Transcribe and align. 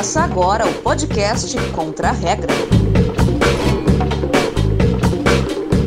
Começa 0.00 0.22
agora 0.22 0.66
o 0.66 0.72
podcast 0.76 1.54
Contra 1.72 2.08
a 2.08 2.12
Regra. 2.12 2.50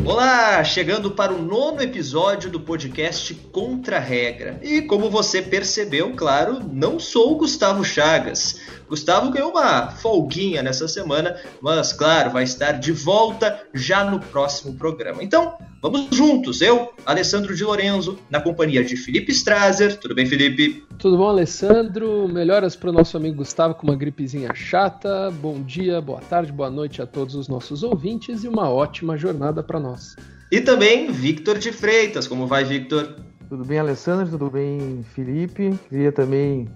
Olá, 0.04 0.62
chegando 0.62 1.10
para 1.10 1.34
o 1.34 1.42
nono 1.42 1.82
episódio 1.82 2.48
do 2.48 2.60
podcast 2.60 3.34
Contra 3.50 3.96
a 3.96 4.00
Regra. 4.00 4.60
E 4.62 4.82
como 4.82 5.10
você 5.10 5.42
percebeu, 5.42 6.14
claro, 6.14 6.60
não 6.72 7.00
sou 7.00 7.32
o 7.32 7.38
Gustavo 7.38 7.82
Chagas. 7.84 8.60
Gustavo 8.94 9.28
ganhou 9.32 9.50
uma 9.50 9.90
folguinha 9.90 10.62
nessa 10.62 10.86
semana, 10.86 11.36
mas 11.60 11.92
claro, 11.92 12.30
vai 12.30 12.44
estar 12.44 12.72
de 12.72 12.92
volta 12.92 13.66
já 13.74 14.08
no 14.08 14.20
próximo 14.20 14.74
programa. 14.74 15.20
Então, 15.20 15.58
vamos 15.82 16.16
juntos, 16.16 16.60
eu, 16.60 16.94
Alessandro 17.04 17.56
de 17.56 17.64
Lorenzo, 17.64 18.16
na 18.30 18.40
companhia 18.40 18.84
de 18.84 18.96
Felipe 18.96 19.32
Strazer. 19.32 19.98
Tudo 19.98 20.14
bem, 20.14 20.26
Felipe? 20.26 20.84
Tudo 20.96 21.16
bom, 21.16 21.28
Alessandro? 21.28 22.28
Melhoras 22.28 22.76
para 22.76 22.90
o 22.90 22.92
nosso 22.92 23.16
amigo 23.16 23.38
Gustavo 23.38 23.74
com 23.74 23.84
uma 23.84 23.96
gripezinha 23.96 24.54
chata. 24.54 25.28
Bom 25.42 25.60
dia, 25.60 26.00
boa 26.00 26.20
tarde, 26.20 26.52
boa 26.52 26.70
noite 26.70 27.02
a 27.02 27.06
todos 27.06 27.34
os 27.34 27.48
nossos 27.48 27.82
ouvintes 27.82 28.44
e 28.44 28.48
uma 28.48 28.70
ótima 28.70 29.16
jornada 29.16 29.60
para 29.60 29.80
nós. 29.80 30.14
E 30.52 30.60
também 30.60 31.10
Victor 31.10 31.58
de 31.58 31.72
Freitas. 31.72 32.28
Como 32.28 32.46
vai, 32.46 32.62
Victor? 32.62 33.16
Tudo 33.48 33.64
bem, 33.64 33.80
Alessandro? 33.80 34.30
Tudo 34.30 34.50
bem, 34.50 35.04
Felipe? 35.14 35.76
Queria 35.88 36.12
também 36.12 36.68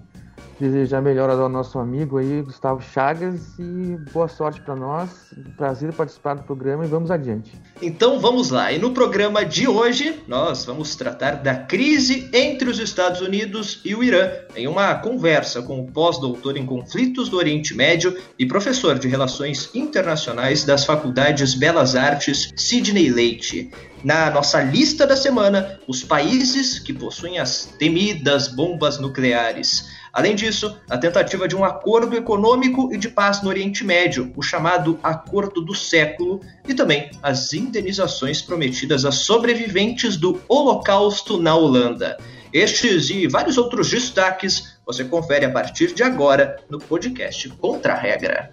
desejar 0.59 1.01
melhoras 1.01 1.39
ao 1.39 1.47
nosso 1.47 1.79
amigo 1.79 2.17
aí, 2.17 2.41
Gustavo 2.41 2.81
Chagas, 2.81 3.57
e 3.57 3.97
boa 4.11 4.27
sorte 4.27 4.59
para 4.59 4.75
nós. 4.75 5.09
Prazer 5.55 5.93
participar 5.93 6.35
do 6.35 6.43
programa 6.43 6.85
e 6.85 6.87
vamos 6.87 7.09
adiante. 7.09 7.53
Então 7.81 8.19
vamos 8.19 8.49
lá. 8.49 8.71
E 8.71 8.77
no 8.77 8.91
programa 8.91 9.45
de 9.45 9.67
hoje, 9.67 10.21
nós 10.27 10.65
vamos 10.65 10.95
tratar 10.95 11.35
da 11.35 11.55
crise 11.55 12.29
entre 12.33 12.69
os 12.69 12.79
Estados 12.79 13.21
Unidos 13.21 13.81
e 13.85 13.95
o 13.95 14.03
Irã, 14.03 14.29
em 14.55 14.67
uma 14.67 14.95
conversa 14.95 15.61
com 15.61 15.79
o 15.79 15.91
pós-doutor 15.91 16.57
em 16.57 16.65
conflitos 16.65 17.29
do 17.29 17.37
Oriente 17.37 17.73
Médio 17.73 18.17
e 18.37 18.45
professor 18.45 18.99
de 18.99 19.07
Relações 19.07 19.69
Internacionais 19.73 20.65
das 20.65 20.83
Faculdades 20.83 21.55
Belas 21.55 21.95
Artes, 21.95 22.51
Sidney 22.55 23.09
Leite. 23.09 23.71
Na 24.03 24.29
nossa 24.29 24.61
lista 24.61 25.05
da 25.05 25.15
semana, 25.15 25.79
os 25.87 26.03
países 26.03 26.79
que 26.79 26.93
possuem 26.93 27.37
as 27.37 27.65
temidas 27.77 28.47
bombas 28.47 28.97
nucleares. 28.97 29.98
Além 30.11 30.35
disso, 30.35 30.77
a 30.89 30.97
tentativa 30.97 31.47
de 31.47 31.55
um 31.55 31.63
acordo 31.63 32.15
econômico 32.15 32.93
e 32.93 32.97
de 32.97 33.09
paz 33.09 33.41
no 33.41 33.49
Oriente 33.49 33.83
Médio, 33.83 34.31
o 34.35 34.41
chamado 34.41 34.99
Acordo 35.03 35.61
do 35.61 35.75
Século, 35.75 36.41
e 36.67 36.73
também 36.73 37.11
as 37.21 37.53
indenizações 37.53 38.41
prometidas 38.41 39.05
a 39.05 39.11
sobreviventes 39.11 40.17
do 40.17 40.41
Holocausto 40.47 41.41
na 41.41 41.55
Holanda. 41.55 42.17
Estes 42.51 43.11
e 43.11 43.27
vários 43.27 43.57
outros 43.57 43.91
destaques 43.91 44.79
você 44.83 45.03
confere 45.03 45.45
a 45.45 45.51
partir 45.51 45.93
de 45.93 46.01
agora 46.01 46.57
no 46.67 46.79
podcast 46.79 47.47
Contra 47.49 47.93
a 47.93 47.95
Regra. 47.95 48.51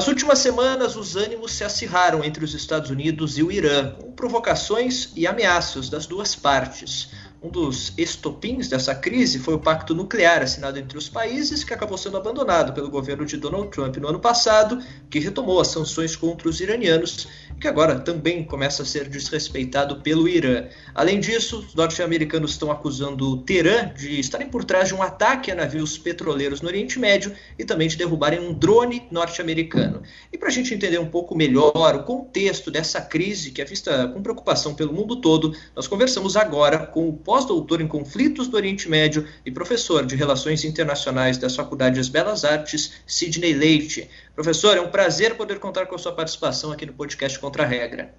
Nas 0.00 0.08
últimas 0.08 0.38
semanas, 0.38 0.96
os 0.96 1.14
ânimos 1.14 1.52
se 1.52 1.62
acirraram 1.62 2.24
entre 2.24 2.42
os 2.42 2.54
Estados 2.54 2.88
Unidos 2.88 3.36
e 3.36 3.42
o 3.42 3.52
Irã, 3.52 3.90
com 4.00 4.10
provocações 4.10 5.12
e 5.14 5.26
ameaças 5.26 5.90
das 5.90 6.06
duas 6.06 6.34
partes. 6.34 7.10
Um 7.42 7.48
dos 7.48 7.94
estopins 7.96 8.68
dessa 8.68 8.94
crise 8.94 9.38
foi 9.38 9.54
o 9.54 9.58
pacto 9.58 9.94
nuclear 9.94 10.42
assinado 10.42 10.78
entre 10.78 10.98
os 10.98 11.08
países, 11.08 11.64
que 11.64 11.72
acabou 11.72 11.96
sendo 11.96 12.18
abandonado 12.18 12.74
pelo 12.74 12.90
governo 12.90 13.24
de 13.24 13.38
Donald 13.38 13.70
Trump 13.70 13.96
no 13.96 14.08
ano 14.08 14.20
passado, 14.20 14.78
que 15.08 15.18
retomou 15.18 15.58
as 15.58 15.68
sanções 15.68 16.14
contra 16.14 16.50
os 16.50 16.60
iranianos 16.60 17.26
que 17.60 17.68
agora 17.68 18.00
também 18.00 18.42
começa 18.42 18.82
a 18.82 18.86
ser 18.86 19.06
desrespeitado 19.06 20.00
pelo 20.00 20.26
Irã. 20.26 20.66
Além 20.94 21.20
disso, 21.20 21.58
os 21.58 21.74
norte-americanos 21.74 22.52
estão 22.52 22.70
acusando 22.70 23.36
Teherã 23.42 23.92
de 23.94 24.18
estarem 24.18 24.48
por 24.48 24.64
trás 24.64 24.88
de 24.88 24.94
um 24.94 25.02
ataque 25.02 25.50
a 25.50 25.54
navios 25.54 25.98
petroleiros 25.98 26.62
no 26.62 26.68
Oriente 26.68 26.98
Médio 26.98 27.34
e 27.58 27.64
também 27.64 27.86
de 27.86 27.98
derrubarem 27.98 28.40
um 28.40 28.54
drone 28.54 29.06
norte-americano. 29.10 30.02
E 30.32 30.38
para 30.38 30.48
a 30.48 30.50
gente 30.50 30.72
entender 30.72 30.98
um 30.98 31.10
pouco 31.10 31.36
melhor 31.36 31.94
o 31.94 32.02
contexto 32.02 32.70
dessa 32.70 33.02
crise, 33.02 33.50
que 33.50 33.60
é 33.60 33.64
vista 33.64 34.08
com 34.08 34.22
preocupação 34.22 34.74
pelo 34.74 34.94
mundo 34.94 35.20
todo, 35.20 35.54
nós 35.76 35.86
conversamos 35.86 36.36
agora 36.36 36.78
com 36.78 37.10
o 37.10 37.12
pós-doutor 37.30 37.80
em 37.80 37.86
conflitos 37.86 38.48
do 38.48 38.56
Oriente 38.56 38.88
Médio 38.88 39.24
e 39.46 39.52
professor 39.52 40.04
de 40.04 40.16
Relações 40.16 40.64
Internacionais 40.64 41.38
das 41.38 41.54
Faculdades 41.54 42.08
Belas 42.08 42.44
Artes, 42.44 43.04
Sidney 43.06 43.52
Leite. 43.52 44.10
Professor, 44.34 44.76
é 44.76 44.80
um 44.80 44.90
prazer 44.90 45.36
poder 45.36 45.60
contar 45.60 45.86
com 45.86 45.94
a 45.94 45.98
sua 45.98 46.12
participação 46.12 46.72
aqui 46.72 46.84
no 46.84 46.92
podcast 46.92 47.38
Contra 47.38 47.62
a 47.62 47.66
Regra. 47.66 48.12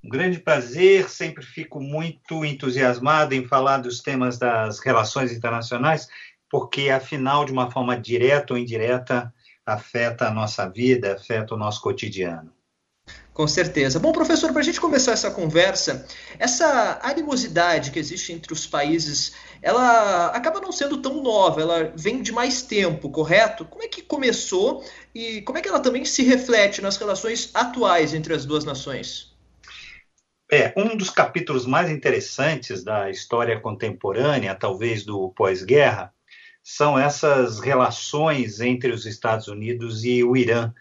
Um 0.00 0.08
grande 0.08 0.38
prazer, 0.38 1.10
sempre 1.10 1.44
fico 1.44 1.80
muito 1.80 2.44
entusiasmado 2.44 3.34
em 3.34 3.44
falar 3.44 3.78
dos 3.78 4.00
temas 4.00 4.38
das 4.38 4.78
relações 4.78 5.32
internacionais, 5.32 6.06
porque, 6.48 6.88
afinal, 6.88 7.44
de 7.44 7.50
uma 7.50 7.68
forma 7.68 7.98
direta 7.98 8.54
ou 8.54 8.58
indireta, 8.60 9.34
afeta 9.66 10.28
a 10.28 10.30
nossa 10.30 10.68
vida, 10.70 11.14
afeta 11.14 11.52
o 11.52 11.58
nosso 11.58 11.80
cotidiano. 11.80 12.55
Com 13.36 13.46
certeza. 13.46 13.98
Bom, 13.98 14.12
professor, 14.12 14.50
para 14.50 14.62
a 14.62 14.64
gente 14.64 14.80
começar 14.80 15.12
essa 15.12 15.30
conversa, 15.30 16.06
essa 16.38 16.98
animosidade 17.02 17.90
que 17.90 17.98
existe 17.98 18.32
entre 18.32 18.50
os 18.50 18.66
países, 18.66 19.34
ela 19.60 20.28
acaba 20.28 20.58
não 20.58 20.72
sendo 20.72 21.02
tão 21.02 21.22
nova, 21.22 21.60
ela 21.60 21.92
vem 21.94 22.22
de 22.22 22.32
mais 22.32 22.62
tempo, 22.62 23.10
correto? 23.10 23.66
Como 23.66 23.82
é 23.82 23.88
que 23.88 24.00
começou 24.00 24.82
e 25.14 25.42
como 25.42 25.58
é 25.58 25.60
que 25.60 25.68
ela 25.68 25.80
também 25.80 26.02
se 26.06 26.22
reflete 26.22 26.80
nas 26.80 26.96
relações 26.96 27.50
atuais 27.52 28.14
entre 28.14 28.32
as 28.32 28.46
duas 28.46 28.64
nações? 28.64 29.36
É, 30.50 30.72
um 30.74 30.96
dos 30.96 31.10
capítulos 31.10 31.66
mais 31.66 31.90
interessantes 31.90 32.82
da 32.82 33.10
história 33.10 33.60
contemporânea, 33.60 34.54
talvez 34.54 35.04
do 35.04 35.28
pós-guerra, 35.36 36.10
são 36.64 36.98
essas 36.98 37.60
relações 37.60 38.60
entre 38.60 38.92
os 38.92 39.04
Estados 39.04 39.46
Unidos 39.46 40.04
e 40.04 40.24
o 40.24 40.34
Irã, 40.34 40.72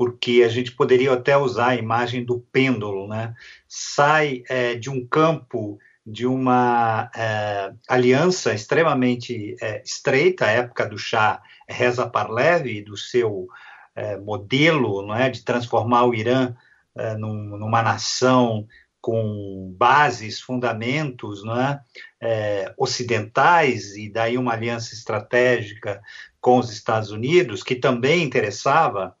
porque 0.00 0.42
a 0.42 0.48
gente 0.48 0.72
poderia 0.72 1.12
até 1.12 1.36
usar 1.36 1.68
a 1.68 1.76
imagem 1.76 2.24
do 2.24 2.40
pêndulo, 2.40 3.06
né? 3.06 3.34
Sai 3.68 4.42
é, 4.48 4.74
de 4.74 4.88
um 4.88 5.06
campo 5.06 5.78
de 6.06 6.26
uma 6.26 7.10
é, 7.14 7.70
aliança 7.86 8.54
extremamente 8.54 9.54
é, 9.60 9.82
estreita, 9.84 10.46
a 10.46 10.50
época 10.52 10.88
do 10.88 10.96
Shah 10.96 11.42
Reza 11.68 12.08
Parlev 12.08 12.66
e 12.66 12.80
do 12.80 12.96
seu 12.96 13.46
é, 13.94 14.16
modelo 14.16 15.06
não 15.06 15.14
é, 15.14 15.28
de 15.28 15.44
transformar 15.44 16.06
o 16.06 16.14
Irã 16.14 16.54
é, 16.96 17.14
num, 17.18 17.58
numa 17.58 17.82
nação 17.82 18.66
com 19.02 19.74
bases, 19.76 20.40
fundamentos 20.40 21.44
não 21.44 21.60
é, 21.60 21.80
é, 22.22 22.74
ocidentais, 22.78 23.94
e 23.96 24.10
daí 24.10 24.38
uma 24.38 24.54
aliança 24.54 24.94
estratégica 24.94 26.00
com 26.40 26.58
os 26.58 26.72
Estados 26.72 27.10
Unidos, 27.10 27.62
que 27.62 27.74
também 27.74 28.22
interessava 28.22 29.14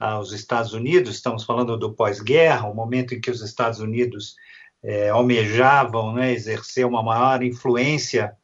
aos 0.00 0.32
Estados 0.32 0.72
Unidos, 0.72 1.16
estamos 1.16 1.44
falando 1.44 1.76
do 1.76 1.92
pós-guerra, 1.92 2.66
o 2.66 2.74
momento 2.74 3.14
em 3.14 3.20
que 3.20 3.30
os 3.30 3.42
Estados 3.42 3.80
Unidos 3.80 4.34
é, 4.82 5.10
almejavam 5.10 6.14
né, 6.14 6.32
exercer 6.32 6.86
uma 6.86 7.02
maior 7.02 7.42
influência 7.42 8.34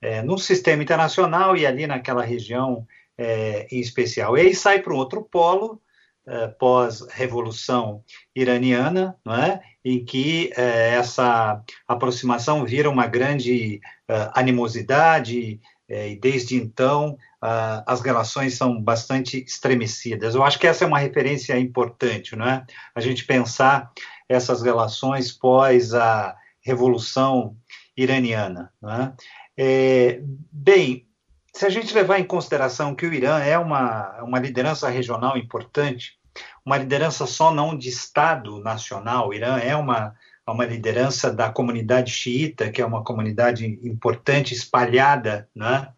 é, 0.00 0.22
no 0.22 0.38
sistema 0.38 0.82
internacional 0.82 1.56
e 1.56 1.66
ali 1.66 1.86
naquela 1.86 2.24
região 2.24 2.86
é, 3.18 3.66
em 3.70 3.80
especial. 3.80 4.36
E 4.36 4.40
aí 4.40 4.54
sai 4.54 4.80
para 4.80 4.94
um 4.94 4.96
outro 4.96 5.22
polo, 5.22 5.80
é, 6.26 6.48
pós-revolução 6.48 8.02
iraniana, 8.34 9.14
não 9.22 9.34
é? 9.34 9.60
em 9.84 10.02
que 10.02 10.50
é, 10.56 10.94
essa 10.94 11.62
aproximação 11.86 12.64
vira 12.64 12.88
uma 12.88 13.06
grande 13.06 13.78
é, 14.08 14.30
animosidade, 14.34 15.60
e 15.86 16.16
desde 16.16 16.56
então 16.56 17.18
uh, 17.44 17.84
as 17.86 18.00
relações 18.00 18.54
são 18.54 18.80
bastante 18.80 19.44
estremecidas. 19.44 20.34
Eu 20.34 20.42
acho 20.42 20.58
que 20.58 20.66
essa 20.66 20.84
é 20.84 20.86
uma 20.86 20.98
referência 20.98 21.58
importante, 21.58 22.34
não 22.34 22.48
é? 22.48 22.64
A 22.94 23.00
gente 23.00 23.26
pensar 23.26 23.92
essas 24.26 24.62
relações 24.62 25.30
pós 25.30 25.92
a 25.92 26.34
Revolução 26.62 27.54
Iraniana. 27.94 28.72
Não 28.80 28.90
é? 28.90 29.12
É, 29.56 30.20
bem, 30.50 31.06
se 31.52 31.66
a 31.66 31.68
gente 31.68 31.94
levar 31.94 32.18
em 32.18 32.24
consideração 32.24 32.94
que 32.94 33.06
o 33.06 33.12
Irã 33.12 33.38
é 33.38 33.58
uma, 33.58 34.22
uma 34.22 34.38
liderança 34.38 34.88
regional 34.88 35.36
importante, 35.36 36.18
uma 36.64 36.78
liderança 36.78 37.26
só 37.26 37.52
não 37.52 37.76
de 37.76 37.90
Estado 37.90 38.58
nacional, 38.60 39.28
o 39.28 39.34
Irã 39.34 39.58
é 39.58 39.76
uma, 39.76 40.14
uma 40.48 40.64
liderança 40.64 41.30
da 41.30 41.50
comunidade 41.50 42.10
xiita, 42.10 42.70
que 42.70 42.80
é 42.80 42.86
uma 42.86 43.04
comunidade 43.04 43.66
importante, 43.86 44.54
espalhada, 44.54 45.48
né? 45.54 45.92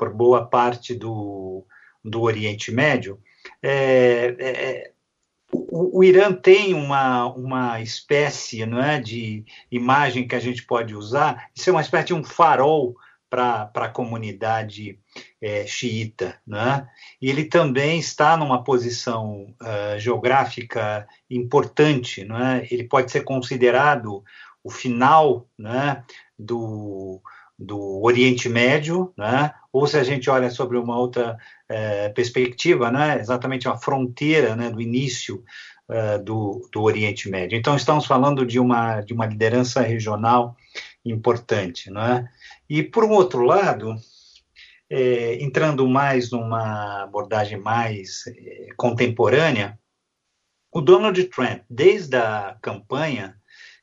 Por 0.00 0.08
boa 0.08 0.46
parte 0.46 0.94
do, 0.94 1.62
do 2.02 2.22
Oriente 2.22 2.72
Médio, 2.72 3.20
é, 3.62 4.34
é, 4.38 4.92
o, 5.52 5.98
o, 5.98 6.02
Irã 6.02 6.32
tem 6.32 6.72
uma, 6.72 7.26
uma 7.26 7.82
espécie 7.82 8.64
não 8.64 8.82
é, 8.82 8.98
de 8.98 9.44
imagem 9.70 10.26
que 10.26 10.34
a 10.34 10.40
gente 10.40 10.62
pode 10.62 10.94
usar, 10.94 11.50
isso 11.54 11.68
é 11.68 11.72
uma 11.72 11.82
espécie 11.82 12.06
de 12.06 12.14
um 12.14 12.24
farol 12.24 12.96
para 13.28 13.70
a 13.74 13.88
comunidade 13.90 14.98
é, 15.38 15.66
xiita. 15.66 16.40
Né? 16.46 16.88
E 17.20 17.28
ele 17.28 17.44
também 17.44 17.98
está 17.98 18.38
numa 18.38 18.64
posição 18.64 19.54
uh, 19.60 19.98
geográfica 19.98 21.06
importante. 21.28 22.24
Não 22.24 22.36
é? 22.36 22.66
Ele 22.70 22.84
pode 22.84 23.12
ser 23.12 23.20
considerado 23.20 24.24
o 24.64 24.70
final 24.70 25.46
né, 25.56 26.02
do, 26.36 27.22
do 27.60 28.02
Oriente 28.02 28.48
Médio, 28.48 29.12
né, 29.16 29.52
ou 29.70 29.86
se 29.86 29.98
a 29.98 30.02
gente 30.02 30.30
olha 30.30 30.50
sobre 30.50 30.78
uma 30.78 30.98
outra 30.98 31.36
é, 31.68 32.08
perspectiva, 32.08 32.90
né, 32.90 33.18
exatamente 33.20 33.68
a 33.68 33.76
fronteira 33.76 34.56
né, 34.56 34.70
do 34.70 34.80
início 34.80 35.44
é, 35.88 36.18
do, 36.18 36.66
do 36.72 36.82
Oriente 36.82 37.28
Médio. 37.28 37.58
Então, 37.58 37.76
estamos 37.76 38.06
falando 38.06 38.46
de 38.46 38.58
uma, 38.58 39.02
de 39.02 39.12
uma 39.12 39.26
liderança 39.26 39.82
regional 39.82 40.56
importante. 41.04 41.90
Né? 41.90 42.28
E, 42.68 42.82
por 42.82 43.04
um 43.04 43.10
outro 43.10 43.42
lado, 43.42 43.94
é, 44.88 45.42
entrando 45.42 45.86
mais 45.86 46.30
numa 46.30 47.02
abordagem 47.02 47.58
mais 47.58 48.24
contemporânea, 48.76 49.78
o 50.72 50.80
Donald 50.80 51.22
Trump, 51.24 51.62
desde 51.68 52.16
a 52.16 52.56
campanha, 52.62 53.36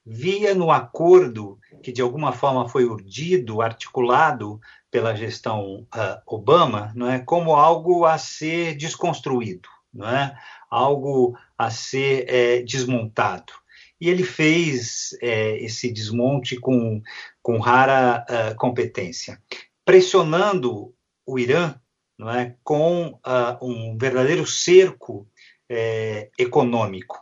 via 0.06 0.56
no 0.56 0.72
acordo 0.72 1.60
que 1.82 1.92
de 1.92 2.02
alguma 2.02 2.32
forma 2.32 2.68
foi 2.68 2.86
urdido, 2.86 3.62
articulado 3.62 4.60
pela 4.90 5.16
gestão 5.16 5.88
uh, 5.94 6.22
Obama, 6.26 6.92
não 6.96 7.10
é, 7.10 7.20
como 7.20 7.56
algo 7.56 8.06
a 8.06 8.18
ser 8.18 8.76
desconstruído, 8.76 9.70
não 9.94 10.08
é, 10.08 10.38
algo 10.70 11.38
a 11.58 11.70
ser 11.70 12.26
é, 12.28 12.62
desmontado. 12.62 13.54
E 14.00 14.10
ele 14.10 14.24
fez 14.24 15.18
é, 15.22 15.58
esse 15.58 15.92
desmonte 15.92 16.56
com, 16.58 17.02
com 17.42 17.60
rara 17.60 18.26
uh, 18.30 18.56
competência, 18.56 19.42
pressionando 19.84 20.94
o 21.26 21.40
Irã 21.40 21.76
não 22.18 22.30
é, 22.32 22.56
com 22.64 23.10
uh, 23.10 23.58
um 23.62 23.98
verdadeiro 23.98 24.46
cerco 24.46 25.28
é, 25.70 26.30
econômico. 26.38 27.20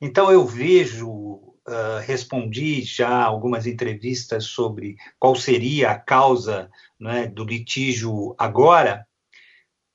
Então 0.00 0.30
eu 0.30 0.46
vejo, 0.46 1.47
uh, 1.68 2.00
respondi 2.04 2.82
já 2.82 3.22
algumas 3.22 3.66
entrevistas 3.66 4.44
sobre 4.44 4.96
qual 5.18 5.36
seria 5.36 5.90
a 5.90 5.98
causa 5.98 6.70
né, 6.98 7.26
do 7.26 7.44
litígio 7.44 8.34
agora. 8.38 9.06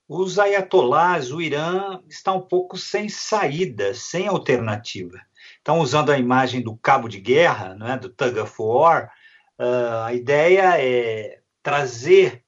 Os 0.07 0.37
ayatolás, 0.37 1.31
o 1.31 1.41
Irã, 1.41 1.99
está 2.07 2.31
um 2.31 2.41
pouco 2.41 2.77
sem 2.77 3.09
saída, 3.09 3.93
sem 3.93 4.27
alternativa. 4.27 5.19
Então, 5.61 5.79
usando 5.79 6.11
a 6.11 6.17
imagem 6.17 6.61
do 6.61 6.77
cabo 6.77 7.07
de 7.07 7.19
guerra, 7.19 7.75
né, 7.75 7.97
do 7.97 8.09
tug 8.09 8.39
of 8.39 8.53
war, 8.59 9.11
uh, 9.59 10.03
a 10.05 10.13
ideia 10.13 10.79
é 10.79 11.39
trazer 11.61 12.43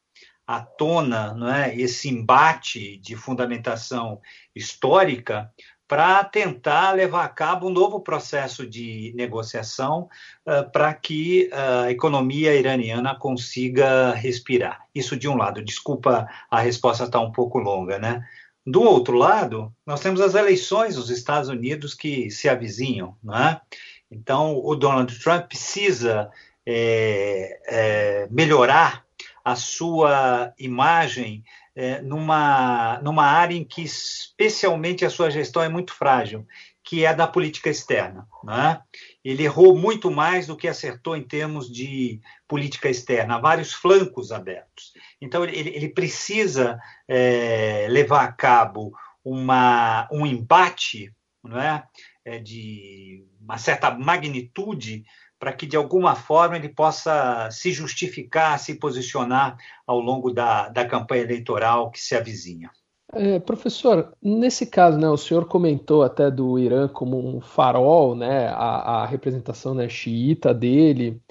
à 0.45 0.61
tona 0.61 1.33
não 1.33 1.51
é, 1.51 1.75
esse 1.75 2.07
embate 2.07 2.97
de 2.97 3.15
fundamentação 3.15 4.21
histórica 4.53 5.51
para 5.87 6.23
tentar 6.23 6.91
levar 6.93 7.25
a 7.25 7.29
cabo 7.29 7.67
um 7.67 7.71
novo 7.71 7.99
processo 7.99 8.65
de 8.65 9.13
negociação 9.15 10.09
uh, 10.45 10.69
para 10.71 10.93
que 10.93 11.49
uh, 11.53 11.85
a 11.85 11.91
economia 11.91 12.55
iraniana 12.55 13.15
consiga 13.15 14.11
respirar. 14.13 14.85
Isso 14.93 15.15
de 15.15 15.27
um 15.27 15.37
lado. 15.37 15.63
Desculpa, 15.63 16.27
a 16.49 16.59
resposta 16.59 17.03
está 17.03 17.19
um 17.19 17.31
pouco 17.31 17.59
longa, 17.59 17.99
né? 17.99 18.25
Do 18.65 18.81
outro 18.81 19.15
lado, 19.15 19.71
nós 19.85 19.99
temos 19.99 20.19
as 20.19 20.33
eleições 20.33 20.95
dos 20.95 21.11
Estados 21.11 21.49
Unidos 21.49 21.93
que 21.93 22.31
se 22.31 22.49
avizinham, 22.49 23.15
não 23.23 23.37
é? 23.37 23.61
Então, 24.09 24.59
o 24.63 24.75
Donald 24.75 25.19
Trump 25.19 25.47
precisa 25.47 26.31
é, 26.65 27.59
é, 27.67 28.27
melhorar 28.31 29.05
a 29.43 29.55
sua 29.55 30.51
imagem 30.57 31.43
é, 31.75 32.01
numa, 32.01 32.99
numa 33.03 33.25
área 33.25 33.55
em 33.55 33.63
que 33.63 33.83
especialmente 33.83 35.03
a 35.03 35.09
sua 35.09 35.29
gestão 35.29 35.61
é 35.61 35.69
muito 35.69 35.93
frágil, 35.93 36.47
que 36.83 37.03
é 37.03 37.07
a 37.07 37.13
da 37.13 37.27
política 37.27 37.69
externa. 37.69 38.27
Né? 38.43 38.79
Ele 39.23 39.43
errou 39.43 39.75
muito 39.75 40.09
mais 40.09 40.47
do 40.47 40.55
que 40.55 40.67
acertou 40.67 41.17
em 41.17 41.23
termos 41.23 41.69
de 41.69 42.21
política 42.47 42.89
externa, 42.89 43.39
vários 43.39 43.73
flancos 43.73 44.31
abertos. 44.31 44.93
Então, 45.19 45.43
ele, 45.43 45.69
ele 45.69 45.89
precisa 45.89 46.79
é, 47.07 47.87
levar 47.89 48.23
a 48.23 48.31
cabo 48.31 48.93
uma, 49.23 50.07
um 50.11 50.25
embate 50.25 51.11
não 51.43 51.59
é? 51.59 51.83
é 52.23 52.39
de 52.39 53.23
uma 53.39 53.57
certa 53.57 53.91
magnitude 53.91 55.03
para 55.45 55.53
que 55.53 55.67
de 55.67 55.77
alguma 55.77 56.15
forma 56.15 56.55
ele 56.55 56.69
possa 56.69 57.47
se 57.51 57.71
justificar, 57.71 58.57
se 58.57 58.79
posicionar 58.79 59.55
ao 59.85 59.99
longo 59.99 60.33
da, 60.33 60.69
da 60.69 60.83
campanha 60.83 61.21
eleitoral 61.21 61.91
que 61.91 62.01
se 62.01 62.15
avizinha. 62.15 62.71
É, 63.13 63.37
professor, 63.37 64.11
nesse 64.19 64.65
caso, 64.65 64.97
né, 64.97 65.07
o 65.07 65.15
senhor 65.15 65.45
comentou 65.45 66.01
até 66.01 66.31
do 66.31 66.57
Irã 66.57 66.87
como 66.87 67.19
um 67.19 67.39
farol, 67.39 68.15
né, 68.15 68.47
a, 68.47 69.03
a 69.03 69.05
representação 69.05 69.75
né, 69.75 69.87
xiita 69.87 70.51
dele. 70.51 71.21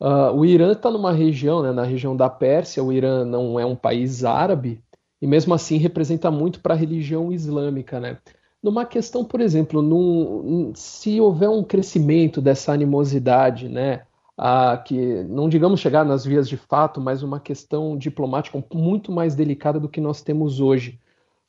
Uh, 0.00 0.30
o 0.32 0.44
Irã 0.44 0.70
está 0.70 0.88
numa 0.88 1.10
região, 1.10 1.60
né, 1.60 1.72
na 1.72 1.82
região 1.82 2.16
da 2.16 2.30
Pérsia, 2.30 2.80
o 2.80 2.92
Irã 2.92 3.24
não 3.24 3.58
é 3.58 3.66
um 3.66 3.74
país 3.74 4.24
árabe, 4.24 4.80
e 5.20 5.26
mesmo 5.26 5.52
assim 5.52 5.78
representa 5.78 6.30
muito 6.30 6.60
para 6.60 6.74
a 6.74 6.78
religião 6.78 7.32
islâmica. 7.32 7.98
Né? 7.98 8.18
Numa 8.64 8.86
questão, 8.86 9.22
por 9.22 9.42
exemplo, 9.42 9.82
num, 9.82 10.72
se 10.74 11.20
houver 11.20 11.50
um 11.50 11.62
crescimento 11.62 12.40
dessa 12.40 12.72
animosidade, 12.72 13.68
né, 13.68 14.04
a, 14.38 14.78
que 14.78 15.22
não 15.24 15.50
digamos 15.50 15.80
chegar 15.80 16.02
nas 16.02 16.24
vias 16.24 16.48
de 16.48 16.56
fato, 16.56 16.98
mas 16.98 17.22
uma 17.22 17.38
questão 17.38 17.94
diplomática 17.94 18.64
muito 18.72 19.12
mais 19.12 19.34
delicada 19.34 19.78
do 19.78 19.86
que 19.86 20.00
nós 20.00 20.22
temos 20.22 20.60
hoje. 20.60 20.98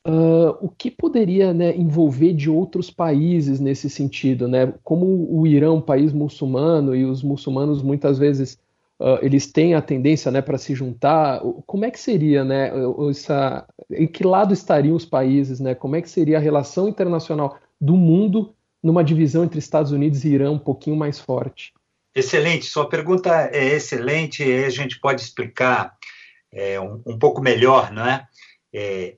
Uh, 0.06 0.54
o 0.60 0.68
que 0.68 0.90
poderia 0.90 1.54
né, 1.54 1.74
envolver 1.74 2.34
de 2.34 2.50
outros 2.50 2.90
países 2.90 3.60
nesse 3.60 3.88
sentido, 3.88 4.46
né? 4.46 4.72
Como 4.84 5.26
o 5.28 5.46
Irã 5.46 5.68
é 5.68 5.70
um 5.70 5.80
país 5.80 6.12
muçulmano 6.12 6.94
e 6.94 7.04
os 7.04 7.22
muçulmanos 7.24 7.82
muitas 7.82 8.18
vezes 8.18 8.58
uh, 9.00 9.18
eles 9.22 9.50
têm 9.50 9.74
a 9.74 9.82
tendência 9.82 10.30
né, 10.30 10.40
para 10.40 10.58
se 10.58 10.74
juntar, 10.74 11.40
como 11.66 11.84
é 11.84 11.90
que 11.90 12.00
seria, 12.00 12.44
né, 12.44 12.70
essa, 13.10 13.66
em 13.90 14.06
que 14.06 14.24
lado 14.24 14.52
estariam 14.52 14.96
os 14.96 15.04
países, 15.04 15.60
né, 15.60 15.74
como 15.74 15.96
é 15.96 16.02
que 16.02 16.10
seria 16.10 16.38
a 16.38 16.40
relação 16.40 16.88
internacional 16.88 17.58
do 17.80 17.96
mundo 17.96 18.54
numa 18.82 19.04
divisão 19.04 19.44
entre 19.44 19.58
Estados 19.58 19.92
Unidos 19.92 20.24
e 20.24 20.28
Irã 20.28 20.50
um 20.50 20.58
pouquinho 20.58 20.96
mais 20.96 21.18
forte? 21.18 21.72
Excelente, 22.14 22.64
sua 22.64 22.88
pergunta 22.88 23.50
é 23.52 23.74
excelente 23.74 24.42
e 24.42 24.64
a 24.64 24.70
gente 24.70 24.98
pode 25.00 25.20
explicar 25.20 25.94
é, 26.52 26.80
um, 26.80 27.02
um, 27.06 27.18
pouco 27.18 27.42
melhor, 27.42 27.92
não 27.92 28.06
é? 28.06 28.26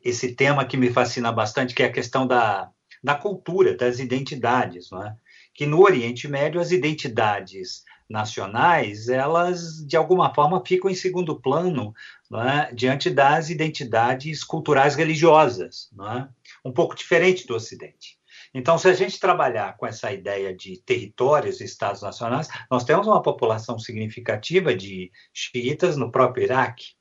Esse 0.04 0.34
tema 0.34 0.64
que 0.64 0.76
me 0.76 0.90
fascina 0.90 1.32
bastante, 1.32 1.74
que 1.74 1.82
é 1.82 1.86
a 1.86 1.92
questão 1.92 2.26
da, 2.26 2.70
da 3.02 3.14
cultura, 3.14 3.76
das 3.76 3.98
identidades, 3.98 4.90
não 4.90 5.04
é? 5.04 5.14
Que 5.54 5.66
no 5.66 5.82
Oriente 5.82 6.28
Médio 6.28 6.60
as 6.60 6.70
identidades 6.70 7.82
nacionais, 8.08 9.08
elas 9.08 9.84
de 9.86 9.96
alguma 9.96 10.32
forma 10.34 10.64
ficam 10.64 10.90
em 10.90 10.94
segundo 10.94 11.38
plano 11.38 11.94
é? 12.32 12.74
diante 12.74 13.10
das 13.10 13.50
identidades 13.50 14.42
culturais 14.42 14.94
religiosas, 14.94 15.90
é? 16.16 16.28
um 16.64 16.72
pouco 16.72 16.94
diferente 16.94 17.46
do 17.46 17.54
Ocidente. 17.54 18.18
Então, 18.54 18.78
se 18.78 18.88
a 18.88 18.94
gente 18.94 19.20
trabalhar 19.20 19.76
com 19.76 19.86
essa 19.86 20.10
ideia 20.10 20.54
de 20.54 20.78
territórios 20.78 21.60
e 21.60 21.64
estados 21.64 22.00
nacionais, 22.00 22.48
nós 22.70 22.82
temos 22.82 23.06
uma 23.06 23.22
população 23.22 23.78
significativa 23.78 24.74
de 24.74 25.12
xiitas 25.32 25.96
no 25.96 26.10
próprio 26.10 26.44
Iraque, 26.44 26.92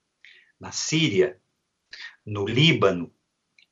na 0.60 0.72
Síria, 0.72 1.38
no 2.26 2.46
Líbano. 2.46 3.14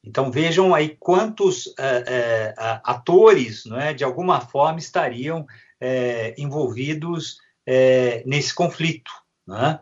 Então, 0.01 0.32
vejam 0.32 0.74
aí 0.74 0.96
quantos 0.98 1.74
é, 1.77 2.04
é, 2.08 2.54
atores, 2.84 3.65
não 3.65 3.80
é, 3.80 3.94
de 3.94 4.04
alguma 4.04 4.39
forma, 4.39 4.80
estariam 4.80 5.46
é, 5.79 6.34
envolvidos 6.38 7.38
é, 7.65 8.24
nesse 8.25 8.53
conflito. 8.53 9.12
Né? 9.48 9.79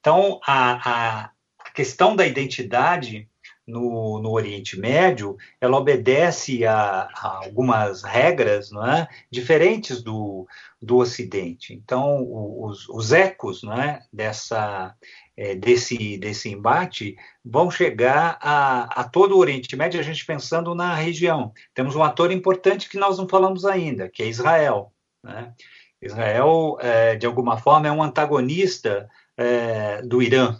Então, 0.00 0.40
a, 0.46 1.24
a, 1.24 1.30
questão 1.74 2.14
da 2.14 2.26
identidade 2.26 3.28
no, 3.66 4.20
no, 4.20 4.30
Oriente 4.30 4.78
Médio, 4.78 5.36
ela 5.60 5.78
obedece 5.78 6.66
a, 6.66 7.08
a 7.14 7.44
algumas 7.44 8.02
regras 8.02 8.70
não 8.70 8.84
é? 8.86 9.08
diferentes 9.30 10.02
do, 10.02 10.46
do 10.80 10.98
Ocidente. 10.98 11.72
Então, 11.72 12.26
os, 12.28 12.88
os 12.88 13.12
ecos 13.12 13.62
não 13.62 13.72
é? 13.72 14.02
dessa, 14.12 14.94
é, 15.36 15.54
desse, 15.54 16.18
desse 16.18 16.50
embate 16.50 17.16
vão 17.44 17.70
chegar 17.70 18.38
a, 18.40 19.00
a, 19.00 19.04
todo 19.04 19.36
o 19.36 19.38
Oriente 19.38 19.76
Médio, 19.76 20.00
a 20.00 20.02
gente 20.02 20.26
pensando 20.26 20.74
na 20.74 20.94
região. 20.94 21.52
Temos 21.72 21.94
um 21.96 22.02
ator 22.02 22.30
importante 22.32 22.88
que 22.88 22.98
nós 22.98 23.16
não 23.16 23.28
falamos 23.28 23.64
ainda, 23.64 24.08
que 24.08 24.22
é 24.22 24.28
Israel. 24.28 24.91
Né? 25.22 25.52
Israel, 26.00 26.76
é, 26.80 27.16
de 27.16 27.26
alguma 27.26 27.56
forma, 27.56 27.86
é 27.86 27.92
um 27.92 28.02
antagonista 28.02 29.08
é, 29.36 30.02
do 30.02 30.20
Irã. 30.20 30.58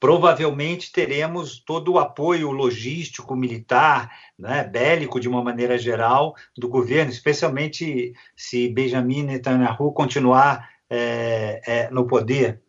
Provavelmente 0.00 0.92
teremos 0.92 1.58
todo 1.58 1.94
o 1.94 1.98
apoio 1.98 2.52
logístico, 2.52 3.34
militar, 3.34 4.08
né, 4.38 4.62
bélico, 4.62 5.18
de 5.18 5.28
uma 5.28 5.42
maneira 5.42 5.76
geral, 5.76 6.36
do 6.56 6.68
governo, 6.68 7.10
especialmente 7.10 8.12
se 8.36 8.68
Benjamin 8.68 9.24
Netanyahu 9.24 9.92
continuar 9.92 10.70
é, 10.88 11.60
é 11.66 11.90
no 11.90 12.06
poder. 12.06 12.62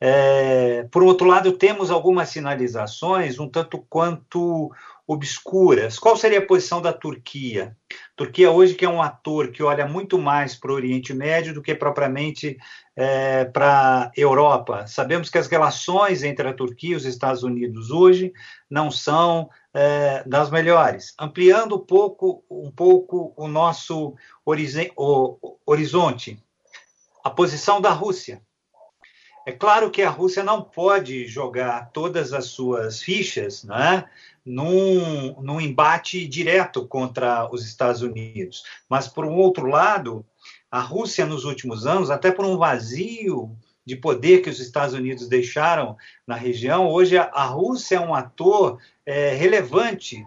É, 0.00 0.84
por 0.90 1.02
outro 1.02 1.28
lado, 1.28 1.52
temos 1.52 1.90
algumas 1.90 2.30
sinalizações 2.30 3.38
um 3.38 3.48
tanto 3.48 3.78
quanto 3.88 4.72
obscuras. 5.12 5.98
Qual 5.98 6.16
seria 6.16 6.38
a 6.38 6.46
posição 6.46 6.80
da 6.80 6.92
Turquia? 6.92 7.76
Turquia 8.16 8.50
hoje 8.50 8.74
que 8.74 8.84
é 8.84 8.88
um 8.88 9.02
ator 9.02 9.48
que 9.48 9.62
olha 9.62 9.86
muito 9.86 10.18
mais 10.18 10.54
para 10.54 10.70
o 10.70 10.74
Oriente 10.74 11.12
Médio 11.12 11.54
do 11.54 11.62
que 11.62 11.74
propriamente 11.74 12.56
é, 12.96 13.44
para 13.44 14.04
a 14.04 14.12
Europa. 14.16 14.86
Sabemos 14.86 15.28
que 15.28 15.38
as 15.38 15.46
relações 15.46 16.22
entre 16.22 16.48
a 16.48 16.54
Turquia 16.54 16.92
e 16.92 16.96
os 16.96 17.04
Estados 17.04 17.42
Unidos 17.42 17.90
hoje 17.90 18.32
não 18.70 18.90
são 18.90 19.48
é, 19.74 20.22
das 20.26 20.50
melhores. 20.50 21.14
Ampliando 21.18 21.76
um 21.76 21.86
pouco, 21.86 22.44
um 22.50 22.70
pouco 22.70 23.32
o 23.36 23.48
nosso 23.48 24.14
horizonte, 25.66 26.42
a 27.24 27.30
posição 27.30 27.80
da 27.80 27.90
Rússia. 27.90 28.42
É 29.44 29.50
claro 29.50 29.90
que 29.90 30.02
a 30.02 30.10
Rússia 30.10 30.44
não 30.44 30.62
pode 30.62 31.26
jogar 31.26 31.90
todas 31.90 32.32
as 32.32 32.46
suas 32.46 33.02
fichas 33.02 33.64
né, 33.64 34.08
num, 34.44 35.40
num 35.40 35.60
embate 35.60 36.26
direto 36.26 36.86
contra 36.86 37.48
os 37.52 37.64
Estados 37.64 38.02
Unidos. 38.02 38.62
Mas, 38.88 39.08
por 39.08 39.24
um 39.24 39.34
outro 39.34 39.66
lado, 39.66 40.24
a 40.70 40.80
Rússia, 40.80 41.26
nos 41.26 41.44
últimos 41.44 41.86
anos, 41.86 42.10
até 42.10 42.30
por 42.30 42.44
um 42.44 42.56
vazio 42.56 43.56
de 43.84 43.96
poder 43.96 44.42
que 44.42 44.50
os 44.50 44.60
Estados 44.60 44.94
Unidos 44.94 45.28
deixaram 45.28 45.96
na 46.26 46.36
região, 46.36 46.88
hoje 46.88 47.18
a, 47.18 47.44
Rússia 47.44 47.96
é 47.96 48.00
um 48.00 48.14
ator 48.14 48.78
é, 49.04 49.34
relevante 49.34 50.24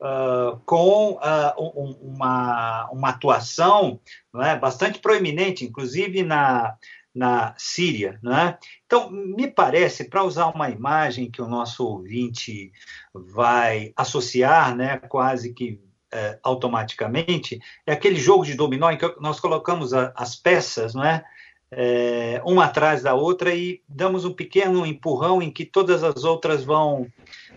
uh, 0.00 0.58
com 0.64 1.12
uh, 1.12 1.72
um, 1.76 2.14
uma, 2.14 2.88
uma 2.90 3.10
atuação 3.10 4.00
é, 4.36 4.56
bastante 4.56 4.98
proeminente, 4.98 5.64
inclusive 5.66 6.22
na, 6.22 6.76
na 7.14 7.54
Síria. 7.56 8.18
Né? 8.22 8.58
Então, 8.86 9.10
me 9.10 9.46
parece, 9.46 10.04
para 10.04 10.24
usar 10.24 10.46
uma 10.46 10.70
imagem 10.70 11.30
que 11.30 11.40
o 11.40 11.48
nosso 11.48 11.86
ouvinte 11.86 12.72
vai 13.14 13.92
associar, 13.96 14.74
né, 14.74 14.98
quase 14.98 15.52
que 15.52 15.80
é, 16.12 16.38
automaticamente, 16.42 17.60
é 17.86 17.92
aquele 17.92 18.16
jogo 18.16 18.44
de 18.44 18.54
dominó 18.54 18.90
em 18.90 18.98
que 18.98 19.14
nós 19.20 19.38
colocamos 19.40 19.92
a, 19.94 20.12
as 20.16 20.36
peças, 20.36 20.94
não 20.94 21.04
é? 21.04 21.24
é? 21.70 22.40
uma 22.44 22.64
atrás 22.64 23.02
da 23.02 23.14
outra 23.14 23.54
e 23.54 23.82
damos 23.88 24.24
um 24.24 24.32
pequeno 24.32 24.84
empurrão 24.86 25.40
em 25.40 25.50
que 25.50 25.64
todas 25.64 26.02
as 26.02 26.24
outras 26.24 26.64
vão, 26.64 27.06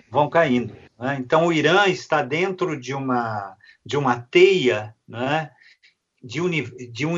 vão 0.09 0.29
caindo. 0.29 0.75
Né? 0.99 1.17
Então, 1.19 1.47
o 1.47 1.53
Irã 1.53 1.87
está 1.87 2.21
dentro 2.21 2.79
de 2.79 2.93
uma, 2.93 3.55
de 3.85 3.97
uma 3.97 4.19
teia 4.19 4.95
né? 5.07 5.51
De, 6.23 6.41
uni, 6.41 6.63
de 6.91 7.05
um 7.05 7.13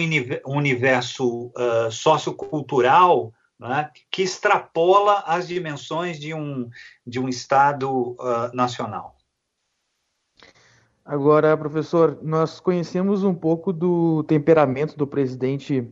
universo 0.45 1.47
uh, 1.47 1.91
sociocultural 1.91 3.33
né, 3.59 3.89
que 4.09 4.21
extrapola 4.21 5.23
as 5.25 5.47
dimensões 5.47 6.19
de 6.19 6.33
um, 6.33 6.69
de 7.05 7.19
um 7.19 7.27
Estado 7.27 7.89
uh, 7.89 8.53
nacional. 8.53 9.17
Agora, 11.03 11.57
professor, 11.57 12.19
nós 12.21 12.59
conhecemos 12.59 13.23
um 13.23 13.33
pouco 13.33 13.73
do 13.73 14.23
temperamento 14.23 14.95
do 14.95 15.07
presidente 15.07 15.91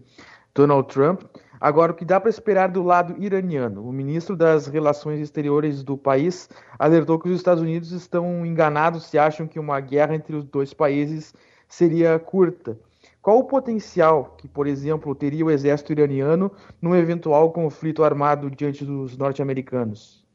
Donald 0.53 0.87
Trump. 0.93 1.23
Agora, 1.59 1.91
o 1.91 1.95
que 1.95 2.05
dá 2.05 2.19
para 2.19 2.29
esperar 2.29 2.69
do 2.69 2.83
lado 2.83 3.15
iraniano? 3.17 3.87
O 3.87 3.91
ministro 3.91 4.35
das 4.35 4.67
Relações 4.67 5.19
Exteriores 5.19 5.83
do 5.83 5.97
país 5.97 6.47
alertou 6.77 7.17
que 7.17 7.27
os 7.27 7.35
Estados 7.35 7.63
Unidos 7.63 7.91
estão 7.91 8.45
enganados 8.45 9.07
se 9.07 9.17
acham 9.17 9.47
que 9.47 9.59
uma 9.59 9.79
guerra 9.79 10.13
entre 10.13 10.35
os 10.35 10.45
dois 10.45 10.71
países 10.71 11.33
seria 11.67 12.19
curta. 12.19 12.79
Qual 13.27 13.39
o 13.39 13.43
potencial 13.43 14.37
que, 14.37 14.47
por 14.47 14.67
exemplo, 14.67 15.13
teria 15.13 15.43
o 15.43 15.51
exército 15.51 15.91
iraniano 15.91 16.49
num 16.81 16.95
eventual 16.95 17.51
conflito 17.51 18.01
armado 18.01 18.49
diante 18.49 18.85
dos 18.85 19.17
norte-americanos? 19.17 20.25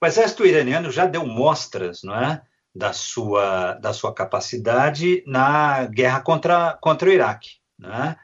O 0.00 0.06
exército 0.06 0.46
iraniano 0.46 0.92
já 0.92 1.06
deu 1.06 1.26
mostras, 1.26 2.04
não 2.04 2.14
é, 2.14 2.40
da 2.72 2.92
sua 2.92 3.72
da 3.72 3.92
sua 3.92 4.14
capacidade 4.14 5.24
na 5.26 5.86
guerra 5.86 6.20
contra 6.20 6.78
contra 6.80 7.08
o 7.08 7.12
Iraque, 7.12 7.56
né? 7.76 8.14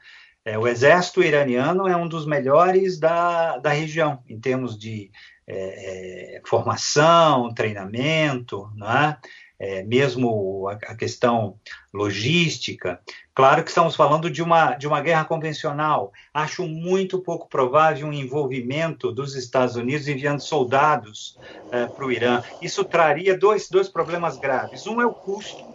É, 0.45 0.57
o 0.57 0.65
exército 0.65 1.21
iraniano 1.21 1.85
é 1.85 1.97
um 1.97 2.07
dos 2.07 2.25
melhores 2.25 2.97
da, 2.97 3.57
da 3.57 3.71
região 3.71 4.23
em 4.25 4.39
termos 4.39 4.79
de 4.79 5.11
é, 5.45 6.37
é 6.37 6.41
formação, 6.45 7.53
treinamento, 7.53 8.71
né? 8.73 9.17
É, 9.59 9.83
mesmo 9.83 10.67
a, 10.67 10.73
a, 10.73 10.95
questão 10.95 11.59
logística. 11.93 12.99
Claro 13.33 13.63
que 13.63 13.69
estamos 13.69 13.95
falando 13.95 14.29
de 14.29 14.41
uma, 14.41 14.75
de 14.75 14.87
uma 14.87 15.01
guerra 15.01 15.25
convencional. 15.25 16.11
Acho 16.33 16.67
muito 16.67 17.19
pouco 17.19 17.47
provável 17.47 18.07
um 18.07 18.13
envolvimento 18.13 19.11
dos 19.11 19.35
Estados 19.35 19.75
Unidos 19.75 20.07
enviando 20.07 20.41
soldados 20.41 21.37
é, 21.71 21.87
para 21.87 22.05
o 22.05 22.11
Irã. 22.11 22.43
Isso 22.61 22.83
traria 22.83 23.37
dois, 23.37 23.69
dois 23.69 23.87
problemas 23.89 24.37
graves. 24.37 24.85
Um 24.85 25.01
é 25.01 25.05
o 25.05 25.13
custo 25.13 25.65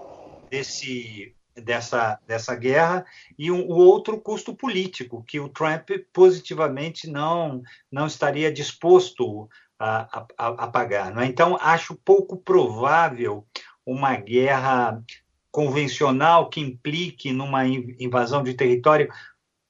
desse, 0.49 1.35
dessa, 1.57 2.19
dessa 2.27 2.55
guerra 2.55 3.05
e 3.39 3.51
um, 3.51 3.67
o 3.67 3.75
outro 3.75 4.21
custo 4.21 4.55
político, 4.55 5.25
que 5.27 5.41
o 5.41 5.49
Trump 5.49 5.91
positivamente 6.13 7.11
não, 7.11 7.63
não 7.91 8.07
estaria 8.07 8.53
disposto 8.53 9.49
a, 9.83 10.25
a, 10.39 10.47
a 10.49 10.67
pagar. 10.69 11.17
É? 11.19 11.27
Então, 11.27 11.59
acho 11.61 11.97
pouco 12.05 12.37
provável 12.37 13.45
uma 13.87 14.17
guerra 14.17 15.03
convencional 15.51 16.49
que 16.49 16.61
implique 16.61 17.33
numa 17.33 17.67
invasão 17.67 18.43
de 18.43 18.55
território. 18.55 19.09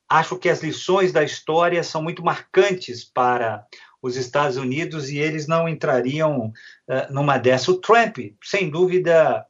Acho 0.08 0.38
que 0.38 0.48
as 0.48 0.62
lições 0.62 1.12
da 1.12 1.24
história 1.24 1.82
são 1.82 2.02
muito 2.02 2.22
marcantes 2.22 3.04
para 3.04 3.66
os 4.00 4.16
Estados 4.16 4.56
Unidos 4.56 5.10
e 5.10 5.18
eles 5.18 5.46
não 5.46 5.68
entrariam 5.68 6.48
uh, 6.88 7.12
numa 7.12 7.38
dessa. 7.38 7.70
O 7.70 7.78
Trump, 7.78 8.18
sem 8.42 8.68
dúvida, 8.68 9.46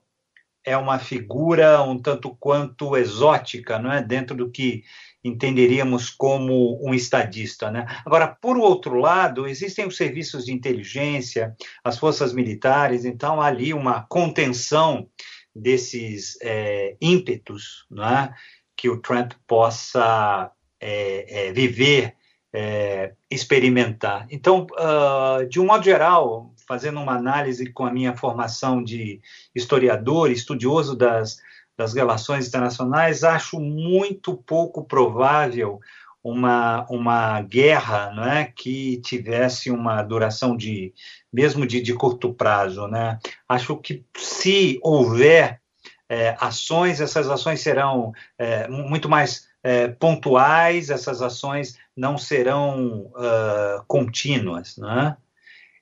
é 0.64 0.76
uma 0.76 0.98
figura 0.98 1.82
um 1.82 1.98
tanto 1.98 2.36
quanto 2.36 2.96
exótica, 2.96 3.78
não 3.78 3.92
é? 3.92 4.02
Dentro 4.02 4.36
do 4.36 4.50
que 4.50 4.84
entenderíamos 5.24 6.10
como 6.10 6.78
um 6.84 6.92
estadista. 6.92 7.70
Né? 7.70 7.86
Agora, 8.04 8.26
por 8.26 8.56
outro 8.56 8.96
lado, 8.96 9.46
existem 9.46 9.86
os 9.86 9.96
serviços 9.96 10.46
de 10.46 10.52
inteligência, 10.52 11.54
as 11.84 11.98
forças 11.98 12.32
militares, 12.32 13.04
então 13.04 13.40
há 13.40 13.46
ali 13.46 13.72
uma 13.72 14.02
contenção 14.08 15.08
desses 15.54 16.38
é, 16.42 16.96
ímpetos 17.00 17.86
né, 17.90 18.34
que 18.76 18.88
o 18.88 19.00
Trump 19.00 19.32
possa 19.46 20.50
é, 20.80 21.48
é, 21.48 21.52
viver, 21.52 22.16
é, 22.52 23.14
experimentar. 23.30 24.26
Então, 24.30 24.66
uh, 24.72 25.46
de 25.46 25.60
um 25.60 25.66
modo 25.66 25.84
geral, 25.84 26.52
fazendo 26.66 27.00
uma 27.00 27.16
análise 27.16 27.70
com 27.72 27.84
a 27.84 27.92
minha 27.92 28.16
formação 28.16 28.82
de 28.82 29.20
historiador, 29.54 30.30
estudioso 30.30 30.96
das 30.96 31.38
das 31.76 31.94
relações 31.94 32.46
internacionais, 32.48 33.24
acho 33.24 33.58
muito 33.58 34.36
pouco 34.36 34.84
provável 34.84 35.80
uma, 36.22 36.86
uma 36.88 37.42
guerra 37.42 38.12
não 38.14 38.24
é, 38.24 38.44
que 38.44 38.98
tivesse 38.98 39.70
uma 39.70 40.02
duração 40.02 40.56
de, 40.56 40.94
mesmo 41.32 41.66
de, 41.66 41.80
de 41.80 41.94
curto 41.94 42.32
prazo. 42.32 42.86
Né? 42.86 43.18
Acho 43.48 43.76
que 43.76 44.04
se 44.16 44.78
houver 44.82 45.60
é, 46.08 46.36
ações, 46.38 47.00
essas 47.00 47.28
ações 47.28 47.60
serão 47.60 48.12
é, 48.38 48.68
muito 48.68 49.08
mais 49.08 49.48
é, 49.62 49.88
pontuais, 49.88 50.90
essas 50.90 51.22
ações 51.22 51.78
não 51.96 52.18
serão 52.18 53.10
uh, 53.14 53.84
contínuas. 53.86 54.76
Né? 54.76 55.16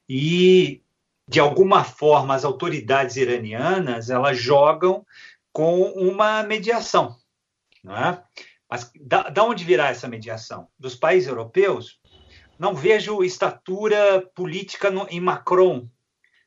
E, 0.09 0.83
de 1.27 1.41
alguma 1.41 1.85
forma, 1.85 2.35
as 2.35 2.45
autoridades 2.45 3.17
iranianas 3.17 4.11
elas 4.11 4.39
jogam 4.39 5.05
com 5.53 5.83
uma 5.83 6.43
mediação. 6.43 7.17
Não 7.83 7.97
é? 7.97 8.23
Mas 8.69 8.91
da, 9.01 9.29
da 9.29 9.45
onde 9.45 9.65
virá 9.65 9.89
essa 9.89 10.07
mediação? 10.07 10.69
Dos 10.79 10.95
países 10.95 11.29
europeus? 11.29 11.99
Não 12.59 12.75
vejo 12.75 13.25
estatura 13.25 14.21
política 14.35 14.91
no, 14.91 15.07
em 15.09 15.21
Macron. 15.21 15.89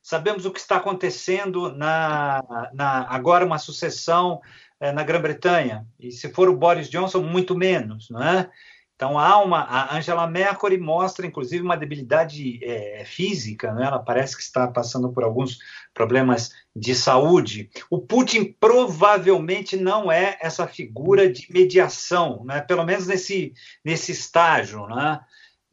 Sabemos 0.01 0.45
o 0.45 0.51
que 0.51 0.59
está 0.59 0.77
acontecendo 0.77 1.75
na, 1.75 2.43
na 2.73 3.07
agora 3.09 3.45
uma 3.45 3.57
sucessão 3.57 4.41
é, 4.79 4.91
na 4.91 5.03
Grã-Bretanha. 5.03 5.87
E 5.99 6.11
se 6.11 6.29
for 6.29 6.49
o 6.49 6.57
Boris 6.57 6.89
Johnson, 6.89 7.21
muito 7.21 7.57
menos, 7.57 8.09
não 8.09 8.21
é? 8.21 8.49
Então 8.95 9.17
há 9.17 9.37
uma 9.43 9.61
a 9.61 9.97
Angela 9.97 10.27
Merkel 10.27 10.79
mostra 10.81 11.25
inclusive 11.25 11.63
uma 11.63 11.75
debilidade 11.75 12.59
é, 12.63 13.03
física, 13.05 13.73
né? 13.73 13.85
Ela 13.85 13.99
parece 13.99 14.35
que 14.35 14.43
está 14.43 14.67
passando 14.67 15.11
por 15.11 15.23
alguns 15.23 15.57
problemas 15.93 16.51
de 16.75 16.95
saúde. 16.95 17.69
O 17.89 17.99
Putin 17.99 18.55
provavelmente 18.59 19.75
não 19.75 20.11
é 20.11 20.37
essa 20.41 20.67
figura 20.67 21.31
de 21.31 21.47
mediação, 21.51 22.43
né? 22.45 22.61
Pelo 22.61 22.85
menos 22.85 23.07
nesse 23.07 23.53
nesse 23.83 24.11
estágio, 24.11 24.87
né? 24.87 25.19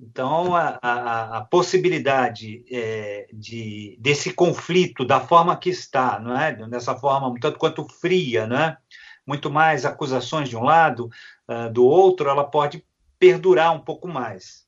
Então, 0.02 0.56
a, 0.56 0.78
a, 0.80 1.38
a 1.38 1.40
possibilidade 1.42 2.64
é, 2.72 3.28
de, 3.34 3.98
desse 4.00 4.32
conflito, 4.32 5.04
da 5.04 5.20
forma 5.20 5.54
que 5.58 5.68
está, 5.68 6.18
não 6.18 6.34
é? 6.34 6.54
dessa 6.68 6.96
forma 6.96 7.38
tanto 7.38 7.58
quanto 7.58 7.86
fria, 7.86 8.46
né? 8.46 8.78
muito 9.26 9.48
mais 9.48 9.84
acusações 9.84 10.48
de 10.48 10.56
um 10.56 10.64
lado, 10.64 11.08
uh, 11.48 11.72
do 11.72 11.84
outro, 11.84 12.28
ela 12.28 12.44
pode 12.44 12.84
perdurar 13.20 13.72
um 13.76 13.80
pouco 13.80 14.08
mais. 14.08 14.64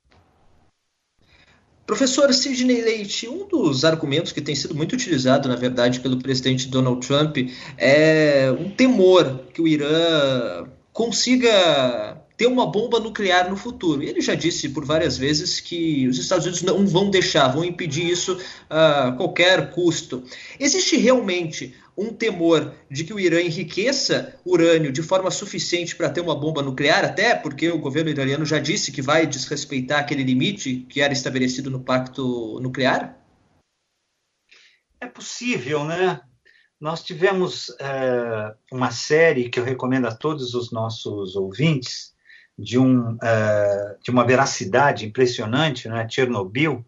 Professor 1.84 2.32
Sidney 2.32 2.80
Leite, 2.80 3.28
um 3.28 3.48
dos 3.48 3.84
argumentos 3.84 4.30
que 4.30 4.40
tem 4.40 4.54
sido 4.54 4.74
muito 4.74 4.92
utilizado, 4.92 5.48
na 5.48 5.56
verdade, 5.56 5.98
pelo 5.98 6.18
presidente 6.18 6.68
Donald 6.68 7.04
Trump 7.04 7.38
é 7.76 8.54
um 8.56 8.70
temor 8.70 9.40
que 9.52 9.60
o 9.60 9.66
Irã 9.66 10.68
consiga 10.92 12.22
ter 12.36 12.46
uma 12.46 12.66
bomba 12.66 13.00
nuclear 13.00 13.50
no 13.50 13.56
futuro. 13.56 14.02
Ele 14.02 14.20
já 14.20 14.34
disse 14.34 14.68
por 14.68 14.84
várias 14.84 15.16
vezes 15.18 15.60
que 15.60 16.06
os 16.06 16.18
Estados 16.18 16.46
Unidos 16.46 16.62
não 16.62 16.86
vão 16.86 17.10
deixar, 17.10 17.48
vão 17.48 17.64
impedir 17.64 18.08
isso 18.08 18.38
a 18.70 19.12
qualquer 19.12 19.70
custo. 19.72 20.22
Existe 20.58 20.96
realmente 20.96 21.74
um 21.96 22.12
temor 22.12 22.74
de 22.90 23.04
que 23.04 23.12
o 23.12 23.20
Irã 23.20 23.40
enriqueça 23.40 24.38
urânio 24.44 24.90
de 24.90 25.02
forma 25.02 25.30
suficiente 25.30 25.94
para 25.94 26.10
ter 26.10 26.20
uma 26.20 26.34
bomba 26.34 26.62
nuclear, 26.62 27.04
até 27.04 27.34
porque 27.34 27.70
o 27.70 27.78
governo 27.78 28.10
iraniano 28.10 28.44
já 28.44 28.58
disse 28.58 28.90
que 28.90 29.02
vai 29.02 29.26
desrespeitar 29.26 30.00
aquele 30.00 30.22
limite 30.22 30.86
que 30.88 31.00
era 31.00 31.12
estabelecido 31.12 31.70
no 31.70 31.80
pacto 31.80 32.58
nuclear? 32.60 33.18
É 35.00 35.06
possível, 35.06 35.84
né? 35.84 36.20
Nós 36.80 37.02
tivemos 37.02 37.74
é, 37.78 38.54
uma 38.72 38.90
série 38.90 39.48
que 39.48 39.60
eu 39.60 39.64
recomendo 39.64 40.06
a 40.06 40.14
todos 40.14 40.54
os 40.54 40.72
nossos 40.72 41.36
ouvintes, 41.36 42.12
de, 42.58 42.78
um, 42.78 43.14
uh, 43.14 43.98
de 44.02 44.10
uma 44.10 44.24
veracidade 44.24 45.06
impressionante, 45.06 45.88
né? 45.88 46.06
Chernobyl, 46.08 46.84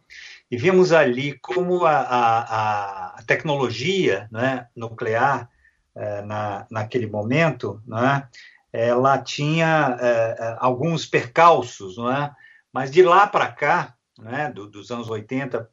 e 0.51 0.57
vimos 0.57 0.93
ali 0.93 1.39
como 1.41 1.85
a, 1.85 1.99
a 1.99 3.04
tecnologia 3.23 4.28
né, 4.30 4.66
nuclear 4.75 5.49
uh, 5.94 6.26
na, 6.26 6.66
naquele 6.71 7.06
momento, 7.06 7.83
né, 7.87 8.28
ela 8.73 9.18
tinha 9.18 9.97
uh, 9.97 10.56
alguns 10.59 11.06
percalços, 11.06 11.97
não 11.97 12.11
é? 12.11 12.35
mas 12.73 12.90
de 12.90 13.02
lá 13.02 13.26
para 13.26 13.50
cá, 13.50 13.94
né, 14.18 14.50
do, 14.50 14.68
dos 14.68 14.90
anos 14.90 15.09
80 15.09 15.68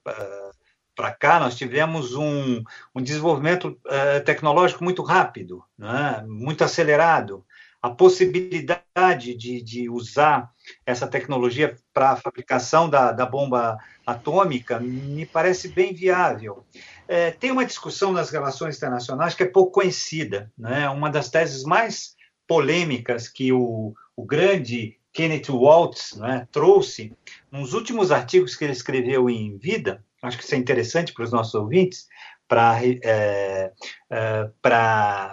para 0.95 1.11
cá, 1.11 1.39
nós 1.39 1.55
tivemos 1.55 2.13
um, 2.15 2.63
um 2.93 3.01
desenvolvimento 3.01 3.79
tecnológico 4.25 4.83
muito 4.83 5.01
rápido, 5.01 5.63
né, 5.77 6.23
muito 6.27 6.63
acelerado, 6.63 7.43
a 7.81 7.89
possibilidade 7.89 9.33
de, 9.35 9.61
de 9.61 9.89
usar 9.89 10.51
essa 10.85 11.07
tecnologia 11.07 11.75
para 11.93 12.11
a 12.11 12.15
fabricação 12.15 12.87
da, 12.87 13.11
da, 13.11 13.25
bomba 13.25 13.79
atômica 14.05 14.79
me 14.79 15.25
parece 15.25 15.69
bem 15.69 15.93
viável. 15.93 16.63
É, 17.07 17.31
tem 17.31 17.51
uma 17.51 17.65
discussão 17.65 18.11
nas 18.11 18.29
relações 18.29 18.77
internacionais 18.77 19.33
que 19.33 19.43
é 19.43 19.47
pouco 19.47 19.71
conhecida. 19.71 20.51
Né? 20.55 20.87
Uma 20.89 21.09
das 21.09 21.29
teses 21.29 21.63
mais 21.63 22.15
polêmicas 22.47 23.27
que 23.27 23.51
o, 23.51 23.95
o 24.15 24.23
grande 24.23 24.99
Kenneth 25.11 25.49
Waltz 25.49 26.15
né, 26.17 26.47
trouxe 26.51 27.13
nos 27.51 27.73
últimos 27.73 28.11
artigos 28.11 28.55
que 28.55 28.63
ele 28.63 28.73
escreveu 28.73 29.29
em 29.29 29.57
Vida, 29.57 30.03
acho 30.21 30.37
que 30.37 30.43
isso 30.43 30.55
é 30.55 30.57
interessante 30.57 31.13
para 31.13 31.23
os 31.23 31.31
nossos 31.31 31.55
ouvintes, 31.55 32.07
para 32.51 32.81
é, 32.83 33.71
é, 34.11 34.49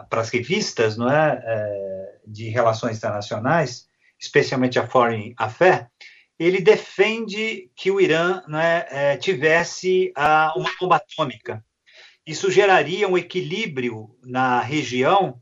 as 0.08 0.30
revistas 0.30 0.96
não 0.96 1.10
é, 1.10 1.42
é, 1.44 2.18
de 2.24 2.48
relações 2.48 2.96
internacionais, 2.96 3.88
especialmente 4.20 4.78
a 4.78 4.86
Foreign 4.86 5.34
Affairs, 5.36 5.84
ele 6.38 6.60
defende 6.60 7.72
que 7.74 7.90
o 7.90 8.00
Irã 8.00 8.40
é, 8.54 8.86
é, 8.90 9.16
tivesse 9.16 10.12
a, 10.14 10.54
uma 10.56 10.70
bomba 10.80 10.94
atômica. 10.94 11.64
Isso 12.24 12.52
geraria 12.52 13.08
um 13.08 13.18
equilíbrio 13.18 14.16
na 14.22 14.60
região, 14.60 15.40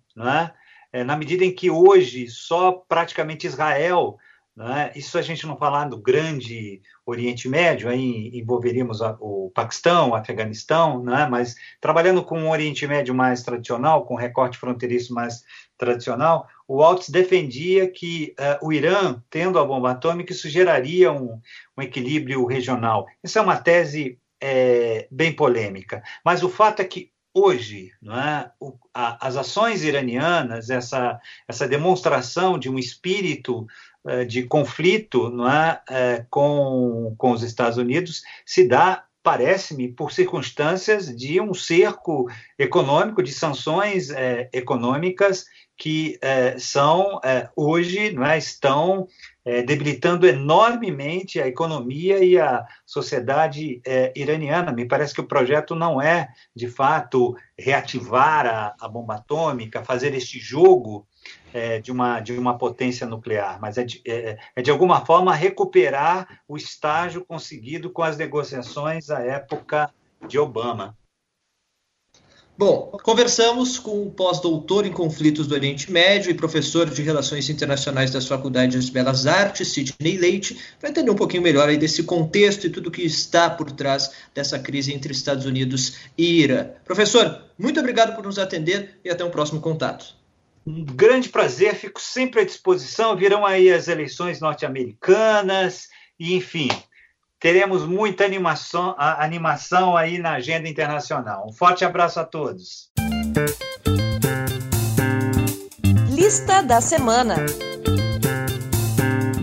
é, 0.91 1.05
na 1.05 1.15
medida 1.15 1.45
em 1.45 1.55
que 1.55 1.71
hoje 1.71 2.27
só 2.31 2.73
praticamente 2.73 3.47
Israel 3.47 4.17
né? 4.57 4.91
Isso 4.97 5.19
a 5.19 5.23
gente 5.23 5.47
não 5.47 5.57
falar 5.57 5.85
do 5.85 5.99
grande 5.99 6.81
Oriente 7.05 7.47
Médio, 7.47 7.91
aí 7.91 8.31
envolveríamos 8.33 9.01
o 9.21 9.51
Paquistão, 9.55 10.11
o 10.11 10.15
Afeganistão, 10.15 11.03
né? 11.03 11.29
mas 11.31 11.55
trabalhando 11.79 12.25
com 12.25 12.41
um 12.41 12.51
Oriente 12.51 12.87
Médio 12.87 13.15
mais 13.15 13.43
tradicional, 13.43 14.07
com 14.07 14.15
um 14.15 14.19
recorte 14.19 14.57
fronteiriço 14.57 15.13
mais 15.13 15.45
tradicional, 15.77 16.49
o 16.67 16.77
Waltz 16.77 17.11
defendia 17.11 17.87
que 17.91 18.35
uh, 18.41 18.67
o 18.67 18.73
Irã, 18.73 19.23
tendo 19.29 19.59
a 19.59 19.65
bomba 19.65 19.91
atômica, 19.91 20.33
isso 20.33 20.49
geraria 20.49 21.13
um, 21.13 21.39
um 21.77 21.83
equilíbrio 21.83 22.47
regional. 22.47 23.07
Essa 23.23 23.41
é 23.41 23.43
uma 23.43 23.59
tese 23.59 24.19
é, 24.41 25.07
bem 25.11 25.35
polêmica, 25.35 26.03
mas 26.25 26.43
o 26.43 26.49
fato 26.49 26.81
é 26.81 26.85
que 26.85 27.13
hoje, 27.37 27.93
é? 28.03 28.51
o, 28.59 28.73
a, 28.95 29.27
as 29.27 29.37
ações 29.37 29.85
iranianas, 29.85 30.71
essa, 30.71 31.21
essa 31.47 31.69
demonstração 31.69 32.59
de 32.59 32.71
um 32.71 32.79
espírito 32.79 33.67
de 34.29 34.45
conflito 34.45 35.31
não 35.31 35.51
é, 35.51 35.81
é, 35.91 36.27
com, 36.31 37.15
com 37.19 37.33
os 37.33 37.43
Estados 37.43 37.79
Unidos 37.79 38.23
se 38.45 38.67
dá, 38.67 39.05
parece-me, 39.23 39.89
por 39.89 40.13
circunstâncias 40.13 41.15
de 41.15 41.41
um 41.41 41.53
cerco 41.53 42.31
econômico, 42.57 43.23
de 43.23 43.33
sanções 43.33 44.11
é, 44.11 44.49
econômicas 44.53 45.45
que 45.77 46.19
é, 46.23 46.57
são, 46.59 47.21
é, 47.25 47.51
hoje, 47.57 48.13
não 48.13 48.25
é, 48.25 48.39
estão 48.39 49.09
debilitando 49.65 50.27
enormemente 50.27 51.41
a 51.41 51.47
economia 51.47 52.19
e 52.19 52.37
a 52.37 52.67
sociedade 52.85 53.81
iraniana. 54.17 54.73
Me 54.73 54.85
parece 54.85 55.15
que 55.15 55.21
o 55.21 55.29
projeto 55.29 55.77
não 55.77 56.03
é, 56.03 56.31
de 56.53 56.67
fato, 56.67 57.37
reativar 57.57 58.45
a, 58.45 58.75
a 58.81 58.89
bomba 58.89 59.15
atômica, 59.15 59.85
fazer 59.85 60.15
este 60.15 60.41
jogo 60.41 61.07
é, 61.53 61.81
de, 61.81 61.91
uma, 61.91 62.21
de 62.21 62.33
uma 62.33 62.59
potência 62.59 63.07
nuclear, 63.07 63.59
mas 63.61 63.79
é 63.79 63.85
de, 63.85 64.03
é, 64.07 64.39
é 64.55 64.63
de 64.63 64.71
alguma 64.71 65.05
forma 65.05 65.35
recuperar 65.35 66.41
o 66.47 66.57
estágio 66.57 67.25
conseguido 67.25 67.91
com 67.91 68.03
as 68.03 68.17
negociações 68.17 69.11
à 69.11 69.21
época 69.21 69.91
de 70.29 70.39
Obama. 70.39 70.97
Bom, 72.59 72.91
conversamos 73.03 73.79
com 73.79 74.03
o 74.03 74.11
pós-doutor 74.11 74.87
em 74.87 74.91
conflitos 74.91 75.47
do 75.47 75.55
Oriente 75.55 75.93
Médio 75.93 76.31
e 76.31 76.35
professor 76.35 76.89
de 76.89 77.03
Relações 77.03 77.51
Internacionais 77.51 78.11
das 78.11 78.27
Faculdades 78.27 78.87
de 78.87 78.93
Belas 78.93 79.27
Artes, 79.27 79.69
Sidney 79.75 80.17
Leite, 80.17 80.59
para 80.81 80.89
entender 80.89 81.11
um 81.11 81.17
pouquinho 81.17 81.43
melhor 81.43 81.69
aí 81.69 81.77
desse 81.77 82.05
contexto 82.05 82.67
e 82.67 82.71
tudo 82.71 82.91
que 82.91 83.03
está 83.03 83.51
por 83.51 83.71
trás 83.71 84.11
dessa 84.35 84.59
crise 84.59 84.95
entre 84.95 85.13
Estados 85.13 85.45
Unidos 85.45 85.99
e 86.17 86.41
Irã. 86.41 86.71
Professor, 86.83 87.45
muito 87.59 87.79
obrigado 87.79 88.17
por 88.17 88.25
nos 88.25 88.39
atender 88.39 88.99
e 89.05 89.11
até 89.11 89.23
um 89.23 89.31
próximo 89.31 89.61
contato. 89.61 90.16
Um 90.67 90.85
grande 90.85 91.29
prazer, 91.29 91.77
fico 91.77 92.01
sempre 92.01 92.41
à 92.41 92.45
disposição. 92.45 93.17
Virão 93.17 93.47
aí 93.47 93.71
as 93.73 93.87
eleições 93.87 94.41
norte-americanas, 94.41 95.89
e 96.19 96.35
enfim, 96.35 96.69
teremos 97.39 97.87
muita 97.87 98.25
animação, 98.25 98.97
animação 98.99 99.97
aí 99.97 100.19
na 100.19 100.33
agenda 100.33 100.69
internacional. 100.69 101.47
Um 101.49 101.53
forte 101.53 101.85
abraço 101.85 102.19
a 102.19 102.25
todos. 102.25 102.91
Lista 106.11 106.63
da 106.63 106.81
semana. 106.81 107.37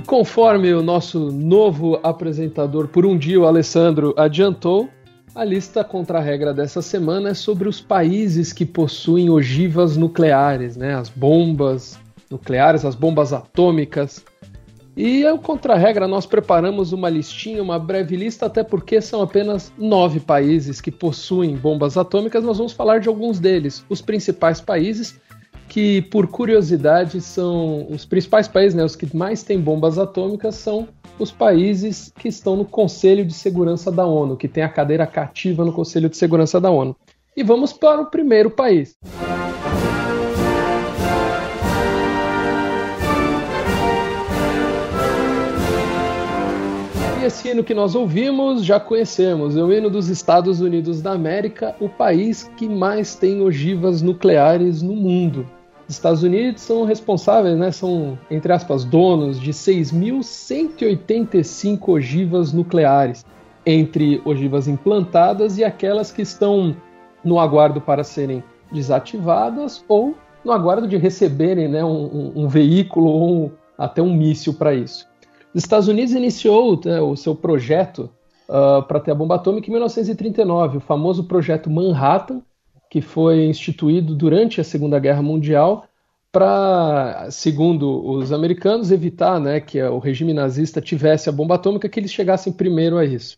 conforme 0.06 0.72
o 0.72 0.84
nosso 0.84 1.32
novo 1.32 2.00
apresentador 2.04 2.88
por 2.88 3.04
um 3.04 3.18
dia, 3.18 3.40
o 3.40 3.48
Alessandro, 3.48 4.14
adiantou, 4.16 4.88
a 5.36 5.44
lista 5.44 5.84
contra 5.84 6.20
a 6.20 6.22
regra 6.22 6.54
dessa 6.54 6.82
semana 6.82 7.30
é 7.30 7.34
sobre 7.34 7.68
os 7.68 7.82
países 7.82 8.54
que 8.54 8.66
possuem 8.66 9.30
ogivas 9.30 9.98
nucleares, 9.98 10.78
né? 10.78 10.94
As 10.94 11.10
bombas 11.10 12.00
nucleares, 12.30 12.86
as 12.86 12.96
bombas 12.96 13.34
atômicas. 13.34 14.24
E 14.96 15.24
é 15.24 15.34
o 15.34 15.40
contra 15.40 15.76
regra 15.76 16.08
nós 16.08 16.28
preparamos 16.28 16.94
uma 16.94 17.10
listinha, 17.10 17.64
uma 17.64 17.80
breve 17.80 18.16
lista, 18.16 18.46
até 18.46 18.64
porque 18.64 19.02
são 19.02 19.24
apenas 19.24 19.74
nove 19.76 20.20
países 20.20 20.80
que 20.80 20.92
possuem 20.92 21.56
bombas 21.56 21.98
atômicas. 21.98 22.44
Nós 22.44 22.60
vamos 22.60 22.74
falar 22.74 23.00
de 23.00 23.10
alguns 23.10 23.40
deles, 23.40 23.84
os 23.90 24.02
principais 24.02 24.62
países 24.62 25.20
que, 25.68 26.02
por 26.04 26.28
curiosidade, 26.28 27.20
são 27.22 27.88
os 27.90 28.06
principais 28.06 28.48
países, 28.48 28.76
né? 28.76 28.84
Os 28.84 28.96
que 28.96 29.16
mais 29.16 29.44
têm 29.44 29.60
bombas 29.60 29.98
atômicas 29.98 30.56
são 30.56 30.88
os 31.20 31.32
países 31.32 32.12
que 32.18 32.28
estão 32.28 32.56
no 32.56 32.66
Conselho 32.66 33.26
de 33.26 33.34
Segurança 33.34 33.92
da 33.92 34.06
ONU, 34.06 34.38
que 34.38 34.48
tem 34.48 34.64
a 34.64 34.70
cadeira 34.70 35.06
cativa 35.06 35.64
no 35.64 35.74
Conselho 35.74 36.10
de 36.10 36.18
Segurança 36.18 36.60
da 36.60 36.70
ONU. 36.70 36.96
E 37.36 37.44
vamos 37.44 37.74
para 37.74 38.02
o 38.02 38.06
primeiro 38.06 38.50
país. 38.50 38.96
Esse 47.24 47.48
hino 47.48 47.64
que 47.64 47.74
nós 47.74 47.96
ouvimos, 47.96 48.66
já 48.66 48.82
conhecemos, 48.82 49.56
é 49.56 49.64
o 49.64 49.72
hino 49.72 49.90
dos 49.90 50.10
Estados 50.10 50.60
Unidos 50.60 51.02
da 51.02 51.14
América, 51.14 51.74
o 51.80 51.88
país 51.88 52.52
que 52.58 52.68
mais 52.68 53.16
tem 53.16 53.42
ogivas 53.42 54.02
nucleares 54.02 54.82
no 54.82 54.94
mundo. 54.94 55.48
Os 55.88 55.96
Estados 55.96 56.22
Unidos 56.22 56.64
são 56.64 56.84
responsáveis, 56.84 57.58
né, 57.58 57.72
são, 57.72 58.20
entre 58.30 58.52
aspas, 58.52 58.84
donos 58.84 59.40
de 59.40 59.52
6.185 59.52 61.88
ogivas 61.88 62.52
nucleares, 62.52 63.26
entre 63.66 64.22
ogivas 64.26 64.68
implantadas 64.68 65.58
e 65.58 65.64
aquelas 65.64 66.12
que 66.12 66.24
estão 66.24 66.76
no 67.24 67.40
aguardo 67.40 67.80
para 67.80 68.04
serem 68.04 68.44
desativadas 68.70 69.86
ou 69.88 70.14
no 70.44 70.52
aguardo 70.52 70.90
de 70.90 70.98
receberem 70.98 71.70
né, 71.70 71.86
um, 71.86 72.34
um 72.36 72.50
veículo 72.50 73.08
ou 73.08 73.46
um, 73.46 73.52
até 73.78 74.02
um 74.02 74.14
míssil 74.14 74.56
para 74.56 74.74
isso. 74.74 75.13
Os 75.54 75.64
Estados 75.64 75.88
Unidos 75.88 76.14
iniciou 76.14 76.82
né, 76.84 77.00
o 77.00 77.16
seu 77.16 77.36
projeto 77.36 78.10
uh, 78.50 78.82
para 78.84 79.00
ter 79.00 79.12
a 79.12 79.16
bomba 79.16 79.36
atômica 79.36 79.68
em 79.68 79.72
1939, 79.72 80.78
o 80.78 80.82
famoso 80.82 81.26
projeto 81.26 81.70
Manhattan, 81.70 82.42
que 82.90 83.02
foi 83.02 83.46
instituído 83.46 84.16
durante 84.16 84.60
a 84.60 84.64
Segunda 84.64 84.98
Guerra 84.98 85.22
Mundial 85.22 85.86
para, 86.32 87.28
segundo 87.30 88.04
os 88.04 88.32
americanos, 88.32 88.92
evitar 88.92 89.40
né, 89.40 89.60
que 89.60 89.82
o 89.84 90.00
regime 90.00 90.34
nazista 90.34 90.82
tivesse 90.82 91.30
a 91.30 91.32
bomba 91.32 91.56
atômica, 91.56 91.88
que 91.88 92.00
eles 92.00 92.12
chegassem 92.12 92.52
primeiro 92.52 92.98
a 92.98 93.06
isso. 93.06 93.38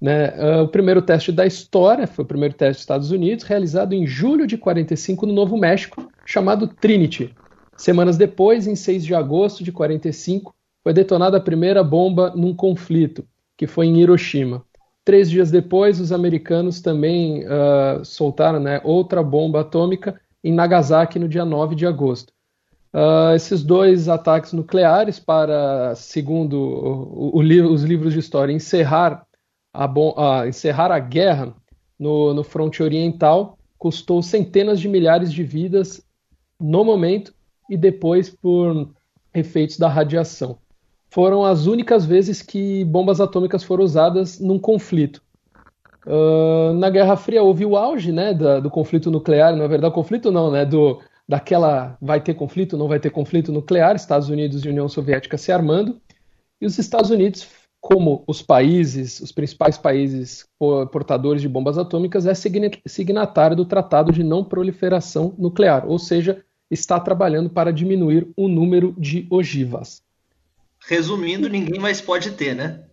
Né? 0.00 0.30
Uh, 0.30 0.62
o 0.64 0.68
primeiro 0.68 1.00
teste 1.00 1.30
da 1.30 1.46
história 1.46 2.08
foi 2.08 2.24
o 2.24 2.28
primeiro 2.28 2.54
teste 2.54 2.74
dos 2.74 2.82
Estados 2.82 3.10
Unidos, 3.12 3.44
realizado 3.44 3.92
em 3.92 4.04
julho 4.04 4.48
de 4.48 4.58
45 4.58 5.26
no 5.26 5.32
Novo 5.32 5.56
México, 5.56 6.10
chamado 6.26 6.66
Trinity. 6.66 7.32
Semanas 7.76 8.16
depois, 8.16 8.66
em 8.66 8.74
6 8.74 9.04
de 9.04 9.14
agosto 9.14 9.62
de 9.62 9.70
45, 9.70 10.52
foi 10.82 10.92
detonada 10.92 11.36
a 11.36 11.40
primeira 11.40 11.82
bomba 11.82 12.32
num 12.34 12.54
conflito, 12.54 13.24
que 13.56 13.66
foi 13.66 13.86
em 13.86 14.00
Hiroshima. 14.00 14.64
Três 15.04 15.30
dias 15.30 15.50
depois, 15.50 16.00
os 16.00 16.12
americanos 16.12 16.80
também 16.80 17.44
uh, 17.44 18.04
soltaram 18.04 18.60
né, 18.60 18.80
outra 18.84 19.22
bomba 19.22 19.60
atômica 19.60 20.20
em 20.42 20.52
Nagasaki 20.52 21.18
no 21.18 21.28
dia 21.28 21.44
9 21.44 21.74
de 21.74 21.86
agosto. 21.86 22.32
Uh, 22.94 23.34
esses 23.34 23.62
dois 23.62 24.08
ataques 24.08 24.52
nucleares 24.52 25.18
para, 25.18 25.94
segundo 25.94 26.54
o, 26.54 27.38
o, 27.38 27.40
o, 27.40 27.72
os 27.72 27.82
livros 27.82 28.12
de 28.12 28.18
história, 28.18 28.52
encerrar 28.52 29.24
a, 29.72 29.86
uh, 29.86 30.46
encerrar 30.46 30.92
a 30.92 30.98
guerra 30.98 31.54
no, 31.98 32.34
no 32.34 32.44
fronte 32.44 32.82
oriental 32.82 33.58
custou 33.78 34.22
centenas 34.22 34.78
de 34.78 34.88
milhares 34.88 35.32
de 35.32 35.42
vidas 35.42 36.04
no 36.60 36.84
momento 36.84 37.34
e 37.68 37.76
depois 37.76 38.30
por 38.30 38.88
efeitos 39.34 39.76
da 39.76 39.88
radiação. 39.88 40.58
Foram 41.12 41.44
as 41.44 41.66
únicas 41.66 42.06
vezes 42.06 42.40
que 42.40 42.84
bombas 42.86 43.20
atômicas 43.20 43.62
foram 43.62 43.84
usadas 43.84 44.40
num 44.40 44.58
conflito. 44.58 45.22
Uh, 46.06 46.72
na 46.72 46.88
Guerra 46.88 47.16
Fria 47.16 47.42
houve 47.42 47.66
o 47.66 47.76
auge 47.76 48.10
né, 48.10 48.32
da, 48.32 48.60
do 48.60 48.70
conflito 48.70 49.10
nuclear, 49.10 49.54
na 49.54 49.66
verdade, 49.66 49.94
conflito 49.94 50.32
não, 50.32 50.50
né, 50.50 50.64
do, 50.64 51.02
daquela 51.28 51.98
vai 52.00 52.18
ter 52.18 52.32
conflito, 52.32 52.78
não 52.78 52.88
vai 52.88 52.98
ter 52.98 53.10
conflito 53.10 53.52
nuclear, 53.52 53.94
Estados 53.94 54.30
Unidos 54.30 54.64
e 54.64 54.70
União 54.70 54.88
Soviética 54.88 55.36
se 55.36 55.52
armando, 55.52 56.00
e 56.58 56.64
os 56.64 56.78
Estados 56.78 57.10
Unidos, 57.10 57.46
como 57.78 58.24
os 58.26 58.40
países, 58.40 59.20
os 59.20 59.30
principais 59.30 59.76
países 59.76 60.46
portadores 60.90 61.42
de 61.42 61.48
bombas 61.48 61.76
atômicas, 61.76 62.26
é 62.26 62.32
signatário 62.34 63.54
do 63.54 63.66
Tratado 63.66 64.12
de 64.12 64.24
Não 64.24 64.42
Proliferação 64.42 65.34
Nuclear, 65.36 65.84
ou 65.86 65.98
seja, 65.98 66.42
está 66.70 66.98
trabalhando 66.98 67.50
para 67.50 67.70
diminuir 67.70 68.32
o 68.34 68.48
número 68.48 68.94
de 68.96 69.26
ogivas. 69.28 70.01
Resumindo, 70.88 71.48
ninguém 71.48 71.80
mais 71.80 72.00
pode 72.00 72.32
ter, 72.32 72.54
né? 72.54 72.84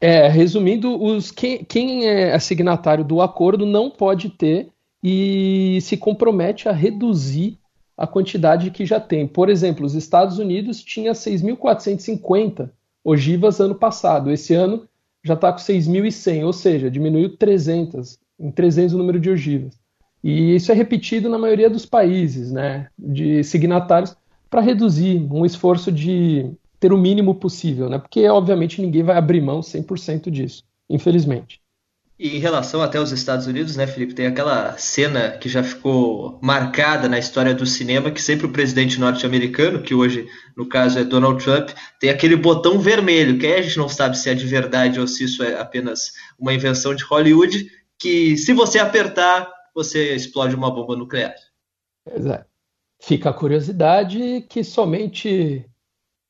É, 0.00 0.28
resumindo, 0.28 1.02
os, 1.02 1.30
quem, 1.30 1.64
quem 1.64 2.06
é 2.06 2.38
signatário 2.38 3.04
do 3.04 3.22
acordo 3.22 3.64
não 3.64 3.90
pode 3.90 4.30
ter 4.30 4.68
e 5.02 5.78
se 5.82 5.96
compromete 5.96 6.68
a 6.68 6.72
reduzir 6.72 7.58
a 7.96 8.06
quantidade 8.06 8.70
que 8.70 8.84
já 8.84 9.00
tem. 9.00 9.26
Por 9.26 9.48
exemplo, 9.48 9.86
os 9.86 9.94
Estados 9.94 10.38
Unidos 10.38 10.82
tinha 10.82 11.12
6.450 11.12 12.70
ogivas 13.02 13.60
ano 13.60 13.74
passado. 13.74 14.30
Esse 14.30 14.52
ano 14.52 14.86
já 15.24 15.34
está 15.34 15.50
com 15.50 15.58
6.100, 15.58 16.44
ou 16.44 16.52
seja, 16.52 16.90
diminuiu 16.90 17.36
300, 17.36 18.18
em 18.38 18.50
300 18.50 18.94
o 18.94 18.98
número 18.98 19.18
de 19.18 19.30
ogivas. 19.30 19.78
E 20.22 20.54
isso 20.56 20.70
é 20.70 20.74
repetido 20.74 21.28
na 21.28 21.38
maioria 21.38 21.70
dos 21.70 21.86
países, 21.86 22.52
né, 22.52 22.88
de 22.98 23.42
signatários, 23.44 24.16
para 24.50 24.60
reduzir 24.60 25.26
um 25.30 25.44
esforço 25.44 25.90
de 25.90 26.50
ter 26.78 26.92
o 26.92 26.98
mínimo 26.98 27.34
possível, 27.34 27.88
né? 27.88 27.98
Porque 27.98 28.28
obviamente 28.28 28.80
ninguém 28.80 29.02
vai 29.02 29.16
abrir 29.16 29.40
mão 29.40 29.60
100% 29.60 30.30
disso, 30.30 30.62
infelizmente. 30.88 31.60
E 32.18 32.34
em 32.36 32.38
relação 32.38 32.80
até 32.80 32.96
aos 32.96 33.12
Estados 33.12 33.46
Unidos, 33.46 33.76
né, 33.76 33.86
Felipe, 33.86 34.14
tem 34.14 34.26
aquela 34.26 34.76
cena 34.78 35.32
que 35.32 35.50
já 35.50 35.62
ficou 35.62 36.38
marcada 36.42 37.10
na 37.10 37.18
história 37.18 37.54
do 37.54 37.66
cinema, 37.66 38.10
que 38.10 38.22
sempre 38.22 38.46
o 38.46 38.52
presidente 38.52 38.98
norte-americano, 38.98 39.82
que 39.82 39.94
hoje, 39.94 40.26
no 40.56 40.66
caso, 40.66 40.98
é 40.98 41.04
Donald 41.04 41.44
Trump, 41.44 41.70
tem 42.00 42.08
aquele 42.08 42.34
botão 42.34 42.78
vermelho, 42.78 43.38
que 43.38 43.46
aí 43.46 43.58
a 43.58 43.62
gente 43.62 43.76
não 43.76 43.88
sabe 43.88 44.16
se 44.16 44.30
é 44.30 44.34
de 44.34 44.46
verdade 44.46 44.98
ou 44.98 45.06
se 45.06 45.24
isso 45.24 45.42
é 45.42 45.60
apenas 45.60 46.12
uma 46.38 46.54
invenção 46.54 46.94
de 46.94 47.04
Hollywood, 47.04 47.70
que 47.98 48.34
se 48.38 48.54
você 48.54 48.78
apertar, 48.78 49.52
você 49.74 50.14
explode 50.14 50.54
uma 50.54 50.70
bomba 50.70 50.96
nuclear. 50.96 51.34
É. 52.06 52.44
Fica 52.98 53.28
a 53.28 53.34
curiosidade 53.34 54.46
que 54.48 54.64
somente 54.64 55.66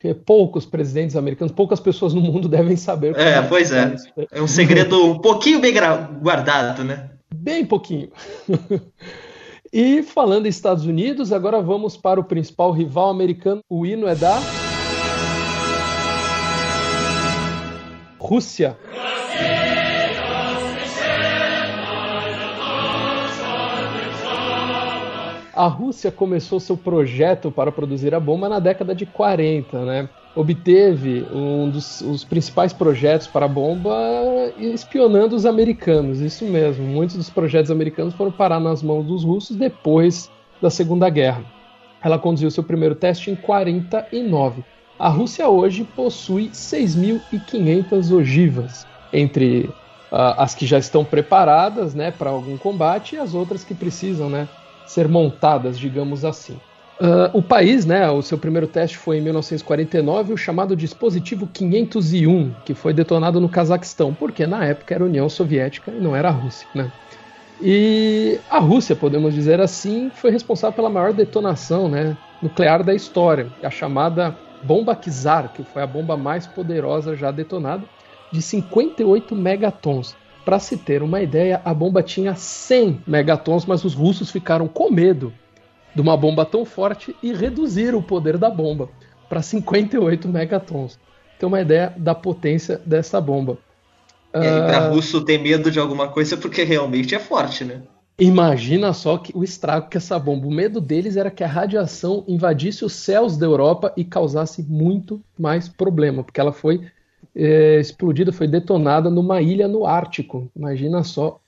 que 0.07 0.15
poucos 0.15 0.65
presidentes 0.65 1.17
americanos, 1.17 1.53
poucas 1.53 1.81
pessoas 1.81 2.15
no 2.15 2.21
mundo 2.21 2.49
devem 2.49 2.77
saber. 2.77 3.17
É, 3.17 3.43
pois 3.43 3.73
é. 3.73 3.95
É 4.31 4.41
um 4.41 4.47
segredo 4.47 5.05
um 5.05 5.19
pouquinho 5.19 5.61
bem 5.61 5.75
guardado, 6.21 6.85
né? 6.85 7.11
Bem 7.35 7.65
pouquinho. 7.65 8.11
e 9.73 10.03
falando 10.03 10.47
em 10.47 10.51
Estados 10.51 10.87
Unidos, 10.87 11.33
agora 11.33 11.61
vamos 11.61 11.97
para 11.97 12.21
o 12.21 12.25
principal 12.25 12.71
rival 12.71 13.11
americano. 13.11 13.61
O 13.69 13.85
hino 13.85 14.07
é 14.07 14.15
da 14.15 14.39
Rússia. 18.19 18.77
A 25.57 25.69
Rússia 25.69 26.13
começou 26.13 26.61
seu 26.61 26.77
projeto 26.77 27.51
para 27.51 27.73
produzir 27.73 28.15
a 28.15 28.21
bomba 28.21 28.47
na 28.47 28.59
década 28.59 28.95
de 28.95 29.07
40, 29.07 29.87
né? 29.87 30.07
Obteve 30.35 31.27
um 31.33 31.71
dos 31.71 32.03
os 32.03 32.23
principais 32.25 32.75
projetos 32.75 33.27
para 33.27 33.47
a 33.47 33.49
bomba 33.49 33.91
espionando 34.59 35.35
os 35.35 35.47
americanos, 35.47 36.21
isso 36.21 36.45
mesmo. 36.45 36.85
Muitos 36.85 37.17
dos 37.17 37.31
projetos 37.31 37.71
americanos 37.71 38.13
foram 38.13 38.31
parar 38.31 38.61
nas 38.61 38.83
mãos 38.83 39.07
dos 39.07 39.25
russos 39.25 39.57
depois 39.57 40.31
da 40.61 40.69
Segunda 40.69 41.09
Guerra. 41.09 41.43
Ela 42.05 42.19
conduziu 42.19 42.51
seu 42.51 42.63
primeiro 42.63 42.95
teste 42.95 43.31
em 43.31 43.35
49. 43.35 44.63
A 44.99 45.09
Rússia 45.09 45.49
hoje 45.49 45.85
possui 45.85 46.51
6.500 46.51 48.13
ogivas, 48.15 48.87
entre 49.11 49.71
uh, 50.13 50.37
as 50.37 50.55
que 50.55 50.67
já 50.67 50.79
estão 50.79 51.03
preparadas 51.03 51.95
né, 51.95 52.11
para 52.11 52.29
algum 52.29 52.59
combate 52.59 53.15
e 53.15 53.19
as 53.19 53.33
outras 53.33 53.65
que 53.65 53.75
precisam 53.75 54.29
né, 54.29 54.47
ser 54.87 55.09
montadas, 55.09 55.79
digamos 55.79 56.25
assim. 56.25 56.57
Uh, 56.99 57.29
o 57.35 57.43
país, 57.43 57.85
né, 57.85 58.09
o 58.09 58.23
seu 58.23 58.39
primeiro 58.39 58.67
teste 58.67 58.97
foi 58.97 59.19
em 59.19 59.21
1949, 59.21 60.33
o 60.33 60.37
chamado 60.37 60.75
dispositivo 60.75 61.47
501, 61.47 62.53
que 62.65 62.73
foi 62.73 62.95
detonado 62.95 63.39
no 63.39 63.51
Cazaquistão, 63.51 64.15
porque 64.15 64.47
na 64.47 64.65
época 64.65 64.95
era 64.95 65.05
União 65.05 65.29
Soviética 65.29 65.91
e 65.91 66.01
não 66.01 66.17
era 66.17 66.29
a 66.29 66.33
Rússia, 66.33 66.67
né? 66.75 66.91
E 67.61 68.39
a 68.51 68.59
Rússia, 68.59 68.95
podemos 68.95 69.35
dizer 69.35 69.61
assim, 69.61 70.11
foi 70.15 70.31
responsável 70.31 70.75
pela 70.75 70.91
maior 70.91 71.13
detonação 71.13 71.89
né, 71.89 72.17
nuclear 72.43 72.83
da 72.83 72.95
história, 72.95 73.49
a 73.63 73.71
chamada 73.71 74.35
bomba 74.63 74.95
Kizar, 74.97 75.53
que 75.53 75.63
foi 75.63 75.83
a 75.83 75.87
bomba 75.87 76.17
mais 76.17 76.47
poderosa 76.47 77.15
já 77.15 77.31
detonada, 77.31 77.85
de 78.31 78.43
58 78.43 79.35
megatons. 79.35 80.15
Para 80.47 80.61
se 80.61 80.77
ter 80.77 81.03
uma 81.03 81.21
ideia, 81.21 81.61
a 81.65 81.75
bomba 81.75 82.05
tinha 82.05 82.37
100 82.37 83.03
megatons, 83.05 83.67
mas 83.67 83.85
os 83.85 83.95
russos 83.95 84.31
ficaram 84.31 84.69
com 84.69 84.89
medo 84.93 85.35
de 85.93 86.01
uma 86.01 86.17
bomba 86.17 86.47
tão 86.47 86.65
forte 86.65 87.17
e 87.21 87.33
reduziram 87.33 87.99
o 87.99 88.03
poder 88.03 88.39
da 88.39 88.49
bomba 88.49 88.89
para 89.29 89.43
58 89.43 90.29
megatons. 90.29 91.01
Tem 91.37 91.49
uma 91.49 91.61
ideia 91.61 91.93
da 91.97 92.15
potência 92.15 92.81
dessa 92.87 93.21
bomba. 93.21 93.59
E 94.33 94.39
aí, 94.39 94.61
para 94.69 94.89
uh... 94.89 94.95
russo 94.95 95.21
ter 95.25 95.37
medo 95.39 95.69
de 95.69 95.81
alguma 95.81 96.07
coisa 96.07 96.37
porque 96.37 96.63
realmente 96.63 97.13
é 97.13 97.19
forte, 97.19 97.65
né? 97.65 97.83
Imagina 98.17 98.93
só 98.93 99.19
que 99.19 99.33
o 99.37 99.43
estrago 99.43 99.89
que 99.89 99.97
essa 99.97 100.17
bomba. 100.17 100.47
O 100.47 100.51
medo 100.53 100.81
deles 100.81 101.17
era 101.17 101.29
que 101.29 101.43
a 101.43 101.49
radiação 101.49 102.23
invadisse 102.29 102.85
os 102.85 102.93
céus 102.93 103.37
da 103.37 103.47
Europa 103.47 103.93
e 103.97 104.05
causasse 104.05 104.63
muito 104.63 105.21
mais 105.37 105.69
problema, 105.69 106.23
porque 106.23 106.41
ela 106.41 106.53
foi 106.53 106.83
é, 107.37 107.79
explodida, 107.79 108.33
foi 108.33 108.49
detonada 108.49 109.11
numa 109.11 109.43
ilha 109.43 109.69
no 109.69 109.85
Ártico. 109.85 110.51
Imagina 110.57 111.05
só 111.05 111.39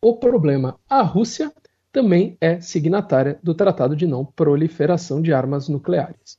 o 0.00 0.16
problema. 0.16 0.76
A 0.88 1.02
Rússia 1.02 1.52
também 1.92 2.36
é 2.40 2.60
signatária 2.60 3.38
do 3.42 3.54
Tratado 3.54 3.94
de 3.94 4.06
Não 4.06 4.24
Proliferação 4.24 5.20
de 5.20 5.32
Armas 5.32 5.68
Nucleares. 5.68 6.38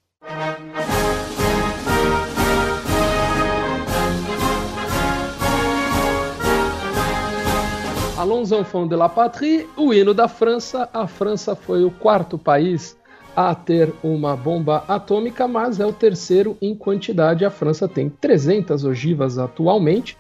Allons 8.18 8.52
enfants 8.52 8.90
de 8.90 8.96
la 8.96 9.08
patrie, 9.08 9.68
o 9.78 9.94
hino 9.94 10.12
da 10.12 10.28
França. 10.28 10.90
A 10.92 11.06
França 11.06 11.56
foi 11.56 11.84
o 11.84 11.92
quarto 11.92 12.40
país 12.40 12.98
a 13.36 13.54
ter 13.54 13.94
uma 14.02 14.36
bomba 14.36 14.84
atômica, 14.88 15.48
mas 15.48 15.80
é 15.80 15.86
o 15.86 15.92
terceiro 15.92 16.58
em 16.62 16.74
quantidade. 16.74 17.44
A 17.44 17.50
França 17.50 17.88
tem 17.88 18.10
300 18.10 18.86
ogivas 18.86 19.38
atualmente 19.38 20.18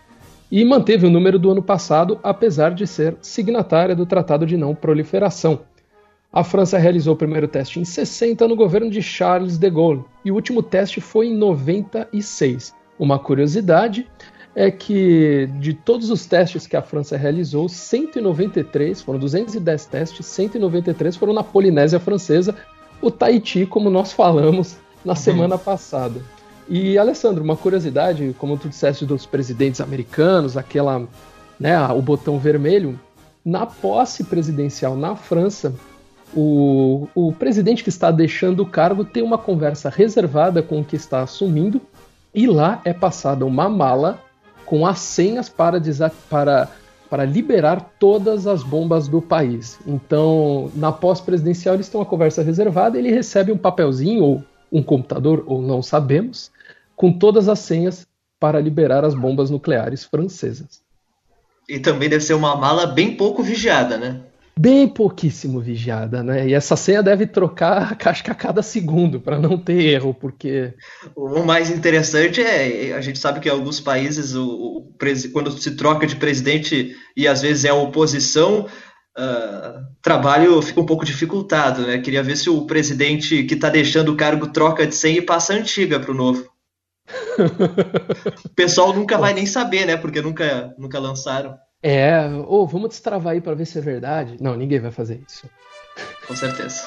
e 0.51 0.63
manteve 0.65 1.07
o 1.07 1.09
número 1.09 1.39
do 1.39 1.49
ano 1.49 1.63
passado, 1.63 2.19
apesar 2.21 2.73
de 2.73 2.85
ser 2.85 3.15
signatária 3.21 3.95
do 3.95 4.05
Tratado 4.05 4.45
de 4.45 4.57
Não 4.57 4.75
Proliferação. 4.75 5.61
A 6.31 6.43
França 6.43 6.77
realizou 6.77 7.13
o 7.13 7.17
primeiro 7.17 7.47
teste 7.47 7.79
em 7.79 7.85
60 7.85 8.45
no 8.47 8.57
governo 8.57 8.89
de 8.89 9.01
Charles 9.01 9.57
de 9.57 9.69
Gaulle 9.69 10.03
e 10.23 10.31
o 10.31 10.35
último 10.35 10.61
teste 10.61 10.99
foi 10.99 11.27
em 11.27 11.37
96. 11.37 12.73
Uma 12.99 13.17
curiosidade 13.17 14.05
é 14.53 14.71
que 14.71 15.49
de 15.59 15.73
todos 15.73 16.09
os 16.09 16.25
testes 16.25 16.65
que 16.67 16.77
a 16.77 16.81
França 16.81 17.17
realizou, 17.17 17.67
193, 17.67 19.01
foram 19.01 19.19
210 19.19 19.85
testes, 19.85 20.25
193 20.25 21.15
foram 21.15 21.33
na 21.33 21.43
Polinésia 21.43 21.99
Francesa, 21.99 22.55
o 23.07 23.11
Tahiti, 23.11 23.65
como 23.65 23.89
nós 23.89 24.11
falamos 24.11 24.77
na 25.03 25.13
uhum. 25.13 25.17
semana 25.17 25.57
passada. 25.57 26.21
E, 26.67 26.97
Alessandro, 26.97 27.43
uma 27.43 27.55
curiosidade, 27.55 28.35
como 28.39 28.57
tu 28.57 28.67
disseste 28.67 29.05
dos 29.05 29.25
presidentes 29.25 29.79
americanos, 29.79 30.57
aquela, 30.57 31.07
né, 31.59 31.77
o 31.89 32.01
botão 32.01 32.39
vermelho, 32.39 32.99
na 33.43 33.65
posse 33.65 34.23
presidencial 34.23 34.95
na 34.95 35.15
França, 35.15 35.73
o, 36.35 37.07
o 37.13 37.31
presidente 37.31 37.83
que 37.83 37.89
está 37.89 38.09
deixando 38.09 38.61
o 38.61 38.65
cargo 38.65 39.05
tem 39.05 39.21
uma 39.21 39.37
conversa 39.37 39.89
reservada 39.89 40.63
com 40.63 40.79
o 40.79 40.83
que 40.83 40.95
está 40.95 41.21
assumindo, 41.21 41.79
e 42.33 42.47
lá 42.47 42.81
é 42.83 42.91
passada 42.91 43.45
uma 43.45 43.69
mala 43.69 44.19
com 44.65 44.85
as 44.85 44.99
senhas 44.99 45.47
para, 45.47 45.79
para, 46.29 46.69
para 47.09 47.25
liberar 47.25 47.93
todas 47.99 48.47
as 48.47 48.63
bombas 48.63 49.07
do 49.07 49.21
país. 49.21 49.79
Então, 49.85 50.71
na 50.75 50.91
pós-presidencial, 50.91 51.75
eles 51.75 51.89
têm 51.89 51.99
uma 51.99 52.05
conversa 52.05 52.41
reservada, 52.41 52.97
ele 52.97 53.11
recebe 53.11 53.51
um 53.51 53.57
papelzinho, 53.57 54.23
ou 54.23 54.43
um 54.71 54.83
computador, 54.83 55.43
ou 55.47 55.61
não 55.61 55.81
sabemos, 55.81 56.51
com 56.95 57.11
todas 57.11 57.47
as 57.47 57.59
senhas 57.59 58.07
para 58.39 58.59
liberar 58.59 59.05
as 59.05 59.13
bombas 59.13 59.49
nucleares 59.49 60.03
francesas. 60.03 60.81
E 61.67 61.79
também 61.79 62.09
deve 62.09 62.23
ser 62.23 62.33
uma 62.33 62.55
mala 62.55 62.85
bem 62.85 63.15
pouco 63.15 63.41
vigiada, 63.41 63.97
né? 63.97 64.21
Bem 64.57 64.87
pouquíssimo 64.87 65.59
vigiada, 65.59 66.23
né? 66.23 66.47
E 66.47 66.53
essa 66.53 66.75
senha 66.75 67.03
deve 67.03 67.27
trocar 67.27 67.91
a 67.91 67.95
casca 67.95 68.31
a 68.31 68.35
cada 68.35 68.61
segundo 68.63 69.19
para 69.19 69.37
não 69.37 69.57
ter 69.57 69.81
erro, 69.81 70.13
porque 70.13 70.73
o 71.15 71.43
mais 71.43 71.69
interessante 71.69 72.41
é 72.41 72.93
a 72.93 73.01
gente 73.01 73.19
sabe 73.19 73.39
que 73.39 73.49
em 73.49 73.51
alguns 73.51 73.79
países 73.79 74.33
o, 74.33 74.45
o 74.45 74.95
quando 75.33 75.51
se 75.51 75.75
troca 75.75 76.07
de 76.07 76.15
presidente 76.15 76.95
e 77.17 77.27
às 77.27 77.41
vezes 77.41 77.65
é 77.65 77.69
a 77.69 77.75
oposição 77.75 78.67
uh, 79.17 79.85
trabalho 80.01 80.61
fica 80.61 80.79
um 80.79 80.85
pouco 80.85 81.05
dificultado, 81.05 81.81
né? 81.81 81.97
Queria 81.99 82.23
ver 82.23 82.37
se 82.37 82.49
o 82.49 82.65
presidente 82.65 83.43
que 83.43 83.55
está 83.55 83.69
deixando 83.69 84.13
o 84.13 84.17
cargo 84.17 84.47
troca 84.47 84.87
de 84.87 84.95
senha 84.95 85.19
e 85.19 85.21
passa 85.21 85.53
a 85.53 85.57
antiga 85.57 85.99
para 85.99 86.11
o 86.11 86.15
novo. 86.15 86.49
o 88.45 88.49
pessoal 88.55 88.93
nunca 88.93 89.17
vai 89.17 89.33
nem 89.33 89.45
saber, 89.45 89.85
né? 89.85 89.97
Porque 89.97 90.21
nunca, 90.21 90.73
nunca 90.77 90.97
lançaram. 90.97 91.57
É, 91.87 92.27
ou 92.47 92.63
oh, 92.63 92.65
vamos 92.65 92.89
destravar 92.89 93.33
aí 93.33 93.41
para 93.41 93.53
ver 93.53 93.67
se 93.67 93.77
é 93.77 93.81
verdade. 93.81 94.37
Não, 94.41 94.55
ninguém 94.55 94.79
vai 94.79 94.89
fazer 94.89 95.21
isso. 95.27 95.47
Com 96.27 96.35
certeza. 96.35 96.81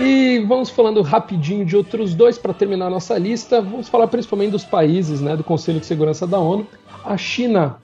E 0.00 0.38
vamos 0.48 0.70
falando 0.70 1.02
rapidinho 1.02 1.66
de 1.66 1.76
outros 1.76 2.14
dois 2.14 2.38
para 2.38 2.54
terminar 2.54 2.86
a 2.86 2.90
nossa 2.90 3.18
lista. 3.18 3.60
Vamos 3.60 3.86
falar 3.86 4.08
principalmente 4.08 4.52
dos 4.52 4.64
países 4.64 5.20
né, 5.20 5.36
do 5.36 5.44
Conselho 5.44 5.78
de 5.78 5.84
Segurança 5.84 6.26
da 6.26 6.38
ONU. 6.38 6.66
A 7.04 7.18
China 7.18 7.76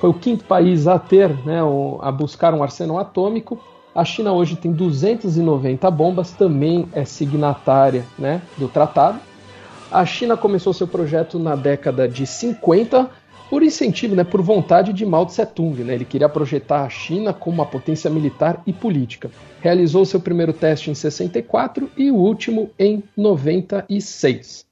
foi 0.00 0.10
o 0.10 0.14
quinto 0.14 0.44
país 0.44 0.88
a 0.88 0.98
ter, 0.98 1.28
né, 1.46 1.60
a 2.00 2.10
buscar 2.10 2.52
um 2.52 2.64
arsenal 2.64 2.98
atômico. 2.98 3.62
A 3.94 4.04
China 4.04 4.32
hoje 4.32 4.56
tem 4.56 4.72
290 4.72 5.90
bombas, 5.90 6.30
também 6.30 6.88
é 6.92 7.04
signatária 7.04 8.04
né, 8.18 8.40
do 8.56 8.68
tratado. 8.68 9.18
A 9.90 10.06
China 10.06 10.36
começou 10.36 10.72
seu 10.72 10.86
projeto 10.86 11.38
na 11.38 11.56
década 11.56 12.08
de 12.08 12.24
50 12.24 13.10
por 13.50 13.64
incentivo, 13.64 14.14
né, 14.14 14.22
por 14.22 14.40
vontade 14.40 14.92
de 14.92 15.04
Mao 15.04 15.26
Tse-tung. 15.26 15.82
Né? 15.82 15.94
Ele 15.94 16.04
queria 16.04 16.28
projetar 16.28 16.84
a 16.84 16.88
China 16.88 17.32
como 17.32 17.54
uma 17.54 17.66
potência 17.66 18.08
militar 18.08 18.62
e 18.64 18.72
política. 18.72 19.28
Realizou 19.60 20.04
seu 20.04 20.20
primeiro 20.20 20.52
teste 20.52 20.88
em 20.88 20.94
64 20.94 21.90
e 21.96 22.12
o 22.12 22.14
último 22.14 22.70
em 22.78 23.02
96. 23.16 24.64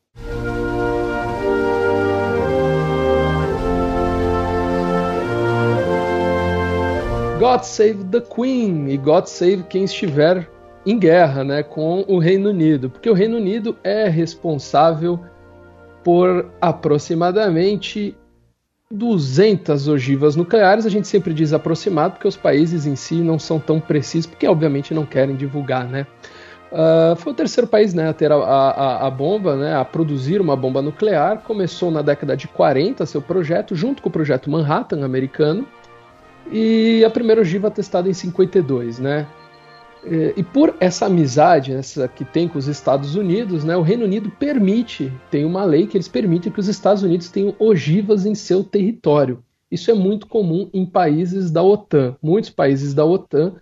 God 7.39 7.63
Save 7.63 8.05
the 8.11 8.21
Queen 8.21 8.89
e 8.89 8.97
God 8.97 9.27
Save 9.27 9.63
quem 9.63 9.85
estiver 9.85 10.51
em 10.85 10.99
guerra 10.99 11.45
né, 11.45 11.63
com 11.63 12.05
o 12.09 12.19
Reino 12.19 12.51
Unido, 12.51 12.91
porque 12.91 13.09
o 13.09 13.15
Reino 13.15 13.37
Unido 13.37 13.77
é 13.85 14.09
responsável 14.09 15.21
por 16.03 16.51
aproximadamente 16.61 18.17
200 18.91 19.87
ogivas 19.87 20.35
nucleares. 20.35 20.85
A 20.85 20.91
gente 20.91 21.07
sempre 21.07 21.33
diz 21.33 21.53
aproximado, 21.53 22.15
porque 22.15 22.27
os 22.27 22.37
países 22.37 22.87
em 22.87 22.97
si 22.97 23.21
não 23.21 23.39
são 23.39 23.61
tão 23.61 23.79
precisos, 23.79 24.27
porque 24.27 24.49
obviamente 24.49 24.93
não 24.93 25.07
querem 25.07 25.37
divulgar, 25.37 25.87
né? 25.87 26.09
Uh, 26.73 27.15
foi 27.17 27.33
o 27.33 27.37
terceiro 27.37 27.69
país 27.69 27.95
né, 27.95 28.09
a 28.09 28.13
ter 28.13 28.33
a, 28.33 28.37
a, 28.37 29.07
a, 29.07 29.11
bomba, 29.11 29.57
né, 29.57 29.75
a 29.75 29.85
produzir 29.85 30.41
uma 30.41 30.57
bomba 30.57 30.83
nuclear. 30.83 31.39
Começou 31.39 31.91
na 31.91 32.03
década 32.03 32.37
de 32.37 32.49
40 32.49 33.07
seu 33.07 33.23
projeto, 33.23 33.77
junto 33.77 34.03
com 34.03 34.09
o 34.09 34.13
projeto 34.13 34.51
Manhattan 34.51 35.05
americano, 35.05 35.67
e 36.51 37.05
a 37.05 37.11
primeira 37.11 37.41
ogiva 37.41 37.71
testada 37.71 38.09
em 38.09 38.15
52, 38.15 38.99
né? 38.99 39.27
E 40.37 40.43
por 40.43 40.75
essa 40.81 41.07
amizade 41.07 41.73
essa 41.73 42.07
que 42.07 42.25
tem 42.25 42.49
com 42.49 42.57
os 42.57 42.69
Estados 42.69 43.15
Unidos, 43.15 43.65
né, 43.65 43.77
o 43.77 43.83
Reino 43.83 44.05
Unido 44.05 44.31
permite, 44.31 45.13
tem 45.31 45.45
uma 45.45 45.65
lei 45.65 45.87
que 45.87 45.97
eles 45.97 46.09
permitem 46.09 46.53
que 46.53 46.61
os 46.61 46.69
Estados 46.69 47.03
Unidos 47.03 47.29
tenham 47.31 47.55
ogivas 47.59 48.25
em 48.25 48.35
seu 48.35 48.63
território. 48.63 49.43
Isso 49.71 49.91
é 49.91 49.95
muito 49.95 50.27
comum 50.27 50.71
em 50.73 50.87
países 50.87 51.51
da 51.51 51.63
OTAN. 51.63 52.17
Muitos 52.23 52.51
países 52.51 52.95
da 52.95 53.05
OTAN 53.05 53.55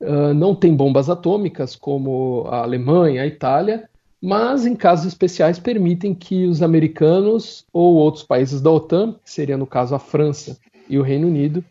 uh, 0.00 0.34
não 0.34 0.54
têm 0.54 0.74
bombas 0.74 1.08
atômicas, 1.08 1.76
como 1.76 2.46
a 2.48 2.62
Alemanha, 2.62 3.22
a 3.22 3.26
Itália, 3.26 3.88
mas 4.20 4.66
em 4.66 4.74
casos 4.74 5.06
especiais 5.06 5.58
permitem 5.58 6.14
que 6.14 6.46
os 6.46 6.62
americanos 6.62 7.64
ou 7.72 7.94
outros 7.94 8.24
países 8.24 8.60
da 8.60 8.70
OTAN, 8.70 9.12
que 9.24 9.30
seria 9.30 9.56
no 9.56 9.66
caso 9.66 9.94
a 9.94 9.98
França 9.98 10.58
e 10.88 10.98
o 10.98 11.02
Reino 11.02 11.28
Unido, 11.28 11.64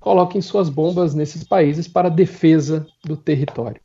coloquem 0.00 0.40
suas 0.40 0.68
bombas 0.68 1.14
nesses 1.14 1.44
países 1.44 1.86
para 1.86 2.08
defesa 2.08 2.86
do 3.04 3.16
território. 3.16 3.80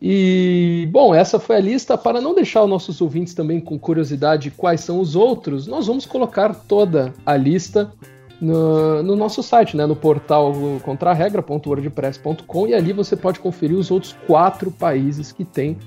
E, 0.00 0.88
bom, 0.90 1.14
essa 1.14 1.38
foi 1.38 1.56
a 1.56 1.60
lista. 1.60 1.96
Para 1.96 2.20
não 2.20 2.34
deixar 2.34 2.62
os 2.62 2.68
nossos 2.68 3.00
ouvintes 3.00 3.34
também 3.34 3.60
com 3.60 3.78
curiosidade 3.78 4.50
quais 4.50 4.80
são 4.80 5.00
os 5.00 5.14
outros, 5.14 5.66
nós 5.66 5.86
vamos 5.86 6.04
colocar 6.04 6.54
toda 6.54 7.14
a 7.24 7.36
lista 7.36 7.92
no, 8.40 9.02
no 9.02 9.16
nosso 9.16 9.42
site, 9.42 9.76
né, 9.76 9.86
no 9.86 9.96
portal 9.96 10.52
contraregra.wordpress.com 10.82 12.66
e 12.66 12.74
ali 12.74 12.92
você 12.92 13.16
pode 13.16 13.40
conferir 13.40 13.76
os 13.76 13.90
outros 13.90 14.14
quatro 14.26 14.70
países 14.70 15.32
que 15.32 15.44
têm 15.44 15.78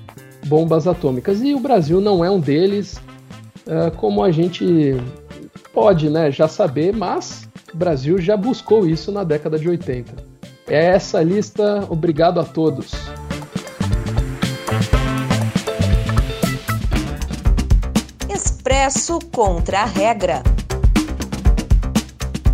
bombas 0.46 0.88
atômicas. 0.88 1.40
E 1.42 1.54
o 1.54 1.60
Brasil 1.60 2.00
não 2.00 2.24
é 2.24 2.30
um 2.30 2.40
deles, 2.40 3.00
uh, 3.66 3.96
como 3.96 4.24
a 4.24 4.32
gente 4.32 4.96
pode 5.72 6.10
né, 6.10 6.30
já 6.30 6.48
saber, 6.48 6.94
mas 6.94 7.48
o 7.72 7.76
Brasil 7.76 8.18
já 8.18 8.36
buscou 8.36 8.86
isso 8.86 9.10
na 9.12 9.24
década 9.24 9.58
de 9.58 9.68
80. 9.68 10.24
É 10.68 10.86
essa 10.86 11.22
lista, 11.22 11.86
obrigado 11.88 12.38
a 12.40 12.44
todos. 12.44 12.92
Expresso 18.28 19.18
contra 19.32 19.80
a 19.80 19.84
regra. 19.84 20.42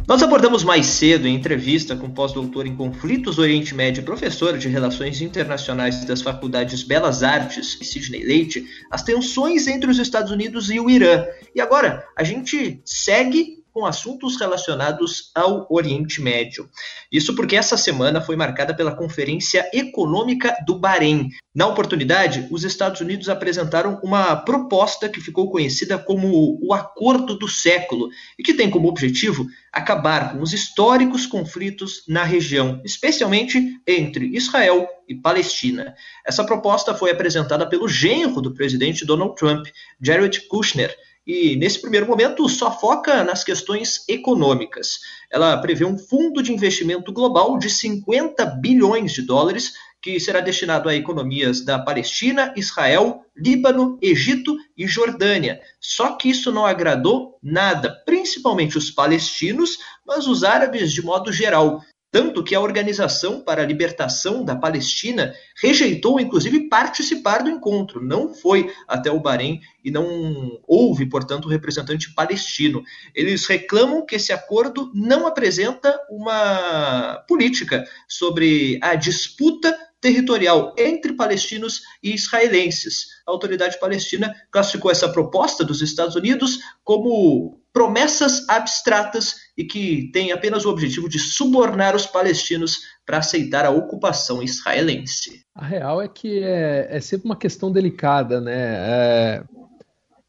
Nós 0.07 0.23
abordamos 0.23 0.63
mais 0.63 0.87
cedo, 0.87 1.27
em 1.27 1.35
entrevista 1.35 1.97
com 1.97 2.09
pós-doutor 2.09 2.65
em 2.65 2.77
conflitos 2.77 3.37
do 3.37 3.43
Oriente 3.43 3.75
Médio 3.75 4.03
e 4.03 4.05
professor 4.05 4.57
de 4.57 4.69
Relações 4.69 5.21
Internacionais 5.21 6.05
das 6.05 6.23
Faculdades 6.23 6.85
Belas 6.85 7.25
Artes, 7.25 7.77
Sidney 7.83 8.23
Leite, 8.23 8.65
as 8.89 9.03
tensões 9.03 9.67
entre 9.67 9.91
os 9.91 9.99
Estados 9.99 10.31
Unidos 10.31 10.71
e 10.71 10.79
o 10.79 10.89
Irã. 10.89 11.27
E 11.53 11.61
agora, 11.61 12.07
a 12.15 12.23
gente 12.23 12.81
segue 12.85 13.56
com 13.77 13.85
assuntos 13.85 14.41
relacionados 14.41 15.31
ao 15.35 15.67
Oriente 15.69 16.23
Médio. 16.23 16.67
Isso 17.13 17.37
porque 17.37 17.55
essa 17.55 17.77
semana 17.77 18.23
foi 18.23 18.35
marcada 18.35 18.73
pela 18.73 18.97
Conferência 18.97 19.69
Econômica 19.71 20.57
do 20.67 20.79
Bahrein. 20.79 21.29
Na 21.55 21.67
oportunidade, 21.67 22.49
os 22.51 22.65
Estados 22.65 23.03
Unidos 23.03 23.29
apresentaram 23.29 24.01
uma 24.03 24.35
proposta 24.35 25.11
que 25.11 25.21
ficou 25.21 25.51
conhecida 25.51 25.99
como 25.99 26.59
o 26.59 26.73
Acordo 26.73 27.39
do 27.39 27.47
Século 27.47 28.09
e 28.39 28.43
que 28.43 28.55
tem 28.55 28.71
como 28.71 28.89
objetivo 28.89 29.47
acabar 29.71 30.33
com 30.33 30.41
os 30.41 30.55
históricos 30.55 31.27
conflitos 31.27 32.03
na 32.09 32.25
região, 32.25 32.81
especialmente 32.83 33.79
entre 33.87 34.35
Israel 34.35 34.89
e 35.07 35.15
Palestina. 35.15 35.95
Essa 36.27 36.45
proposta 36.45 36.95
foi 36.95 37.11
apresentada 37.11 37.69
pelo 37.69 37.87
genro 37.87 38.41
do 38.41 38.55
presidente 38.55 39.05
Donald 39.05 39.37
Trump, 39.37 39.67
Jared 40.01 40.49
Kushner, 40.49 40.97
e, 41.27 41.57
nesse 41.57 41.81
primeiro 41.81 42.07
momento, 42.07 42.49
só 42.49 42.71
foca 42.71 43.25
nas 43.25 43.43
questões 43.43 44.09
econômicas. 44.09 45.01
Ela 45.29 45.57
prevê 45.57 45.85
um 45.85 45.99
fundo 45.99 46.41
de 46.41 46.53
investimento 46.53 47.13
global 47.13 47.59
de 47.59 47.69
50 47.69 48.47
bilhões 48.47 49.13
de 49.13 49.23
dólares, 49.23 49.73
que 50.01 50.21
será 50.21 50.39
destinado 50.39 50.89
a 50.89 50.95
economias 50.95 51.65
da 51.65 51.81
Palestina, 51.81 52.55
Israel, 52.57 53.25
Líbano, 53.37 53.99
Egito 54.01 54.57
e 54.77 54.87
Jordânia. 54.87 55.61
Só 55.81 56.13
que 56.13 56.29
isso 56.29 56.53
não 56.53 56.65
agradou 56.65 57.37
nada, 57.43 57.91
principalmente 58.07 58.79
os 58.79 58.89
palestinos, 58.89 59.79
mas 60.07 60.29
os 60.29 60.45
árabes 60.45 60.93
de 60.93 61.03
modo 61.03 61.33
geral. 61.33 61.83
Tanto 62.17 62.43
que 62.43 62.55
a 62.55 62.61
Organização 62.63 63.43
para 63.43 63.61
a 63.61 63.67
Libertação 63.67 64.43
da 64.43 64.57
Palestina 64.57 65.35
rejeitou, 65.61 66.19
inclusive, 66.19 66.67
participar 66.67 67.43
do 67.43 67.51
encontro. 67.51 68.03
Não 68.03 68.33
foi 68.33 68.73
até 68.89 69.11
o 69.11 69.21
Bahrein 69.21 69.61
e 69.85 69.91
não 69.91 70.59
houve, 70.67 71.05
portanto, 71.05 71.47
representante 71.47 72.15
palestino. 72.15 72.83
Eles 73.15 73.45
reclamam 73.45 74.07
que 74.07 74.15
esse 74.15 74.33
acordo 74.33 74.91
não 74.95 75.27
apresenta 75.27 75.95
uma 76.09 77.23
política 77.29 77.85
sobre 78.09 78.79
a 78.81 78.95
disputa 78.95 79.77
territorial 80.01 80.75
entre 80.79 81.13
palestinos 81.13 81.83
e 82.03 82.15
israelenses. 82.15 83.09
A 83.27 83.31
autoridade 83.31 83.79
palestina 83.79 84.35
classificou 84.51 84.91
essa 84.91 85.11
proposta 85.11 85.63
dos 85.63 85.83
Estados 85.83 86.17
Unidos 86.17 86.61
como 86.83 87.61
promessas 87.77 88.49
abstratas 88.49 89.35
e 89.55 89.63
que 89.63 90.11
têm 90.11 90.33
apenas 90.33 90.65
o 90.65 90.71
objetivo 90.71 91.11
de 91.11 91.19
subornar 91.19 91.95
os 91.95 92.07
palestinos 92.07 92.79
para 93.05 93.19
aceitar 93.19 93.67
a 93.67 93.71
ocupação 93.71 94.43
israelense. 94.43 95.43
A 95.55 95.67
real 95.67 96.01
é 96.01 96.09
que 96.09 96.43
é, 96.43 96.87
é 96.89 97.01
sempre 97.03 97.27
uma 97.27 97.37
questão 97.37 97.71
delicada, 97.71 98.41
né? 98.41 98.55
É, 98.57 99.43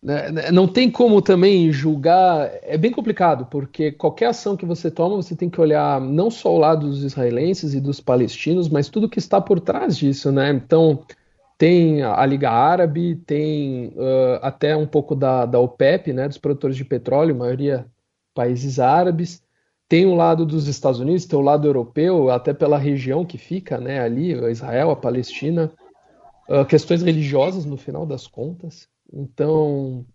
né, 0.03 0.29
né, 0.29 0.51
não 0.51 0.67
tem 0.67 0.91
como 0.91 1.21
também 1.21 1.71
julgar, 1.71 2.51
é 2.63 2.77
bem 2.77 2.91
complicado, 2.91 3.45
porque 3.49 3.93
qualquer 3.93 4.25
ação 4.25 4.57
que 4.57 4.65
você 4.65 4.91
toma, 4.91 5.15
você 5.15 5.33
tem 5.33 5.49
que 5.49 5.62
olhar 5.62 6.01
não 6.01 6.29
só 6.29 6.53
o 6.53 6.60
lado 6.60 6.86
dos 6.86 7.01
israelenses 7.01 7.73
e 7.73 7.79
dos 7.79 8.01
palestinos, 8.01 8.67
mas 8.67 8.89
tudo 8.89 9.07
que 9.07 9.19
está 9.19 9.39
por 9.39 9.62
trás 9.62 9.95
disso, 9.95 10.33
né? 10.33 10.51
Então, 10.51 11.01
tem 11.58 12.04
a 12.04 12.26
Liga 12.26 12.52
Árabe, 12.52 13.15
tem 13.26 13.88
uh, 13.96 14.39
até 14.41 14.76
um 14.76 14.86
pouco 14.86 15.15
da, 15.15 15.46
da 15.46 15.60
OPEP, 15.60 16.13
né, 16.13 16.28
dos 16.28 16.38
produtores 16.38 16.78
de 16.78 16.86
petróleo, 16.86 17.36
maioria 17.36 17.86
países 18.34 18.80
árabes, 18.80 19.41
tem 19.89 20.06
o 20.06 20.13
lado 20.13 20.46
dos 20.46 20.67
Estados 20.67 21.00
Unidos, 21.00 21.26
tem 21.26 21.39
o 21.39 21.41
lado 21.41 21.67
europeu, 21.67 22.30
até 22.30 22.54
pela 22.54 22.78
região 22.78 23.26
que 23.26 23.38
fica, 23.38 23.80
né, 23.80 24.00
ali, 24.00 24.34
Israel, 24.52 24.91
a 24.91 24.96
Palestina, 24.96 25.72
uh, 26.48 26.63
questões 26.65 27.02
religiosas 27.02 27.65
no 27.65 27.78
final 27.78 28.06
das 28.06 28.28
contas. 28.28 28.88
Então, 29.12 30.06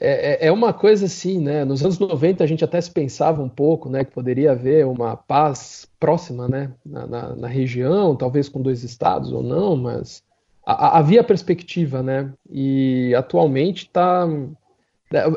é, 0.00 0.46
é, 0.46 0.46
é 0.46 0.52
uma 0.52 0.72
coisa 0.72 1.06
assim, 1.06 1.40
né? 1.40 1.64
Nos 1.64 1.82
anos 1.82 1.98
90 1.98 2.44
a 2.44 2.46
gente 2.46 2.64
até 2.64 2.80
se 2.80 2.90
pensava 2.90 3.42
um 3.42 3.48
pouco, 3.48 3.90
né, 3.90 4.04
que 4.04 4.12
poderia 4.12 4.52
haver 4.52 4.86
uma 4.86 5.16
paz 5.16 5.88
próxima, 5.98 6.48
né, 6.48 6.72
na, 6.84 7.06
na, 7.06 7.36
na 7.36 7.48
região, 7.48 8.16
talvez 8.16 8.48
com 8.48 8.62
dois 8.62 8.84
estados 8.84 9.32
ou 9.32 9.42
não, 9.42 9.76
mas 9.76 10.22
a, 10.22 10.27
havia 10.68 11.24
perspectiva, 11.24 12.02
né? 12.02 12.30
E 12.50 13.14
atualmente 13.14 13.86
está 13.86 14.28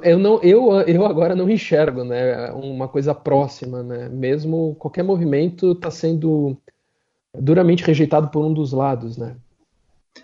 eu 0.04 0.20
não 0.20 0.41
eu, 0.44 0.82
eu 0.82 1.06
agora 1.06 1.34
não 1.34 1.50
enxergo, 1.50 2.04
né, 2.04 2.52
uma 2.52 2.89
coisa 2.89 3.15
próxima, 3.15 3.82
né? 3.82 4.10
Mesmo 4.10 4.76
qualquer 4.76 5.04
movimento 5.04 5.72
está 5.72 5.89
sendo 5.89 6.58
duramente 7.34 7.84
rejeitado 7.84 8.28
por 8.28 8.44
um 8.44 8.54
dos 8.54 8.74
lados, 8.74 9.15
né? 9.15 9.38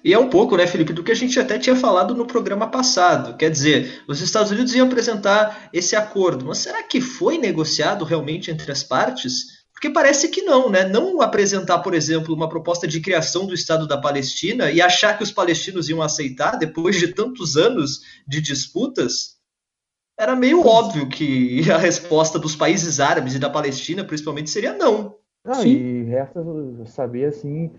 E 0.03 0.13
é 0.13 0.19
um 0.19 0.29
pouco, 0.29 0.57
né, 0.57 0.67
Felipe, 0.67 0.91
do 0.91 1.01
que 1.01 1.13
a 1.13 1.15
gente 1.15 1.39
até 1.39 1.57
tinha 1.57 1.75
falado 1.75 2.13
no 2.13 2.27
programa 2.27 2.67
passado. 2.67 3.37
Quer 3.37 3.49
dizer, 3.49 4.03
os 4.05 4.19
Estados 4.19 4.51
Unidos 4.51 4.75
iam 4.75 4.85
apresentar 4.85 5.69
esse 5.71 5.95
acordo, 5.95 6.45
mas 6.45 6.57
será 6.57 6.83
que 6.83 6.99
foi 6.99 7.37
negociado 7.37 8.03
realmente 8.03 8.51
entre 8.51 8.69
as 8.69 8.83
partes? 8.83 9.56
Porque 9.77 9.91
parece 9.91 10.29
que 10.29 10.41
não, 10.41 10.71
né? 10.71 10.85
Não 10.85 11.21
apresentar, 11.21 11.77
por 11.79 11.93
exemplo, 11.93 12.33
uma 12.33 12.49
proposta 12.49 12.87
de 12.87 12.99
criação 12.99 13.45
do 13.45 13.53
Estado 13.53 13.87
da 13.87 13.95
Palestina 13.95 14.71
e 14.71 14.81
achar 14.81 15.15
que 15.15 15.23
os 15.23 15.31
palestinos 15.31 15.87
iam 15.87 16.01
aceitar 16.01 16.57
depois 16.57 16.97
de 16.97 17.09
tantos 17.09 17.55
anos 17.55 18.01
de 18.27 18.41
disputas, 18.41 19.37
era 20.19 20.35
meio 20.35 20.65
óbvio 20.65 21.07
que 21.07 21.61
a 21.69 21.77
resposta 21.77 22.39
dos 22.39 22.55
países 22.55 22.99
árabes 22.99 23.35
e 23.35 23.39
da 23.39 23.51
Palestina, 23.51 24.03
principalmente, 24.03 24.49
seria 24.49 24.73
não. 24.73 25.15
Ah, 25.45 25.63
e 25.63 26.05
resta 26.05 26.43
saber 26.87 27.25
assim 27.25 27.69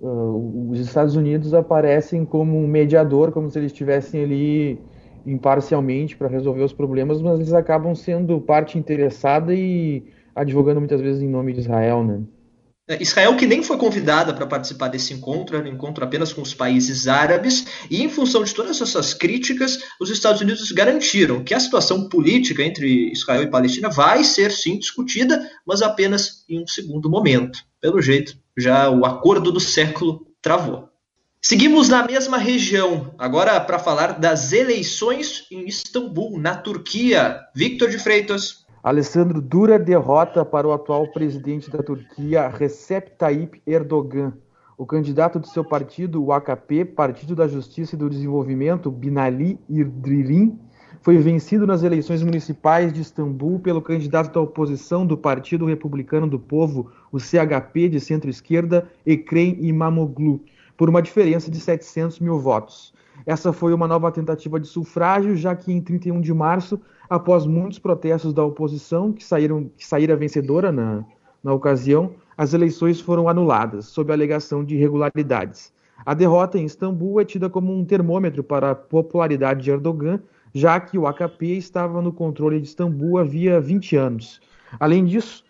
uh, 0.00 0.70
os 0.70 0.78
Estados 0.78 1.16
Unidos 1.16 1.54
aparecem 1.54 2.26
como 2.26 2.58
um 2.58 2.68
mediador, 2.68 3.32
como 3.32 3.50
se 3.50 3.58
eles 3.58 3.72
estivessem 3.72 4.22
ali 4.22 4.78
imparcialmente 5.26 6.14
para 6.14 6.28
resolver 6.28 6.62
os 6.62 6.74
problemas, 6.74 7.22
mas 7.22 7.40
eles 7.40 7.54
acabam 7.54 7.94
sendo 7.94 8.38
parte 8.38 8.78
interessada 8.78 9.54
e 9.54 10.17
advogando 10.38 10.80
muitas 10.80 11.00
vezes 11.00 11.22
em 11.22 11.28
nome 11.28 11.52
de 11.52 11.60
Israel, 11.60 12.04
né? 12.04 12.22
É, 12.88 13.02
Israel, 13.02 13.36
que 13.36 13.46
nem 13.46 13.62
foi 13.62 13.76
convidada 13.76 14.32
para 14.32 14.46
participar 14.46 14.88
desse 14.88 15.12
encontro, 15.12 15.54
era 15.54 15.68
um 15.68 15.72
encontro 15.72 16.02
apenas 16.02 16.32
com 16.32 16.40
os 16.40 16.54
países 16.54 17.06
árabes, 17.06 17.66
e 17.90 18.02
em 18.02 18.08
função 18.08 18.42
de 18.42 18.54
todas 18.54 18.80
essas 18.80 19.12
críticas, 19.12 19.78
os 20.00 20.08
Estados 20.08 20.40
Unidos 20.40 20.72
garantiram 20.72 21.44
que 21.44 21.52
a 21.52 21.60
situação 21.60 22.08
política 22.08 22.62
entre 22.62 23.12
Israel 23.12 23.42
e 23.42 23.50
Palestina 23.50 23.90
vai 23.90 24.24
ser 24.24 24.50
sim 24.50 24.78
discutida, 24.78 25.38
mas 25.66 25.82
apenas 25.82 26.44
em 26.48 26.62
um 26.62 26.66
segundo 26.66 27.10
momento. 27.10 27.58
Pelo 27.78 28.00
jeito, 28.00 28.34
já 28.56 28.88
o 28.88 29.04
acordo 29.04 29.52
do 29.52 29.60
século 29.60 30.26
travou. 30.40 30.88
Seguimos 31.42 31.90
na 31.90 32.04
mesma 32.04 32.38
região, 32.38 33.14
agora 33.18 33.60
para 33.60 33.78
falar 33.78 34.18
das 34.18 34.52
eleições 34.52 35.46
em 35.50 35.68
Istambul, 35.68 36.40
na 36.40 36.56
Turquia. 36.56 37.38
Victor 37.54 37.90
de 37.90 37.98
Freitas. 37.98 38.66
Alessandro 38.82 39.40
dura 39.40 39.76
derrota 39.76 40.44
para 40.44 40.66
o 40.66 40.72
atual 40.72 41.08
presidente 41.08 41.68
da 41.68 41.82
Turquia, 41.82 42.48
Recep 42.48 43.10
Tayyip 43.18 43.60
Erdogan. 43.66 44.32
O 44.76 44.86
candidato 44.86 45.40
de 45.40 45.50
seu 45.50 45.64
partido, 45.64 46.24
o 46.24 46.32
AKP, 46.32 46.84
Partido 46.84 47.34
da 47.34 47.48
Justiça 47.48 47.96
e 47.96 47.98
do 47.98 48.08
Desenvolvimento, 48.08 48.88
Binali 48.88 49.58
Yildirim, 49.68 50.56
foi 51.02 51.18
vencido 51.18 51.66
nas 51.66 51.82
eleições 51.82 52.22
municipais 52.22 52.92
de 52.92 53.00
Istambul 53.00 53.58
pelo 53.58 53.82
candidato 53.82 54.32
da 54.32 54.40
oposição 54.40 55.04
do 55.04 55.18
Partido 55.18 55.66
Republicano 55.66 56.28
do 56.28 56.38
Povo, 56.38 56.92
o 57.10 57.18
CHP 57.18 57.88
de 57.88 57.98
centro-esquerda, 57.98 58.88
Ekrem 59.04 59.58
Imamoglu, 59.60 60.40
por 60.76 60.88
uma 60.88 61.02
diferença 61.02 61.50
de 61.50 61.58
700 61.58 62.20
mil 62.20 62.38
votos. 62.38 62.94
Essa 63.26 63.52
foi 63.52 63.74
uma 63.74 63.88
nova 63.88 64.12
tentativa 64.12 64.60
de 64.60 64.68
sufrágio, 64.68 65.36
já 65.36 65.56
que 65.56 65.72
em 65.72 65.80
31 65.80 66.20
de 66.20 66.32
março, 66.32 66.80
após 67.08 67.46
muitos 67.46 67.78
protestos 67.78 68.32
da 68.32 68.44
oposição, 68.44 69.12
que, 69.12 69.24
saíram, 69.24 69.70
que 69.76 69.86
saíra 69.86 70.16
vencedora 70.16 70.70
na, 70.70 71.04
na 71.42 71.52
ocasião, 71.52 72.12
as 72.36 72.54
eleições 72.54 73.00
foram 73.00 73.28
anuladas, 73.28 73.86
sob 73.86 74.12
a 74.12 74.14
alegação 74.14 74.64
de 74.64 74.76
irregularidades. 74.76 75.72
A 76.06 76.14
derrota 76.14 76.58
em 76.58 76.64
Istambul 76.64 77.20
é 77.20 77.24
tida 77.24 77.50
como 77.50 77.76
um 77.76 77.84
termômetro 77.84 78.44
para 78.44 78.70
a 78.70 78.74
popularidade 78.74 79.64
de 79.64 79.70
Erdogan, 79.70 80.20
já 80.54 80.78
que 80.78 80.96
o 80.96 81.06
AKP 81.06 81.56
estava 81.56 82.00
no 82.00 82.12
controle 82.12 82.60
de 82.60 82.68
Istambul 82.68 83.18
havia 83.18 83.60
20 83.60 83.96
anos. 83.96 84.40
Além 84.78 85.04
disso, 85.04 85.44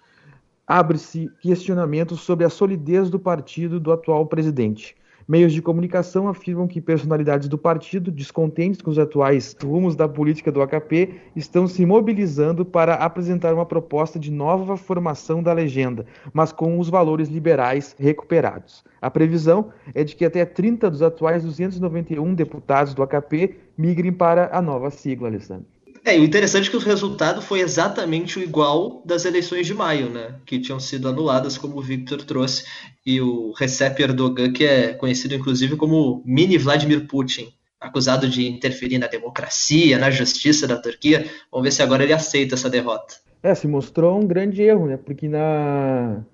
abre-se 0.67 1.31
questionamento 1.41 2.17
sobre 2.17 2.45
a 2.45 2.51
solidez 2.51 3.11
do 3.11 3.19
partido 3.19 3.79
do 3.79 3.93
atual 3.93 4.27
presidente. 4.27 4.97
Meios 5.29 5.53
de 5.53 5.61
comunicação 5.61 6.27
afirmam 6.27 6.67
que 6.67 6.81
personalidades 6.81 7.49
do 7.49 7.59
partido, 7.59 8.11
descontentes 8.11 8.81
com 8.81 8.91
os 8.91 8.99
atuais 8.99 9.55
rumos 9.63 9.95
da 9.95 10.09
política 10.09 10.51
do 10.51 10.63
AKP, 10.63 11.17
estão 11.37 11.67
se 11.69 11.85
mobilizando 11.85 12.65
para 12.65 12.95
apresentar 12.95 13.53
uma 13.53 13.67
proposta 13.67 14.19
de 14.19 14.31
nova 14.31 14.75
formação 14.75 15.43
da 15.43 15.53
legenda, 15.53 16.07
mas 16.33 16.51
com 16.51 16.79
os 16.79 16.89
valores 16.89 17.29
liberais 17.29 17.95
recuperados. 17.99 18.83
A 19.03 19.11
previsão 19.11 19.69
é 19.95 20.03
de 20.03 20.17
que 20.17 20.25
até 20.25 20.47
30 20.47 20.89
dos 20.89 21.03
atuais 21.03 21.45
291 21.45 22.35
deputados 22.35 22.95
do 22.95 23.03
AKP 23.03 23.55
migrem 23.77 24.15
para 24.15 24.49
a 24.51 24.63
nova 24.63 24.89
sigla, 24.89 25.29
Alessandro. 25.29 25.67
É, 26.05 26.19
o 26.19 26.25
interessante 26.25 26.69
é 26.69 26.71
que 26.71 26.77
o 26.77 26.81
resultado 26.81 27.43
foi 27.43 27.61
exatamente 27.61 28.39
o 28.39 28.43
igual 28.43 29.03
das 29.05 29.25
eleições 29.25 29.67
de 29.67 29.75
maio, 29.75 30.09
né? 30.09 30.35
Que 30.47 30.59
tinham 30.59 30.81
sido 30.81 31.09
anuladas, 31.09 31.59
como 31.59 31.79
o 31.79 31.83
Victor 31.83 32.23
trouxe, 32.23 32.65
e 33.05 33.21
o 33.21 33.53
Recep 33.53 34.01
Erdogan, 34.03 34.53
que 34.53 34.65
é 34.65 34.95
conhecido 34.95 35.35
inclusive 35.35 35.77
como 35.77 36.23
mini 36.25 36.59
Vladimir 36.59 37.07
Putin, 37.07 37.53
acusado 37.81 38.29
de 38.29 38.49
interferir 38.49 38.99
na 38.99 39.07
democracia, 39.07 39.99
na 39.99 40.11
justiça 40.11 40.67
da 40.67 40.77
Turquia. 40.77 41.27
Vamos 41.51 41.65
ver 41.65 41.73
se 41.73 41.83
agora 41.83 42.03
ele 42.03 42.13
aceita 42.13 42.55
essa 42.55 42.71
derrota. 42.71 43.17
É, 43.43 43.55
se 43.55 43.69
mostrou 43.69 44.19
um 44.19 44.27
grande 44.27 44.63
erro, 44.63 44.87
né? 44.87 44.97
Porque 44.97 45.29
na, 45.29 46.25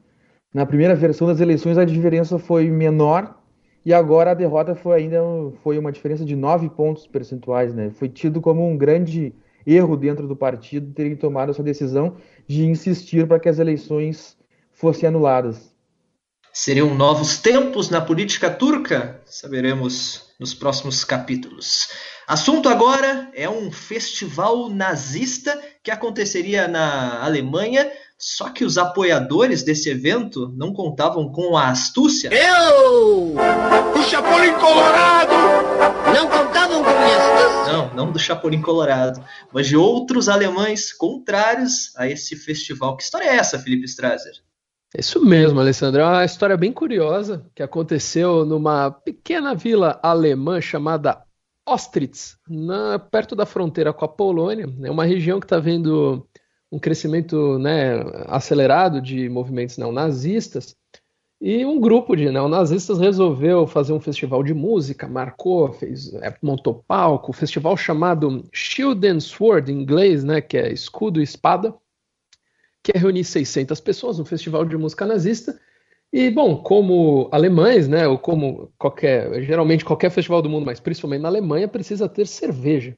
na 0.53 0.65
primeira 0.65 0.95
versão 0.95 1.27
das 1.27 1.41
eleições 1.41 1.77
a 1.77 1.85
diferença 1.85 2.39
foi 2.39 2.71
menor 2.71 3.39
e 3.85 3.93
agora 3.93 4.31
a 4.31 4.35
derrota 4.35 4.75
foi 4.75 5.03
ainda 5.03 5.21
foi 5.63 5.79
uma 5.79 5.93
diferença 5.93 6.25
de 6.25 6.35
nove 6.35 6.71
pontos 6.71 7.07
percentuais, 7.07 7.75
né? 7.75 7.91
Foi 7.91 8.09
tido 8.09 8.41
como 8.41 8.67
um 8.67 8.77
grande 8.77 9.35
erro 9.67 9.97
dentro 9.97 10.27
do 10.27 10.37
partido 10.37 10.93
terem 10.93 11.17
tomado 11.17 11.51
essa 11.51 11.63
decisão 11.63 12.17
de 12.47 12.65
insistir 12.65 13.27
para 13.27 13.41
que 13.41 13.49
as 13.49 13.59
eleições 13.59 14.37
fossem 14.73 15.09
anuladas. 15.09 15.75
Seriam 16.53 16.95
novos 16.95 17.39
tempos 17.39 17.91
na 17.91 18.01
política 18.01 18.49
turca? 18.49 19.21
Saberemos 19.25 20.29
nos 20.39 20.55
próximos 20.55 21.05
capítulos. 21.05 21.89
Assunto 22.29 22.69
agora 22.69 23.29
é 23.35 23.49
um 23.51 23.73
festival 23.73 24.69
nazista 24.69 25.61
que 25.83 25.91
aconteceria 25.91 26.69
na 26.69 27.25
Alemanha, 27.25 27.91
só 28.17 28.51
que 28.51 28.65
os 28.65 28.79
apoiadores 28.79 29.63
desse 29.63 29.91
evento 29.91 30.53
não 30.57 30.73
contavam 30.73 31.31
com 31.31 31.57
a 31.57 31.69
astúcia. 31.69 32.31
Eu! 32.33 33.35
O 33.35 34.03
Chapolin 34.05 34.55
Colorado! 34.55 35.74
Não 36.15 36.31
contavam 36.31 36.85
com 36.85 36.91
astúcia? 36.91 37.73
Não, 37.73 37.95
não 37.95 38.13
do 38.13 38.19
Chapolin 38.21 38.63
Colorado, 38.63 39.21
mas 39.53 39.67
de 39.67 39.77
outros 39.77 40.29
alemães 40.29 40.93
contrários 40.93 41.93
a 41.97 42.09
esse 42.09 42.37
festival. 42.37 42.97
Que 42.97 43.03
história 43.03 43.27
é 43.27 43.37
essa, 43.37 43.59
Felipe 43.59 43.85
Strasser? 43.85 44.35
Isso 44.97 45.25
mesmo, 45.25 45.59
Alessandro. 45.59 46.03
É 46.03 46.05
uma 46.05 46.25
história 46.25 46.57
bem 46.57 46.73
curiosa 46.73 47.45
que 47.53 47.65
aconteceu 47.65 48.45
numa 48.45 48.93
pequena 48.93 49.53
vila 49.53 49.99
alemã 50.01 50.61
chamada 50.61 51.21
Ostritz, 51.67 52.39
na, 52.49 52.97
perto 52.97 53.35
da 53.35 53.45
fronteira 53.45 53.93
com 53.93 54.05
a 54.05 54.09
Polônia. 54.09 54.69
É 54.85 54.91
uma 54.91 55.05
região 55.05 55.41
que 55.41 55.47
está 55.47 55.59
vendo 55.59 56.25
um 56.71 56.79
crescimento 56.79 57.59
né, 57.59 58.05
acelerado 58.27 59.01
de 59.01 59.29
movimentos 59.29 59.79
neonazistas. 59.79 60.77
E 61.41 61.65
um 61.65 61.81
grupo 61.81 62.17
de 62.17 62.31
neonazistas 62.31 62.99
resolveu 62.99 63.67
fazer 63.67 63.93
um 63.93 64.01
festival 64.01 64.43
de 64.43 64.55
música, 64.55 65.07
marcou, 65.07 65.73
fez, 65.73 66.15
é, 66.15 66.35
montou 66.41 66.83
palco, 66.87 67.31
um 67.31 67.35
festival 67.35 67.77
chamado 67.77 68.45
Shield 68.53 69.07
and 69.07 69.21
Sword, 69.21 69.71
em 69.71 69.83
inglês, 69.83 70.25
né, 70.25 70.41
que 70.41 70.57
é 70.57 70.73
escudo 70.73 71.21
e 71.21 71.25
espada, 71.25 71.75
que 72.83 72.93
é 72.95 72.99
reunir 72.99 73.25
600 73.25 73.81
pessoas, 73.81 74.19
um 74.19 74.25
festival 74.25 74.65
de 74.65 74.77
música 74.77 75.05
nazista. 75.05 75.59
E, 76.13 76.31
bom, 76.31 76.63
como 76.63 77.29
alemães, 77.33 77.89
né, 77.89 78.07
ou 78.07 78.17
como 78.17 78.73
qualquer, 78.79 79.43
geralmente 79.43 79.85
qualquer 79.85 80.11
festival 80.11 80.41
do 80.41 80.49
mundo, 80.49 80.65
mas 80.65 80.79
principalmente 80.79 81.23
na 81.23 81.29
Alemanha, 81.29 81.67
precisa 81.67 82.09
ter 82.09 82.27
cerveja. 82.27 82.97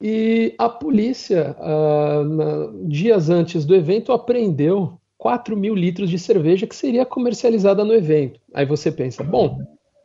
E 0.00 0.54
a 0.58 0.68
polícia, 0.68 1.56
uh, 1.58 2.24
na, 2.24 2.88
dias 2.88 3.30
antes 3.30 3.64
do 3.64 3.74
evento, 3.74 4.12
apreendeu 4.12 5.00
4 5.26 5.56
mil 5.56 5.74
litros 5.74 6.08
de 6.08 6.20
cerveja 6.20 6.68
que 6.68 6.76
seria 6.76 7.04
comercializada 7.04 7.84
no 7.84 7.92
evento. 7.92 8.38
Aí 8.54 8.64
você 8.64 8.92
pensa, 8.92 9.24
bom, 9.24 9.58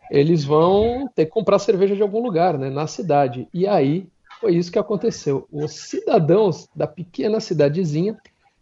eles 0.10 0.44
vão 0.44 1.08
ter 1.14 1.26
que 1.26 1.32
comprar 1.32 1.60
cerveja 1.60 1.96
de 1.96 2.02
algum 2.02 2.24
lugar, 2.24 2.58
né, 2.58 2.72
na 2.72 2.88
cidade. 2.88 3.48
E 3.54 3.68
aí 3.68 4.08
foi 4.40 4.56
isso 4.56 4.72
que 4.72 4.80
aconteceu. 4.80 5.48
Os 5.52 5.74
cidadãos 5.74 6.68
da 6.76 6.88
pequena 6.88 7.40
cidadezinha 7.40 8.18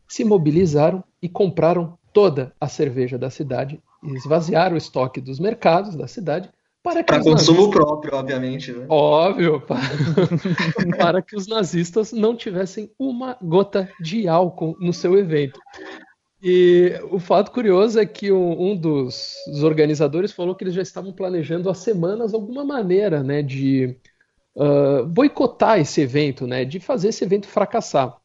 se 0.05 0.25
mobilizaram 0.25 1.01
e 1.21 1.29
compraram 1.29 1.97
toda 2.11 2.51
a 2.59 2.67
cerveja 2.67 3.17
da 3.17 3.29
cidade, 3.29 3.81
esvaziaram 4.17 4.75
o 4.75 4.77
estoque 4.77 5.21
dos 5.21 5.39
mercados 5.39 5.95
da 5.95 6.09
cidade 6.09 6.49
para, 6.83 7.05
para 7.05 7.23
consumo 7.23 7.61
nazistas... 7.61 7.69
próprio, 7.69 8.15
obviamente. 8.15 8.73
Né? 8.73 8.85
Óbvio, 8.89 9.61
para... 9.61 9.79
para 10.99 11.21
que 11.21 11.37
os 11.37 11.47
nazistas 11.47 12.11
não 12.11 12.35
tivessem 12.35 12.91
uma 12.99 13.37
gota 13.41 13.89
de 14.01 14.27
álcool 14.27 14.75
no 14.81 14.91
seu 14.91 15.17
evento. 15.17 15.57
E 16.41 16.93
o 17.11 17.19
fato 17.19 17.51
curioso 17.51 17.99
é 17.99 18.05
que 18.05 18.31
um, 18.31 18.71
um 18.71 18.75
dos, 18.75 19.35
dos, 19.45 19.61
organizadores 19.61 20.31
falou 20.31 20.55
que 20.55 20.63
eles 20.63 20.73
já 20.73 20.81
estavam 20.81 21.11
planejando 21.11 21.69
há 21.69 21.73
semanas 21.73 22.33
alguma 22.33 22.63
maneira 22.63 23.21
né, 23.21 23.41
de 23.41 23.97
uh, 24.55 25.05
boicotar 25.05 25.79
esse 25.79 25.99
evento, 25.99 26.47
né, 26.47 26.63
de 26.63 26.79
fazer 26.79 27.09
esse 27.09 27.25
evento 27.25 27.45
fracassar. 27.45 28.17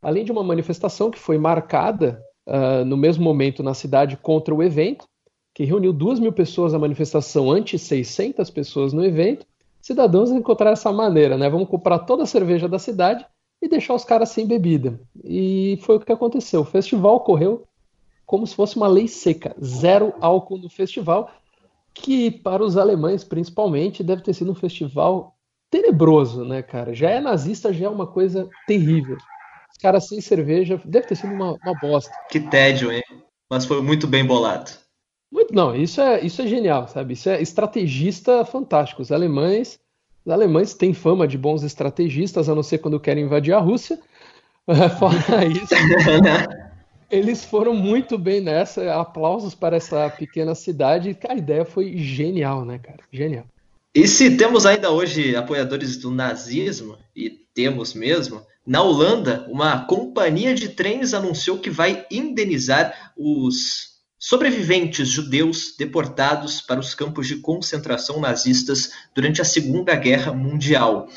Além 0.00 0.24
de 0.24 0.32
uma 0.32 0.42
manifestação 0.42 1.10
que 1.10 1.18
foi 1.18 1.36
marcada 1.36 2.22
uh, 2.46 2.84
no 2.86 2.96
mesmo 2.96 3.22
momento 3.22 3.62
na 3.62 3.74
cidade 3.74 4.16
contra 4.16 4.54
o 4.54 4.62
evento, 4.62 5.06
que 5.52 5.64
reuniu 5.64 5.92
duas 5.92 6.18
mil 6.18 6.32
pessoas 6.32 6.72
na 6.72 6.78
manifestação 6.78 7.50
ante 7.50 7.78
600 7.78 8.48
pessoas 8.48 8.94
no 8.94 9.04
evento, 9.04 9.44
cidadãos 9.78 10.30
encontraram 10.30 10.72
essa 10.72 10.92
maneira, 10.92 11.36
né? 11.36 11.50
Vamos 11.50 11.68
comprar 11.68 11.98
toda 12.00 12.22
a 12.22 12.26
cerveja 12.26 12.68
da 12.68 12.78
cidade 12.78 13.26
e 13.60 13.68
deixar 13.68 13.94
os 13.94 14.04
caras 14.04 14.30
sem 14.30 14.46
bebida. 14.46 15.00
E 15.24 15.78
foi 15.82 15.96
o 15.96 16.00
que 16.00 16.12
aconteceu. 16.12 16.60
O 16.60 16.64
festival 16.64 17.16
ocorreu 17.16 17.64
como 18.24 18.46
se 18.46 18.54
fosse 18.54 18.76
uma 18.76 18.86
lei 18.86 19.08
seca, 19.08 19.56
zero 19.62 20.14
álcool 20.20 20.58
no 20.58 20.68
festival, 20.68 21.30
que 21.94 22.30
para 22.30 22.62
os 22.62 22.76
alemães 22.76 23.24
principalmente 23.24 24.04
deve 24.04 24.22
ter 24.22 24.34
sido 24.34 24.52
um 24.52 24.54
festival 24.54 25.34
tenebroso, 25.70 26.44
né, 26.44 26.62
cara? 26.62 26.94
Já 26.94 27.10
é 27.10 27.20
nazista, 27.20 27.72
já 27.72 27.86
é 27.86 27.88
uma 27.88 28.06
coisa 28.06 28.48
terrível. 28.66 29.16
Os 29.70 29.78
caras 29.78 30.08
sem 30.08 30.20
cerveja, 30.20 30.80
deve 30.84 31.06
ter 31.06 31.16
sido 31.16 31.32
uma, 31.32 31.52
uma 31.52 31.74
bosta. 31.80 32.12
Que 32.30 32.40
tédio, 32.40 32.92
hein? 32.92 33.02
Mas 33.50 33.64
foi 33.64 33.80
muito 33.80 34.06
bem 34.06 34.24
bolado. 34.24 34.70
Muito, 35.30 35.54
não, 35.54 35.74
isso 35.74 36.00
é, 36.00 36.20
isso 36.20 36.42
é 36.42 36.46
genial, 36.46 36.88
sabe? 36.88 37.14
Isso 37.14 37.28
é 37.28 37.40
estrategista 37.40 38.44
fantástico. 38.44 39.02
Os 39.02 39.12
alemães 39.12 39.78
os 40.28 40.30
alemães 40.30 40.74
têm 40.74 40.92
fama 40.92 41.26
de 41.26 41.38
bons 41.38 41.62
estrategistas, 41.62 42.50
a 42.50 42.54
não 42.54 42.62
ser 42.62 42.76
quando 42.78 43.00
querem 43.00 43.24
invadir 43.24 43.54
a 43.54 43.58
Rússia. 43.58 43.98
Fora 44.98 45.46
isso, 45.46 45.74
eles 47.10 47.46
foram 47.46 47.74
muito 47.74 48.18
bem 48.18 48.38
nessa. 48.38 48.94
Aplausos 49.00 49.54
para 49.54 49.78
essa 49.78 50.10
pequena 50.10 50.54
cidade. 50.54 51.16
A 51.26 51.34
ideia 51.34 51.64
foi 51.64 51.96
genial, 51.96 52.66
né, 52.66 52.78
cara? 52.78 52.98
Genial. 53.10 53.46
E 53.94 54.06
se 54.06 54.36
temos 54.36 54.66
ainda 54.66 54.90
hoje 54.90 55.34
apoiadores 55.34 55.96
do 55.96 56.10
nazismo, 56.10 56.98
e 57.16 57.30
temos 57.54 57.94
mesmo, 57.94 58.42
na 58.66 58.82
Holanda, 58.82 59.46
uma 59.48 59.86
companhia 59.86 60.54
de 60.54 60.68
trens 60.68 61.14
anunciou 61.14 61.58
que 61.58 61.70
vai 61.70 62.04
indenizar 62.10 63.12
os 63.16 63.87
Sobreviventes 64.18 65.08
judeus 65.08 65.76
deportados 65.78 66.60
para 66.60 66.80
os 66.80 66.94
campos 66.94 67.28
de 67.28 67.36
concentração 67.36 68.20
nazistas 68.20 68.90
durante 69.14 69.40
a 69.40 69.44
Segunda 69.44 69.94
Guerra 69.94 70.32
Mundial. 70.32 71.08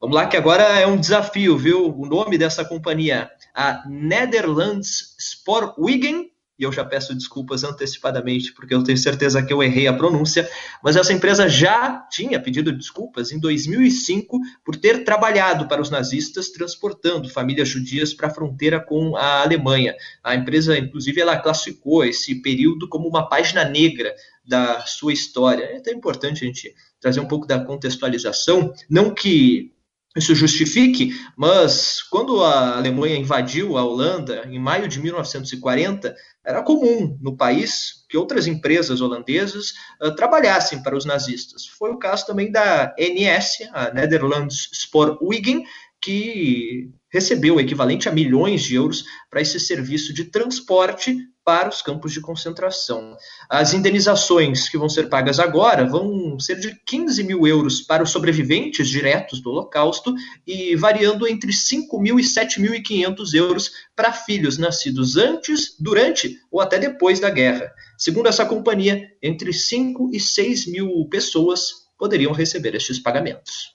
Vamos 0.00 0.16
lá, 0.16 0.26
que 0.26 0.36
agora 0.36 0.64
é 0.78 0.86
um 0.86 0.98
desafio, 0.98 1.56
viu? 1.56 1.96
O 1.96 2.04
nome 2.04 2.36
dessa 2.36 2.64
companhia, 2.64 3.30
a 3.54 3.88
Netherlands 3.88 5.14
Spoorwegen, 5.18 6.30
e 6.58 6.62
eu 6.62 6.72
já 6.72 6.84
peço 6.84 7.14
desculpas 7.14 7.64
antecipadamente, 7.64 8.52
porque 8.52 8.74
eu 8.74 8.82
tenho 8.82 8.96
certeza 8.96 9.42
que 9.42 9.52
eu 9.52 9.62
errei 9.62 9.86
a 9.86 9.92
pronúncia, 9.92 10.48
mas 10.82 10.96
essa 10.96 11.12
empresa 11.12 11.48
já 11.48 12.06
tinha 12.10 12.40
pedido 12.40 12.72
desculpas 12.72 13.32
em 13.32 13.40
2005 13.40 14.38
por 14.64 14.76
ter 14.76 15.04
trabalhado 15.04 15.66
para 15.66 15.82
os 15.82 15.90
nazistas 15.90 16.50
transportando 16.50 17.28
famílias 17.28 17.68
judias 17.68 18.14
para 18.14 18.28
a 18.28 18.34
fronteira 18.34 18.80
com 18.80 19.16
a 19.16 19.42
Alemanha. 19.42 19.94
A 20.22 20.34
empresa, 20.34 20.78
inclusive, 20.78 21.20
ela 21.20 21.36
classificou 21.36 22.04
esse 22.04 22.40
período 22.40 22.88
como 22.88 23.08
uma 23.08 23.28
página 23.28 23.64
negra 23.64 24.14
da 24.44 24.80
sua 24.80 25.12
história. 25.12 25.64
É 25.64 25.78
até 25.78 25.92
importante 25.92 26.44
a 26.44 26.46
gente 26.46 26.72
trazer 27.00 27.20
um 27.20 27.28
pouco 27.28 27.46
da 27.46 27.58
contextualização, 27.58 28.72
não 28.88 29.12
que 29.12 29.73
isso 30.16 30.34
justifique, 30.34 31.10
mas 31.36 32.00
quando 32.02 32.42
a 32.42 32.76
Alemanha 32.76 33.16
invadiu 33.16 33.76
a 33.76 33.84
Holanda 33.84 34.46
em 34.48 34.58
maio 34.58 34.88
de 34.88 35.00
1940, 35.00 36.14
era 36.44 36.62
comum 36.62 37.18
no 37.20 37.36
país 37.36 38.04
que 38.08 38.16
outras 38.16 38.46
empresas 38.46 39.00
holandesas 39.00 39.72
uh, 40.00 40.14
trabalhassem 40.14 40.82
para 40.82 40.96
os 40.96 41.04
nazistas. 41.04 41.66
Foi 41.66 41.90
o 41.90 41.98
caso 41.98 42.26
também 42.26 42.52
da 42.52 42.94
NS, 42.96 43.68
a 43.72 43.92
Netherlands 43.92 44.68
Spoorwegen, 44.72 45.64
que 46.00 46.90
recebeu 47.14 47.54
o 47.54 47.60
equivalente 47.60 48.08
a 48.08 48.12
milhões 48.12 48.64
de 48.64 48.74
euros 48.74 49.04
para 49.30 49.40
esse 49.40 49.60
serviço 49.60 50.12
de 50.12 50.24
transporte 50.24 51.16
para 51.44 51.68
os 51.68 51.80
campos 51.80 52.12
de 52.12 52.20
concentração. 52.20 53.16
As 53.48 53.72
indenizações 53.72 54.68
que 54.68 54.76
vão 54.76 54.88
ser 54.88 55.08
pagas 55.08 55.38
agora 55.38 55.86
vão 55.86 56.40
ser 56.40 56.58
de 56.58 56.74
15 56.84 57.22
mil 57.22 57.46
euros 57.46 57.82
para 57.82 58.02
os 58.02 58.10
sobreviventes 58.10 58.88
diretos 58.88 59.40
do 59.40 59.50
Holocausto 59.50 60.12
e 60.44 60.74
variando 60.74 61.28
entre 61.28 61.52
5 61.52 62.00
mil 62.00 62.18
e 62.18 62.22
7.500 62.24 63.34
euros 63.34 63.70
para 63.94 64.12
filhos 64.12 64.58
nascidos 64.58 65.16
antes, 65.16 65.76
durante 65.78 66.36
ou 66.50 66.60
até 66.60 66.80
depois 66.80 67.20
da 67.20 67.30
guerra. 67.30 67.72
Segundo 67.96 68.26
essa 68.26 68.44
companhia, 68.44 69.00
entre 69.22 69.52
5 69.52 70.10
e 70.12 70.18
6 70.18 70.66
mil 70.66 71.06
pessoas 71.08 71.84
poderiam 71.96 72.32
receber 72.32 72.74
estes 72.74 72.98
pagamentos. 72.98 73.74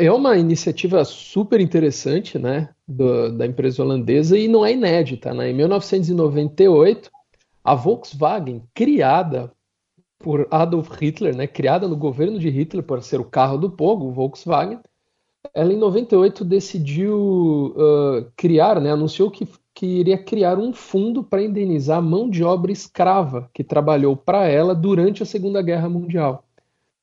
É 0.00 0.10
uma 0.10 0.36
iniciativa 0.36 1.04
super 1.04 1.60
interessante, 1.60 2.38
né, 2.38 2.70
do, 2.88 3.30
da 3.36 3.46
empresa 3.46 3.82
holandesa 3.82 4.36
e 4.36 4.48
não 4.48 4.66
é 4.66 4.72
inédita, 4.72 5.32
né? 5.32 5.50
Em 5.50 5.54
1998, 5.54 7.08
a 7.62 7.74
Volkswagen, 7.74 8.62
criada 8.74 9.52
por 10.18 10.48
Adolf 10.50 10.90
Hitler, 11.00 11.36
né, 11.36 11.46
criada 11.46 11.86
no 11.86 11.96
governo 11.96 12.38
de 12.38 12.48
Hitler 12.48 12.82
para 12.82 13.00
ser 13.00 13.20
o 13.20 13.24
carro 13.24 13.58
do 13.58 13.70
povo, 13.70 14.06
o 14.06 14.12
Volkswagen, 14.12 14.80
ela 15.52 15.72
em 15.72 15.76
98 15.76 16.44
decidiu 16.44 17.74
uh, 17.76 18.26
criar, 18.36 18.80
né, 18.80 18.90
anunciou 18.90 19.30
que, 19.30 19.46
que 19.74 19.86
iria 19.86 20.18
criar 20.18 20.58
um 20.58 20.72
fundo 20.72 21.22
para 21.22 21.42
indenizar 21.42 21.98
a 21.98 22.02
mão 22.02 22.28
de 22.28 22.42
obra 22.42 22.72
escrava 22.72 23.48
que 23.52 23.62
trabalhou 23.62 24.16
para 24.16 24.48
ela 24.48 24.74
durante 24.74 25.22
a 25.22 25.26
Segunda 25.26 25.62
Guerra 25.62 25.88
Mundial. 25.88 26.43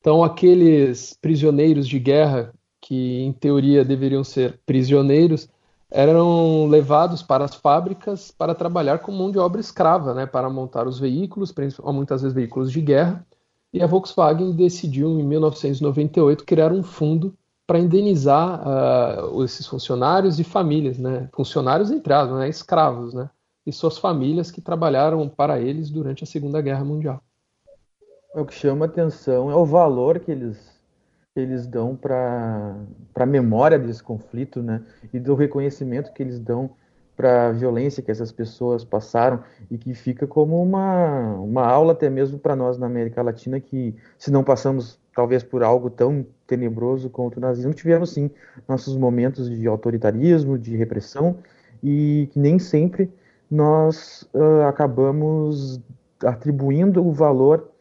Então, 0.02 0.24
aqueles 0.24 1.16
prisioneiros 1.22 1.88
de 1.88 2.00
guerra, 2.00 2.52
que 2.82 3.22
em 3.22 3.32
teoria 3.32 3.86
deveriam 3.86 4.24
ser 4.24 4.60
prisioneiros, 4.66 5.48
eram 5.92 6.68
levados 6.68 7.22
para 7.22 7.46
as 7.46 7.54
fábricas 7.54 8.32
para 8.32 8.56
trabalhar 8.56 9.00
com 9.00 9.12
mão 9.12 9.30
de 9.30 9.38
obra 9.38 9.62
escrava, 9.62 10.16
né, 10.16 10.26
para 10.26 10.50
montar 10.50 10.88
os 10.88 11.00
veículos, 11.00 11.54
muitas 11.86 12.24
vezes 12.24 12.34
veículos 12.34 12.72
de 12.72 12.82
guerra. 12.82 13.24
E 13.72 13.82
a 13.82 13.86
Volkswagen 13.86 14.52
decidiu, 14.54 15.20
em 15.20 15.24
1998, 15.24 16.46
criar 16.46 16.72
um 16.72 16.82
fundo 16.82 17.38
para 17.68 17.78
indenizar 17.80 18.60
uh, 18.68 19.44
esses 19.44 19.68
funcionários 19.68 20.40
e 20.40 20.44
famílias, 20.44 20.98
né, 20.98 21.30
funcionários 21.32 21.92
entre 21.92 22.12
aspas, 22.12 22.40
né, 22.40 22.50
escravos, 22.50 23.14
né, 23.14 23.30
e 23.68 23.72
suas 23.72 24.00
famílias 24.00 24.50
que 24.50 24.62
trabalharam 24.62 25.30
para 25.30 25.60
eles 25.62 25.92
durante 25.92 26.24
a 26.24 26.28
Segunda 26.28 26.60
Guerra 26.60 26.84
Mundial. 26.84 27.22
O 28.34 28.46
que 28.46 28.54
chama 28.54 28.86
atenção 28.86 29.52
é 29.52 29.56
o 29.56 29.66
valor 29.66 30.18
que 30.20 30.32
eles, 30.32 30.58
eles 31.36 31.68
dão 31.68 31.98
para 31.98 32.78
a 33.16 33.26
memória 33.26 33.78
desse 33.78 34.02
conflito, 34.02 34.64
né? 34.64 34.82
E 35.14 35.20
do 35.20 35.36
reconhecimento 35.36 36.14
que 36.14 36.24
eles 36.24 36.40
dão 36.40 36.70
para 37.18 37.50
a 37.50 37.52
violência 37.52 38.02
que 38.02 38.10
essas 38.10 38.32
pessoas 38.32 38.86
passaram 38.86 39.44
e 39.70 39.78
que 39.78 39.94
fica 39.94 40.26
como 40.26 40.64
uma, 40.64 41.36
uma 41.36 41.68
aula 41.68 41.92
até 41.92 42.10
mesmo 42.10 42.40
para 42.40 42.56
nós 42.56 42.78
na 42.78 42.88
América 42.88 43.22
Latina 43.22 43.60
que 43.60 43.94
se 44.18 44.32
não 44.32 44.46
passamos 44.46 44.98
talvez 45.14 45.44
por 45.44 45.62
algo 45.62 45.90
tão 45.90 46.26
tenebroso 46.48 47.10
quanto 47.10 47.36
o 47.36 47.42
nazismo, 47.42 47.74
tivemos 47.74 48.12
sim 48.12 48.32
nossos 48.66 48.96
momentos 48.96 49.50
de 49.50 49.68
autoritarismo, 49.68 50.58
de 50.58 50.78
repressão 50.78 51.38
e 51.84 52.30
que 52.32 52.40
nem 52.40 52.58
sempre 52.58 53.12
nós 53.50 54.26
uh, 54.34 54.62
acabamos 54.70 55.82
atribuindo 56.24 57.06
o 57.06 57.12
valor 57.12 57.72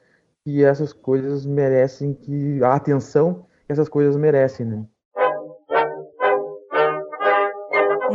que 0.44 0.64
essas 0.64 0.92
coisas 0.92 1.44
merecem, 1.44 2.14
que 2.14 2.62
a 2.62 2.74
atenção 2.74 3.46
que 3.70 3.72
essas 3.72 3.88
coisas 3.88 4.16
merecem, 4.16 4.66
né? 4.66 4.84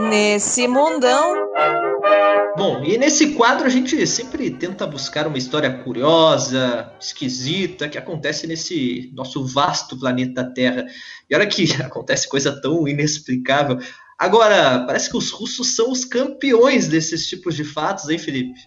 Nesse 0.09 0.67
mundão. 0.67 1.33
Bom, 2.57 2.83
e 2.83 2.97
nesse 2.97 3.33
quadro 3.35 3.65
a 3.65 3.69
gente 3.69 4.05
sempre 4.05 4.51
tenta 4.51 4.85
buscar 4.85 5.27
uma 5.27 5.37
história 5.37 5.81
curiosa, 5.83 6.91
esquisita, 6.99 7.87
que 7.87 7.97
acontece 7.97 8.45
nesse 8.47 9.11
nosso 9.13 9.45
vasto 9.45 9.97
planeta 9.97 10.43
Terra. 10.53 10.85
E 11.29 11.35
olha 11.35 11.47
que 11.47 11.65
acontece 11.81 12.27
coisa 12.27 12.59
tão 12.61 12.85
inexplicável. 12.85 13.77
Agora, 14.19 14.85
parece 14.85 15.09
que 15.09 15.17
os 15.17 15.31
russos 15.31 15.75
são 15.75 15.89
os 15.89 16.03
campeões 16.03 16.89
desses 16.89 17.27
tipos 17.27 17.55
de 17.55 17.63
fatos, 17.63 18.09
hein, 18.09 18.17
Felipe? 18.17 18.59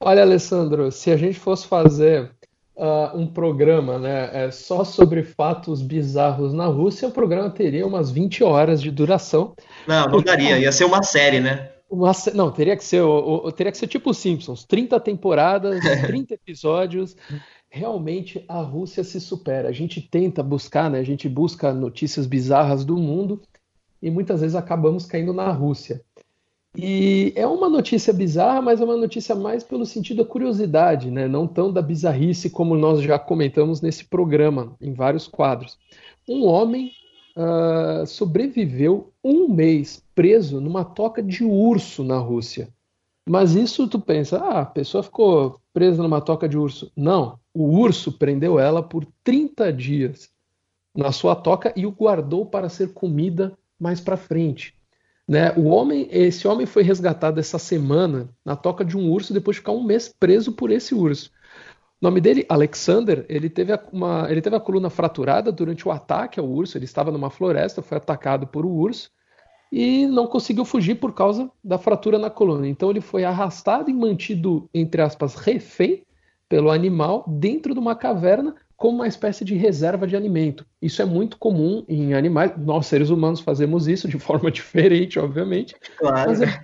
Olha, 0.00 0.22
Alessandro, 0.22 0.92
se 0.92 1.10
a 1.10 1.16
gente 1.16 1.38
fosse 1.38 1.66
fazer 1.66 2.30
uh, 2.78 3.16
um 3.18 3.26
programa 3.26 3.98
né, 3.98 4.30
é, 4.32 4.50
só 4.50 4.84
sobre 4.84 5.24
fatos 5.24 5.82
bizarros 5.82 6.54
na 6.54 6.66
Rússia, 6.66 7.08
o 7.08 7.12
programa 7.12 7.50
teria 7.50 7.86
umas 7.86 8.10
20 8.10 8.44
horas 8.44 8.80
de 8.80 8.90
duração. 8.90 9.54
Não, 9.86 10.06
não 10.06 10.22
daria, 10.22 10.58
ia 10.58 10.70
ser 10.70 10.84
uma 10.84 11.02
série, 11.02 11.40
né? 11.40 11.70
Uma, 11.90 12.12
não, 12.34 12.52
teria 12.52 12.76
que 12.76 12.84
ser 12.84 13.00
o, 13.00 13.46
o, 13.46 13.52
teria 13.52 13.72
que 13.72 13.78
ser 13.78 13.88
tipo 13.88 14.14
Simpsons, 14.14 14.64
30 14.64 15.00
temporadas, 15.00 15.80
30 16.06 16.34
episódios. 16.34 17.16
Realmente 17.70 18.44
a 18.48 18.60
Rússia 18.60 19.02
se 19.02 19.20
supera. 19.20 19.68
A 19.68 19.72
gente 19.72 20.00
tenta 20.00 20.42
buscar, 20.42 20.90
né? 20.90 21.00
A 21.00 21.04
gente 21.04 21.28
busca 21.28 21.72
notícias 21.72 22.26
bizarras 22.26 22.84
do 22.84 22.96
mundo 22.96 23.42
e 24.00 24.10
muitas 24.10 24.40
vezes 24.40 24.54
acabamos 24.54 25.04
caindo 25.04 25.32
na 25.32 25.50
Rússia. 25.50 26.00
E 26.76 27.32
é 27.34 27.46
uma 27.46 27.68
notícia 27.68 28.12
bizarra, 28.12 28.60
mas 28.60 28.80
é 28.80 28.84
uma 28.84 28.96
notícia 28.96 29.34
mais 29.34 29.64
pelo 29.64 29.86
sentido 29.86 30.22
da 30.22 30.28
curiosidade, 30.28 31.10
né? 31.10 31.26
não 31.26 31.46
tão 31.46 31.72
da 31.72 31.80
bizarrice 31.80 32.50
como 32.50 32.76
nós 32.76 33.00
já 33.00 33.18
comentamos 33.18 33.80
nesse 33.80 34.04
programa, 34.04 34.76
em 34.80 34.92
vários 34.92 35.26
quadros. 35.26 35.78
Um 36.28 36.44
homem 36.44 36.92
uh, 37.36 38.06
sobreviveu 38.06 39.12
um 39.24 39.48
mês 39.48 40.02
preso 40.14 40.60
numa 40.60 40.84
toca 40.84 41.22
de 41.22 41.42
urso 41.42 42.04
na 42.04 42.18
Rússia. 42.18 42.68
Mas 43.28 43.54
isso 43.54 43.86
tu 43.86 44.00
pensa, 44.00 44.38
ah, 44.38 44.60
a 44.60 44.66
pessoa 44.66 45.02
ficou 45.02 45.60
presa 45.72 46.02
numa 46.02 46.20
toca 46.20 46.48
de 46.48 46.56
urso. 46.56 46.90
Não, 46.96 47.38
o 47.52 47.78
urso 47.78 48.12
prendeu 48.12 48.58
ela 48.58 48.82
por 48.82 49.06
30 49.22 49.72
dias 49.72 50.30
na 50.94 51.12
sua 51.12 51.36
toca 51.36 51.72
e 51.76 51.84
o 51.86 51.92
guardou 51.92 52.46
para 52.46 52.68
ser 52.68 52.92
comida 52.92 53.56
mais 53.78 54.00
para 54.00 54.16
frente. 54.16 54.77
Né? 55.28 55.52
O 55.56 55.64
homem, 55.66 56.08
esse 56.10 56.48
homem 56.48 56.64
foi 56.64 56.82
resgatado 56.82 57.38
essa 57.38 57.58
semana 57.58 58.30
na 58.42 58.56
toca 58.56 58.82
de 58.82 58.96
um 58.96 59.10
urso 59.10 59.34
depois 59.34 59.56
de 59.56 59.60
ficar 59.60 59.72
um 59.72 59.84
mês 59.84 60.08
preso 60.08 60.52
por 60.52 60.70
esse 60.70 60.94
urso. 60.94 61.30
O 62.00 62.06
nome 62.06 62.20
dele, 62.20 62.46
Alexander, 62.48 63.26
ele 63.28 63.50
teve, 63.50 63.78
uma, 63.92 64.26
ele 64.30 64.40
teve 64.40 64.56
a 64.56 64.60
coluna 64.60 64.88
fraturada 64.88 65.52
durante 65.52 65.86
o 65.86 65.90
ataque 65.90 66.40
ao 66.40 66.46
urso. 66.46 66.78
Ele 66.78 66.86
estava 66.86 67.12
numa 67.12 67.28
floresta, 67.28 67.82
foi 67.82 67.98
atacado 67.98 68.46
por 68.46 68.64
um 68.64 68.70
urso 68.70 69.10
e 69.70 70.06
não 70.06 70.26
conseguiu 70.26 70.64
fugir 70.64 70.94
por 70.94 71.12
causa 71.12 71.50
da 71.62 71.76
fratura 71.76 72.18
na 72.18 72.30
coluna. 72.30 72.66
Então 72.66 72.88
ele 72.88 73.02
foi 73.02 73.24
arrastado 73.24 73.90
e 73.90 73.92
mantido, 73.92 74.70
entre 74.72 75.02
aspas, 75.02 75.34
refém 75.34 76.06
pelo 76.48 76.70
animal 76.70 77.24
dentro 77.28 77.74
de 77.74 77.80
uma 77.80 77.94
caverna 77.94 78.54
como 78.78 78.98
uma 78.98 79.08
espécie 79.08 79.44
de 79.44 79.56
reserva 79.56 80.06
de 80.06 80.14
alimento. 80.14 80.64
Isso 80.80 81.02
é 81.02 81.04
muito 81.04 81.36
comum 81.36 81.84
em 81.88 82.14
animais. 82.14 82.52
Nós, 82.56 82.86
seres 82.86 83.10
humanos, 83.10 83.40
fazemos 83.40 83.88
isso 83.88 84.06
de 84.06 84.16
forma 84.20 84.52
diferente, 84.52 85.18
obviamente. 85.18 85.74
Claro. 85.98 86.30
Mas, 86.30 86.40
é... 86.40 86.60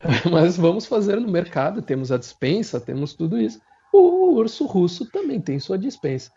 mas 0.30 0.56
vamos 0.58 0.84
fazer 0.84 1.18
no 1.18 1.28
mercado, 1.28 1.80
temos 1.80 2.12
a 2.12 2.18
dispensa, 2.18 2.78
temos 2.78 3.14
tudo 3.14 3.40
isso. 3.40 3.58
O 3.90 4.34
urso 4.34 4.66
russo 4.66 5.10
também 5.10 5.40
tem 5.40 5.58
sua 5.58 5.78
dispensa. 5.78 6.30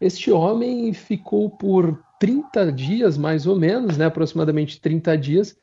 Este 0.00 0.32
homem 0.32 0.92
ficou 0.92 1.48
por 1.48 2.02
30 2.18 2.72
dias, 2.72 3.16
mais 3.16 3.46
ou 3.46 3.54
menos, 3.54 3.96
né, 3.96 4.06
aproximadamente 4.06 4.80
30 4.80 5.16
dias, 5.16 5.56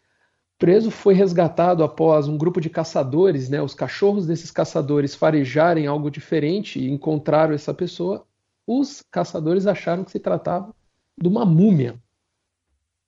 preso, 0.58 0.90
foi 0.90 1.14
resgatado 1.14 1.84
após 1.84 2.30
um 2.30 2.38
grupo 2.38 2.62
de 2.62 2.70
caçadores, 2.70 3.50
né, 3.50 3.62
os 3.62 3.74
cachorros 3.74 4.26
desses 4.26 4.52
caçadores 4.52 5.14
farejarem 5.14 5.86
algo 5.86 6.10
diferente 6.10 6.80
e 6.80 6.90
encontraram 6.90 7.54
essa 7.54 7.74
pessoa 7.74 8.26
os 8.68 9.04
caçadores 9.12 9.68
acharam 9.68 10.04
que 10.04 10.12
se 10.12 10.20
tratava 10.20 10.74
de 11.18 11.28
uma 11.28 11.46
múmia. 11.46 12.00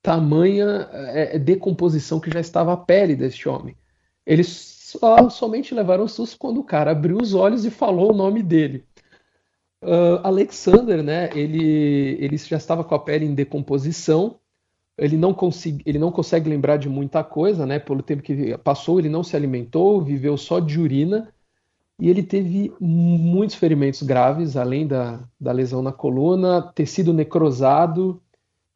Tamanha 0.02 0.88
é, 0.92 1.36
é, 1.36 1.38
decomposição 1.38 2.20
que 2.20 2.30
já 2.30 2.40
estava 2.40 2.72
a 2.72 2.76
pele 2.76 3.16
deste 3.16 3.48
homem. 3.48 3.76
Eles 4.24 4.48
só, 4.48 5.28
somente 5.28 5.74
levaram 5.74 6.06
susto 6.08 6.38
quando 6.38 6.60
o 6.60 6.64
cara 6.64 6.92
abriu 6.92 7.18
os 7.18 7.34
olhos 7.34 7.64
e 7.64 7.70
falou 7.70 8.12
o 8.12 8.16
nome 8.16 8.42
dele. 8.42 8.84
Uh, 9.82 10.18
Alexander, 10.24 11.02
né, 11.02 11.30
ele, 11.34 12.16
ele 12.20 12.36
já 12.36 12.56
estava 12.56 12.82
com 12.82 12.94
a 12.94 12.98
pele 12.98 13.24
em 13.24 13.34
decomposição, 13.34 14.38
ele 14.96 15.16
não, 15.16 15.32
consegui, 15.32 15.82
ele 15.86 15.98
não 15.98 16.10
consegue 16.10 16.50
lembrar 16.50 16.76
de 16.78 16.88
muita 16.88 17.22
coisa, 17.22 17.64
né, 17.64 17.78
pelo 17.78 18.02
tempo 18.02 18.22
que 18.22 18.58
passou, 18.58 18.98
ele 18.98 19.08
não 19.08 19.22
se 19.22 19.36
alimentou, 19.36 20.02
viveu 20.02 20.36
só 20.36 20.58
de 20.58 20.80
urina, 20.80 21.32
e 22.00 22.08
ele 22.08 22.22
teve 22.22 22.72
muitos 22.80 23.56
ferimentos 23.56 24.02
graves, 24.02 24.56
além 24.56 24.86
da, 24.86 25.20
da 25.38 25.50
lesão 25.50 25.82
na 25.82 25.92
coluna, 25.92 26.62
tecido 26.74 27.12
necrosado 27.12 28.22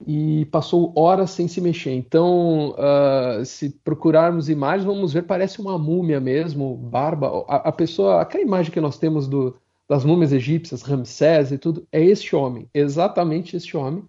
e 0.05 0.45
passou 0.47 0.93
horas 0.97 1.31
sem 1.31 1.47
se 1.47 1.61
mexer. 1.61 1.93
Então, 1.93 2.71
uh, 2.71 3.45
se 3.45 3.71
procurarmos 3.85 4.49
imagens, 4.49 4.85
vamos 4.85 5.13
ver, 5.13 5.23
parece 5.23 5.61
uma 5.61 5.79
múmia 5.79 6.21
mesmo, 6.21 6.77
barba. 6.77 7.45
A, 7.49 7.69
a 7.69 7.73
pessoa, 7.73 8.21
aquela 8.21 8.43
imagem 8.43 8.73
que 8.73 8.81
nós 8.81 8.99
temos 8.99 9.29
do, 9.29 9.55
das 9.89 10.05
múmias 10.05 10.33
egípcias, 10.33 10.83
Ramsés 10.83 11.53
e 11.53 11.59
tudo, 11.59 11.87
é 11.93 12.03
este 12.03 12.35
homem, 12.35 12.69
exatamente 12.75 13.57
este 13.57 13.77
homem. 13.77 14.03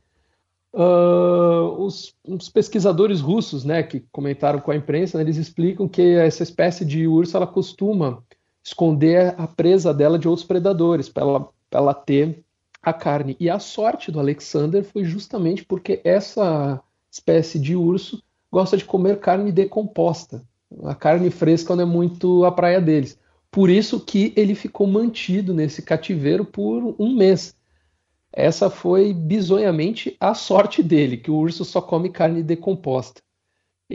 Uh, 0.74 1.70
os, 1.78 2.16
os, 2.28 2.50
pesquisadores 2.50 3.22
russos, 3.22 3.64
né, 3.64 3.84
que 3.84 4.00
comentaram 4.12 4.60
com 4.60 4.72
a 4.72 4.76
imprensa, 4.76 5.20
né, 5.20 5.24
eles 5.24 5.38
explicam 5.38 5.88
que 5.88 6.02
essa 6.16 6.42
espécie 6.42 6.84
de 6.84 7.06
urso 7.06 7.38
ela 7.38 7.46
costuma 7.46 8.24
esconder 8.64 9.36
a 9.38 9.48
presa 9.48 9.94
dela 9.94 10.18
de 10.18 10.28
outros 10.28 10.48
predadores, 10.48 11.10
para 11.10 11.24
ela, 11.24 11.50
ela 11.72 11.94
ter 11.94 12.44
a 12.82 12.94
carne. 12.94 13.36
E 13.40 13.50
a 13.50 13.60
sorte 13.60 14.12
do 14.12 14.20
Alexander 14.20 14.84
foi 14.84 15.04
justamente 15.04 15.64
porque 15.64 16.02
essa 16.04 16.82
espécie 17.12 17.60
de 17.60 17.76
urso 17.76 18.22
gosta 18.52 18.78
de 18.78 18.86
comer 18.86 19.20
carne 19.20 19.52
decomposta. 19.52 20.44
A 20.84 20.96
carne 20.96 21.30
fresca 21.30 21.76
não 21.76 21.84
é 21.84 21.86
muito 21.86 22.46
a 22.46 22.52
praia 22.52 22.82
deles. 22.82 23.20
Por 23.52 23.70
isso 23.70 24.00
que 24.00 24.34
ele 24.36 24.56
ficou 24.56 24.88
mantido 24.88 25.54
nesse 25.54 25.82
cativeiro 25.82 26.44
por 26.44 26.96
um 26.98 27.16
mês. 27.16 27.56
Essa 28.32 28.70
foi 28.70 29.14
bizonhamente 29.14 30.18
a 30.20 30.34
sorte 30.34 30.82
dele, 30.82 31.18
que 31.18 31.30
o 31.30 31.36
urso 31.36 31.64
só 31.64 31.80
come 31.80 32.10
carne 32.10 32.42
decomposta. 32.42 33.22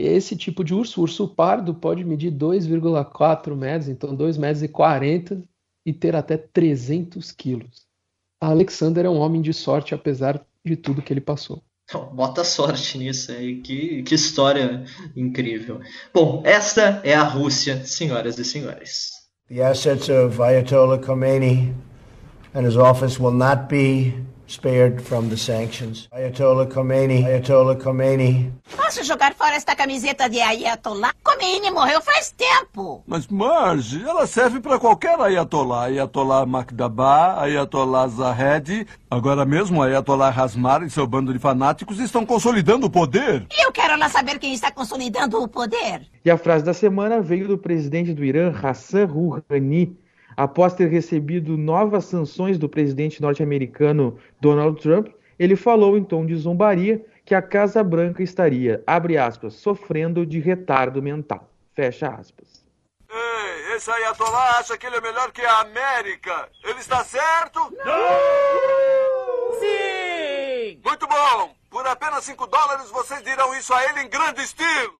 Esse 0.01 0.33
tipo 0.33 0.63
de 0.63 0.73
urso, 0.73 1.01
o 1.01 1.03
urso 1.03 1.27
pardo, 1.27 1.73
pode 1.73 2.05
medir 2.05 2.31
2,4 2.31 3.53
metros, 3.53 3.89
então 3.89 4.15
2 4.15 4.37
metros 4.37 4.63
e 4.63 4.69
40 4.69 5.43
e 5.85 5.91
ter 5.91 6.15
até 6.15 6.37
300 6.37 7.33
quilos. 7.33 7.85
Alexander 8.39 9.05
é 9.05 9.09
um 9.09 9.17
homem 9.17 9.41
de 9.41 9.53
sorte, 9.53 9.93
apesar 9.93 10.41
de 10.63 10.77
tudo 10.77 11.01
que 11.01 11.11
ele 11.11 11.19
passou. 11.19 11.61
Bota 12.13 12.45
sorte 12.45 12.97
nisso 12.97 13.33
aí, 13.33 13.59
que, 13.59 14.01
que 14.03 14.15
história 14.15 14.85
incrível. 15.17 15.81
Bom, 16.13 16.43
esta 16.45 17.01
é 17.03 17.13
a 17.13 17.23
Rússia, 17.23 17.83
senhoras 17.83 18.39
e 18.39 18.45
senhores. 18.45 19.09
The 19.49 19.61
assets 19.63 20.07
of 20.07 20.41
Ayatollah 20.41 20.99
Khomeini 20.99 21.73
and 22.53 22.65
his 22.65 22.77
office 22.77 23.19
will 23.19 23.33
not 23.33 23.67
be 23.67 24.13
spared 24.49 25.01
from 25.01 25.29
the 25.29 25.37
sanctions. 25.37 26.09
Ayatollah 26.11 26.67
Khomeini, 26.67 27.23
Ayatollah 27.23 27.75
Khomeini. 27.77 28.51
Posso 28.75 29.03
jogar 29.03 29.33
fora 29.35 29.55
esta 29.55 29.75
camiseta 29.75 30.27
de 30.27 30.41
Ayatollah? 30.41 31.13
Khomeini 31.23 31.69
morreu 31.71 32.01
faz 32.01 32.31
tempo. 32.31 33.03
Mas 33.07 33.27
Marge, 33.27 34.03
ela 34.03 34.25
serve 34.25 34.59
para 34.59 34.79
qualquer 34.79 35.19
Ayatollah. 35.19 35.85
Ayatollah 35.85 36.45
Makdaba, 36.45 37.39
Ayatollah 37.41 38.07
Zahed. 38.07 38.87
Agora 39.09 39.45
mesmo 39.45 39.83
Ayatollah 39.83 40.29
Hasmar 40.29 40.83
e 40.83 40.89
seu 40.89 41.05
bando 41.05 41.31
de 41.31 41.39
fanáticos 41.39 41.99
estão 41.99 42.25
consolidando 42.25 42.87
o 42.87 42.89
poder. 42.89 43.45
E 43.51 43.65
eu 43.65 43.71
quero 43.71 43.97
lá 43.97 44.09
saber 44.09 44.39
quem 44.39 44.53
está 44.53 44.71
consolidando 44.71 45.41
o 45.41 45.47
poder. 45.47 46.07
E 46.25 46.31
a 46.31 46.37
frase 46.37 46.65
da 46.65 46.73
semana 46.73 47.21
veio 47.21 47.47
do 47.47 47.57
presidente 47.57 48.13
do 48.13 48.25
Irã, 48.25 48.51
Hassan 48.51 49.05
Rouhani 49.05 49.95
após 50.39 50.73
ter 50.73 50.87
recebido 50.87 51.57
novas 51.57 52.05
sanções 52.05 52.57
do 52.57 52.69
presidente 52.69 53.21
norte-americano 53.21 54.17
Donald 54.39 54.81
Trump, 54.81 55.09
ele 55.37 55.57
falou 55.57 55.97
em 55.97 56.03
tom 56.03 56.25
de 56.25 56.33
zombaria 56.33 57.05
que 57.25 57.35
a 57.35 57.41
Casa 57.41 57.83
Branca 57.83 58.23
estaria, 58.23 58.81
abre 58.87 59.17
aspas, 59.17 59.55
sofrendo 59.55 60.25
de 60.25 60.39
retardo 60.39 61.03
mental. 61.03 61.51
Fecha 61.75 62.07
aspas. 62.07 62.63
Ei, 63.11 63.75
esse 63.75 63.91
Ayatollah 63.91 64.59
acha 64.59 64.77
que 64.77 64.87
ele 64.87 64.95
é 64.95 65.01
melhor 65.01 65.29
que 65.33 65.41
a 65.41 65.59
América. 65.59 66.47
Ele 66.63 66.79
está 66.79 67.03
certo? 67.03 67.59
Sim! 69.59 70.79
Muito 70.85 71.05
bom. 71.05 71.53
Por 71.69 71.85
apenas 71.85 72.23
5 72.23 72.47
dólares 72.47 72.89
vocês 72.91 73.21
dirão 73.23 73.53
isso 73.55 73.73
a 73.73 73.83
ele 73.89 74.03
em 74.03 74.09
grande 74.09 74.41
estilo. 74.41 74.99